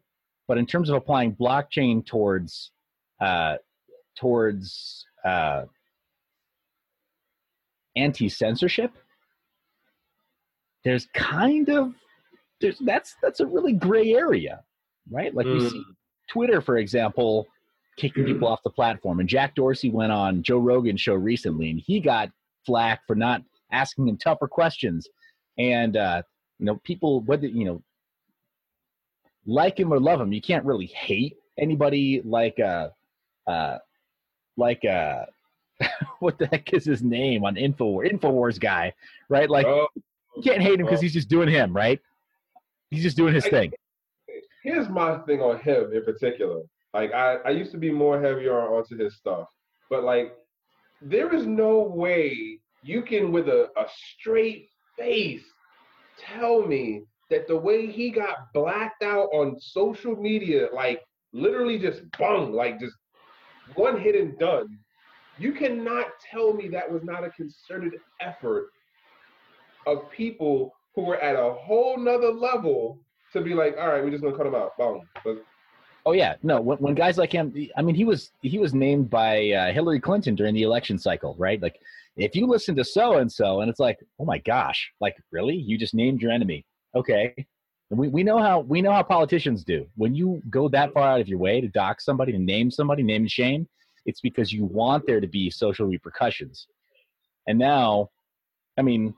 But 0.47 0.57
in 0.57 0.65
terms 0.65 0.89
of 0.89 0.95
applying 0.95 1.35
blockchain 1.35 2.05
towards 2.05 2.71
uh, 3.19 3.57
towards 4.17 5.05
uh, 5.25 5.63
anti-censorship, 7.95 8.91
there's 10.83 11.07
kind 11.13 11.69
of 11.69 11.93
there's 12.59 12.77
that's 12.79 13.15
that's 13.21 13.39
a 13.39 13.45
really 13.45 13.73
gray 13.73 14.13
area, 14.13 14.63
right? 15.09 15.33
Like 15.33 15.45
mm. 15.45 15.53
we 15.53 15.69
see 15.69 15.79
mm. 15.79 15.95
Twitter, 16.29 16.61
for 16.61 16.77
example, 16.77 17.47
kicking 17.97 18.25
people 18.25 18.47
off 18.47 18.63
the 18.63 18.69
platform. 18.69 19.19
And 19.19 19.29
Jack 19.29 19.55
Dorsey 19.55 19.89
went 19.89 20.11
on 20.11 20.43
Joe 20.43 20.57
Rogan's 20.57 21.01
show 21.01 21.13
recently, 21.13 21.69
and 21.69 21.79
he 21.79 21.99
got 21.99 22.29
flack 22.65 23.01
for 23.05 23.15
not 23.15 23.41
asking 23.71 24.07
him 24.07 24.17
tougher 24.17 24.47
questions. 24.47 25.07
And 25.57 25.97
uh, 25.97 26.23
you 26.59 26.65
know, 26.65 26.79
people 26.83 27.21
whether 27.21 27.47
you 27.47 27.65
know 27.65 27.81
like 29.45 29.79
him 29.79 29.93
or 29.93 29.99
love 29.99 30.21
him, 30.21 30.33
you 30.33 30.41
can't 30.41 30.65
really 30.65 30.87
hate 30.87 31.35
anybody 31.59 32.21
like 32.25 32.59
uh 32.59 32.89
uh 33.47 33.77
like 34.57 34.83
uh 34.85 35.25
what 36.19 36.37
the 36.37 36.47
heck 36.47 36.73
is 36.73 36.85
his 36.85 37.01
name 37.01 37.43
on 37.43 37.57
Info 37.57 38.01
Infowars 38.01 38.59
guy, 38.59 38.93
right? 39.29 39.49
Like 39.49 39.65
oh, 39.65 39.87
you 40.35 40.43
can't 40.43 40.61
hate 40.61 40.79
him 40.79 40.85
because 40.85 41.01
he's 41.01 41.13
just 41.13 41.29
doing 41.29 41.49
him, 41.49 41.73
right? 41.73 41.99
He's 42.89 43.03
just 43.03 43.17
doing 43.17 43.33
his 43.33 43.45
I, 43.45 43.49
thing. 43.49 43.73
Here's 44.63 44.87
my 44.87 45.17
thing 45.19 45.41
on 45.41 45.59
him 45.59 45.91
in 45.93 46.03
particular. 46.03 46.61
Like 46.93 47.11
I, 47.13 47.37
I 47.45 47.49
used 47.49 47.71
to 47.71 47.77
be 47.77 47.91
more 47.91 48.21
heavier 48.21 48.59
onto 48.59 48.97
his 48.97 49.17
stuff, 49.17 49.47
but 49.89 50.03
like 50.03 50.35
there 51.01 51.33
is 51.33 51.45
no 51.45 51.79
way 51.79 52.59
you 52.83 53.01
can 53.01 53.31
with 53.31 53.47
a, 53.49 53.69
a 53.77 53.85
straight 54.17 54.69
face 54.97 55.43
tell 56.19 56.65
me 56.65 57.03
that 57.29 57.47
the 57.47 57.57
way 57.57 57.87
he 57.87 58.11
got 58.11 58.53
blacked 58.53 59.03
out 59.03 59.29
on 59.33 59.59
social 59.59 60.15
media, 60.15 60.67
like 60.73 61.01
literally 61.33 61.79
just 61.79 62.01
bung, 62.17 62.53
like 62.53 62.79
just 62.79 62.95
one 63.75 63.99
hit 63.99 64.15
and 64.15 64.37
done. 64.39 64.77
You 65.37 65.51
cannot 65.53 66.07
tell 66.31 66.53
me 66.53 66.67
that 66.69 66.91
was 66.91 67.03
not 67.03 67.23
a 67.23 67.29
concerted 67.29 67.93
effort 68.21 68.67
of 69.87 70.09
people 70.11 70.73
who 70.95 71.01
were 71.03 71.17
at 71.17 71.35
a 71.35 71.53
whole 71.53 71.97
nother 71.97 72.31
level 72.31 72.99
to 73.33 73.41
be 73.41 73.53
like, 73.53 73.75
all 73.79 73.87
right, 73.87 74.03
we're 74.03 74.11
just 74.11 74.23
gonna 74.23 74.37
cut 74.37 74.45
him 74.45 74.55
out. 74.55 74.77
Boom. 74.77 75.01
Oh 76.05 76.11
yeah, 76.11 76.35
no. 76.43 76.59
When, 76.59 76.77
when 76.79 76.95
guys 76.95 77.17
like 77.17 77.31
him, 77.31 77.53
I 77.77 77.81
mean, 77.81 77.95
he 77.95 78.03
was 78.03 78.31
he 78.41 78.59
was 78.59 78.73
named 78.73 79.09
by 79.09 79.51
uh, 79.51 79.71
Hillary 79.71 79.99
Clinton 79.99 80.35
during 80.35 80.53
the 80.53 80.63
election 80.63 80.97
cycle, 80.97 81.35
right? 81.37 81.61
Like, 81.61 81.79
if 82.17 82.35
you 82.35 82.45
listen 82.45 82.75
to 82.75 82.83
so 82.83 83.17
and 83.17 83.31
so, 83.31 83.61
and 83.61 83.69
it's 83.69 83.79
like, 83.79 83.99
oh 84.19 84.25
my 84.25 84.37
gosh, 84.39 84.91
like 84.99 85.15
really, 85.31 85.55
you 85.55 85.77
just 85.77 85.93
named 85.93 86.21
your 86.21 86.31
enemy. 86.31 86.65
Okay, 86.95 87.33
we, 87.89 88.07
we 88.07 88.23
know 88.23 88.37
how 88.37 88.61
we 88.61 88.81
know 88.81 88.91
how 88.91 89.03
politicians 89.03 89.63
do. 89.63 89.85
When 89.95 90.15
you 90.15 90.41
go 90.49 90.67
that 90.69 90.93
far 90.93 91.07
out 91.09 91.21
of 91.21 91.27
your 91.27 91.39
way 91.39 91.61
to 91.61 91.67
dock 91.67 92.01
somebody, 92.01 92.31
to 92.31 92.39
name 92.39 92.71
somebody, 92.71 93.03
name 93.03 93.23
and 93.23 93.31
shame, 93.31 93.67
it's 94.05 94.21
because 94.21 94.51
you 94.51 94.65
want 94.65 95.05
there 95.05 95.21
to 95.21 95.27
be 95.27 95.49
social 95.49 95.87
repercussions. 95.87 96.67
And 97.47 97.59
now, 97.59 98.09
I 98.77 98.81
mean, 98.81 99.13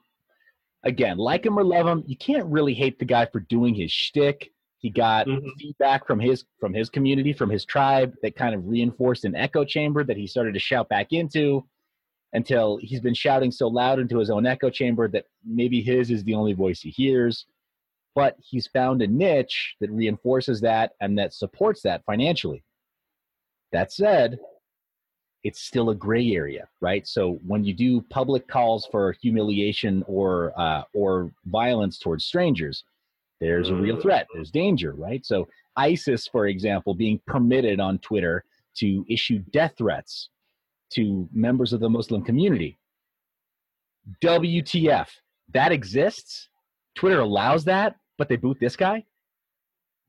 again, 0.84 1.18
like 1.18 1.45
him 1.45 1.57
or 1.57 1.63
love 1.63 1.88
him, 1.88 2.03
you 2.07 2.18
can't 2.18 2.45
really 2.45 2.74
hate 2.74 2.99
the 2.99 3.05
guy 3.05 3.28
for 3.28 3.39
doing 3.39 3.76
his 3.76 3.91
shtick 3.91 4.51
he 4.86 4.91
got 4.91 5.26
mm-hmm. 5.26 5.47
feedback 5.57 6.05
from 6.05 6.20
his 6.20 6.45
from 6.59 6.72
his 6.72 6.91
community, 6.91 7.34
from 7.34 7.49
his 7.49 7.66
tribe 7.66 8.13
that 8.22 8.36
kind 8.36 8.53
of 8.53 8.68
reinforced 8.68 9.26
an 9.26 9.36
echo 9.36 9.66
chamber 9.66 10.03
that 10.03 10.16
he 10.16 10.28
started 10.28 10.53
to 10.53 10.59
shout 10.59 10.89
back 10.89 11.07
into 11.11 11.66
until 12.34 12.78
he's 12.80 13.01
been 13.01 13.16
shouting 13.16 13.49
so 13.49 13.68
loud 13.68 13.97
into 13.97 14.20
his 14.20 14.30
own 14.30 14.45
echo 14.45 14.70
chamber 14.70 15.07
that 15.07 15.26
maybe 15.43 15.82
his 15.82 16.11
is 16.11 16.24
the 16.24 16.36
only 16.36 16.53
voice 16.53 16.82
he 16.82 16.91
hears. 16.91 17.47
But 18.16 18.38
he's 18.39 18.68
found 18.68 19.01
a 19.01 19.07
niche 19.07 19.76
that 19.82 19.91
reinforces 19.91 20.61
that 20.61 20.93
and 21.01 21.18
that 21.20 21.34
supports 21.34 21.82
that 21.84 22.03
financially. 22.05 22.63
That 23.74 23.91
said, 23.91 24.39
it's 25.43 25.61
still 25.61 25.89
a 25.89 25.95
gray 25.95 26.32
area, 26.32 26.68
right? 26.82 27.05
So 27.05 27.39
when 27.45 27.63
you 27.63 27.74
do 27.74 28.01
public 28.09 28.47
calls 28.47 28.88
for 28.89 29.13
humiliation 29.22 30.03
or 30.07 30.53
uh, 30.59 30.84
or 30.93 31.32
violence 31.45 31.99
towards 31.99 32.26
strangers, 32.26 32.84
there's 33.41 33.70
a 33.70 33.76
real 33.76 33.99
threat. 33.99 34.28
There's 34.34 34.49
danger, 34.49 34.93
right? 34.93 35.26
So 35.26 35.47
ISIS, 35.76 36.28
for 36.28 36.47
example, 36.47 36.95
being 36.95 37.20
permitted 37.28 37.80
on 37.80 37.99
Twitter 37.99 38.43
to 38.78 39.05
issue 39.09 39.39
death 39.51 39.74
threats 39.78 40.30
to 40.93 41.28
members 41.34 41.74
of 41.74 41.80
the 41.80 41.89
Muslim 41.89 42.24
community. 42.24 42.78
WTF? 44.24 45.07
That 45.53 45.72
exists? 45.72 46.49
Twitter 46.95 47.20
allows 47.20 47.66
that, 47.66 47.97
but 48.18 48.30
they 48.30 48.36
boot 48.36 48.57
this 48.59 48.76
guy? 48.76 49.03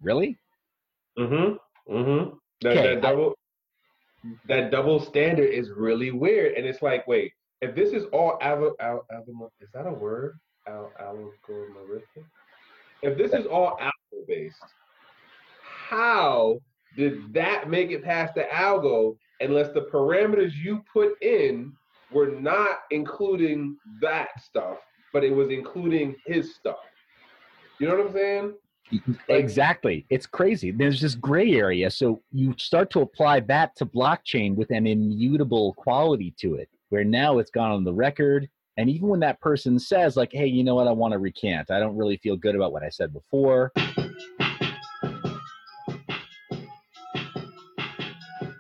Really? 0.01 0.39
Mm-hmm. 1.19 1.93
Mm-hmm. 1.95 2.37
That, 2.63 2.77
okay, 2.77 2.95
that 2.95 3.03
double 3.03 3.35
I, 4.25 4.29
that 4.49 4.71
double 4.71 5.01
standard 5.01 5.51
is 5.51 5.71
really 5.71 6.11
weird. 6.11 6.55
And 6.57 6.67
it's 6.67 6.83
like, 6.83 7.07
wait, 7.07 7.33
if 7.61 7.75
this 7.75 7.93
is 7.93 8.05
all 8.13 8.39
al, 8.41 8.75
al, 8.81 9.07
al, 9.11 9.53
is 9.61 9.69
that 9.73 9.87
a 9.87 9.93
word? 9.93 10.39
Al, 10.67 10.91
algorithmic? 11.01 12.25
if 13.03 13.17
this 13.17 13.33
is 13.33 13.47
all 13.47 13.79
algo 13.81 14.27
based, 14.27 14.57
how 15.63 16.59
did 16.97 17.33
that 17.33 17.69
make 17.69 17.91
it 17.91 18.03
past 18.03 18.35
the 18.35 18.47
algo 18.53 19.17
unless 19.41 19.73
the 19.73 19.83
parameters 19.93 20.55
you 20.55 20.83
put 20.93 21.21
in 21.23 21.73
were 22.11 22.29
not 22.29 22.81
including 22.91 23.77
that 24.01 24.29
stuff, 24.43 24.79
but 25.13 25.23
it 25.23 25.35
was 25.35 25.51
including 25.51 26.17
his 26.27 26.55
stuff? 26.55 26.77
You 27.79 27.89
know 27.89 27.97
what 27.97 28.07
I'm 28.07 28.13
saying? 28.13 28.55
exactly. 29.29 30.07
It's 30.11 30.27
crazy. 30.27 30.71
There's 30.71 31.01
this 31.01 31.15
gray 31.15 31.55
area. 31.55 31.91
So 31.91 32.23
you 32.33 32.55
start 32.57 32.91
to 32.91 33.01
apply 33.01 33.41
that 33.41 33.75
to 33.77 33.87
blockchain 33.87 34.55
with 34.55 34.71
an 34.71 34.87
immutable 34.87 35.75
quality 35.75 36.35
to 36.39 36.55
it. 36.55 36.69
where 36.91 37.05
now 37.05 37.39
it's 37.39 37.51
gone 37.51 37.73
on 37.73 37.85
the 37.85 37.93
record. 37.93 38.49
And 38.77 38.89
even 38.89 39.09
when 39.09 39.21
that 39.21 39.41
person 39.41 39.79
says, 39.79 40.17
like, 40.17 40.31
hey, 40.33 40.47
you 40.47 40.63
know 40.63 40.75
what, 40.77 40.87
I 40.87 40.93
want 40.93 41.13
to 41.13 41.19
recant, 41.19 41.71
I 41.71 41.81
don't 41.81 41.97
really 41.97 42.19
feel 42.19 42.37
good 42.37 42.55
about 42.55 42.73
what 42.73 42.85
I 42.85 42.91
said 42.91 43.13
before. 43.13 43.73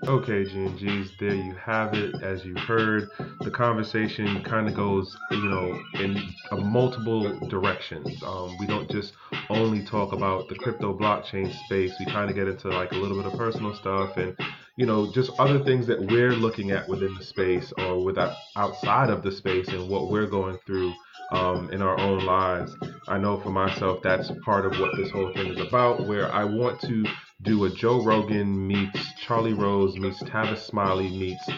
Okay, 0.06 0.44
G&Gs, 0.44 1.10
there 1.18 1.34
you 1.34 1.52
have 1.56 1.92
it. 1.94 2.22
As 2.22 2.44
you 2.44 2.54
heard, 2.54 3.08
the 3.40 3.50
conversation 3.50 4.40
kind 4.44 4.68
of 4.68 4.74
goes, 4.74 5.16
you 5.32 5.48
know, 5.48 5.80
in 5.94 6.22
multiple 6.52 7.36
directions. 7.48 8.22
Um, 8.22 8.56
we 8.60 8.68
don't 8.68 8.88
just 8.88 9.14
only 9.50 9.84
talk 9.84 10.12
about 10.12 10.48
the 10.48 10.54
crypto 10.54 10.96
blockchain 10.96 11.52
space. 11.64 11.92
We 11.98 12.06
kind 12.06 12.30
of 12.30 12.36
get 12.36 12.46
into 12.46 12.68
like 12.68 12.92
a 12.92 12.94
little 12.94 13.20
bit 13.20 13.32
of 13.32 13.36
personal 13.36 13.74
stuff 13.74 14.16
and, 14.16 14.38
you 14.76 14.86
know, 14.86 15.10
just 15.12 15.32
other 15.40 15.58
things 15.64 15.88
that 15.88 16.00
we're 16.00 16.34
looking 16.34 16.70
at 16.70 16.88
within 16.88 17.12
the 17.18 17.24
space 17.24 17.72
or 17.76 18.04
without 18.04 18.36
outside 18.54 19.10
of 19.10 19.24
the 19.24 19.32
space 19.32 19.66
and 19.68 19.88
what 19.90 20.12
we're 20.12 20.28
going 20.28 20.56
through 20.66 20.94
um, 21.32 21.68
in 21.72 21.82
our 21.82 21.98
own 21.98 22.24
lives. 22.24 22.76
I 23.08 23.18
know 23.18 23.40
for 23.40 23.50
myself, 23.50 24.04
that's 24.04 24.30
part 24.44 24.66
of 24.66 24.78
what 24.78 24.96
this 24.96 25.10
whole 25.10 25.32
thing 25.32 25.48
is 25.48 25.60
about, 25.60 26.06
where 26.06 26.32
I 26.32 26.44
want 26.44 26.80
to 26.82 27.04
do 27.42 27.64
a 27.64 27.70
Joe 27.70 28.02
Rogan 28.02 28.66
meets 28.66 28.98
Charlie 29.20 29.52
Rose 29.52 29.96
meets 29.96 30.22
Tavis 30.22 30.66
Smiley 30.66 31.08
meets 31.10 31.48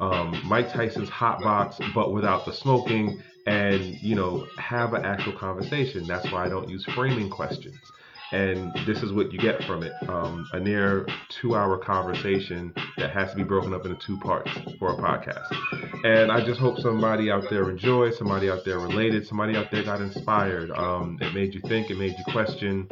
um, 0.00 0.40
Mike 0.44 0.72
Tyson's 0.72 1.08
Hot 1.08 1.40
Box, 1.42 1.78
but 1.94 2.12
without 2.12 2.44
the 2.44 2.52
smoking, 2.52 3.20
and 3.46 3.84
you 4.02 4.14
know 4.14 4.46
have 4.58 4.94
an 4.94 5.04
actual 5.04 5.32
conversation. 5.32 6.06
That's 6.06 6.30
why 6.32 6.44
I 6.44 6.48
don't 6.48 6.68
use 6.68 6.84
framing 6.94 7.30
questions. 7.30 7.76
And 8.32 8.72
this 8.86 9.04
is 9.04 9.12
what 9.12 9.32
you 9.32 9.38
get 9.38 9.62
from 9.64 9.84
it 9.84 9.92
um, 10.08 10.48
a 10.52 10.58
near 10.58 11.06
two 11.28 11.54
hour 11.54 11.78
conversation 11.78 12.74
that 12.96 13.10
has 13.10 13.30
to 13.30 13.36
be 13.36 13.44
broken 13.44 13.72
up 13.72 13.86
into 13.86 13.96
two 14.04 14.18
parts 14.18 14.50
for 14.80 14.90
a 14.90 14.96
podcast. 14.96 15.46
And 16.04 16.32
I 16.32 16.44
just 16.44 16.58
hope 16.58 16.78
somebody 16.80 17.30
out 17.30 17.44
there 17.50 17.70
enjoyed, 17.70 18.14
somebody 18.14 18.50
out 18.50 18.64
there 18.64 18.80
related, 18.80 19.26
somebody 19.28 19.56
out 19.56 19.70
there 19.70 19.84
got 19.84 20.00
inspired. 20.00 20.72
Um, 20.72 21.18
it 21.20 21.34
made 21.34 21.54
you 21.54 21.60
think, 21.60 21.88
it 21.90 21.98
made 21.98 22.14
you 22.18 22.32
question, 22.32 22.88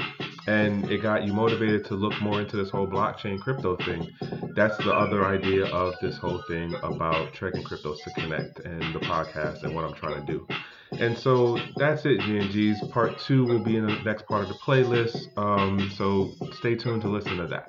and 0.47 0.91
it 0.91 0.99
got 1.03 1.25
you 1.25 1.33
motivated 1.33 1.85
to 1.87 1.95
look 1.95 2.21
more 2.21 2.41
into 2.41 2.57
this 2.57 2.71
whole 2.71 2.87
blockchain 2.87 3.41
crypto 3.41 3.77
thing. 3.77 4.11
That's 4.55 4.77
the 4.79 4.93
other 4.93 5.27
idea 5.27 5.67
of 5.67 5.95
this 6.01 6.17
whole 6.17 6.43
thing 6.49 6.75
about 6.83 7.33
Trekking 7.33 7.65
Cryptos 7.65 8.03
to 8.05 8.11
Connect 8.15 8.61
and 8.61 8.95
the 8.95 9.01
podcast 9.01 9.63
and 9.65 9.75
what 9.75 9.85
I'm 9.85 9.95
trying 9.95 10.25
to 10.25 10.33
do. 10.33 10.47
And 10.93 11.17
so 11.19 11.59
that's 11.77 12.05
it, 12.05 12.21
GNGs. 12.21 12.91
Part 12.93 13.19
two 13.19 13.45
will 13.45 13.65
be 13.65 13.77
in 13.77 13.87
the 13.87 13.97
next 14.05 14.27
part 14.27 14.43
of 14.43 14.49
the 14.49 14.55
playlist. 14.55 15.37
Um, 15.37 15.91
so 15.97 16.33
stay 16.53 16.77
tuned 16.77 17.03
to 17.03 17.09
listen 17.09 17.37
to 17.39 17.47
that. 17.49 17.69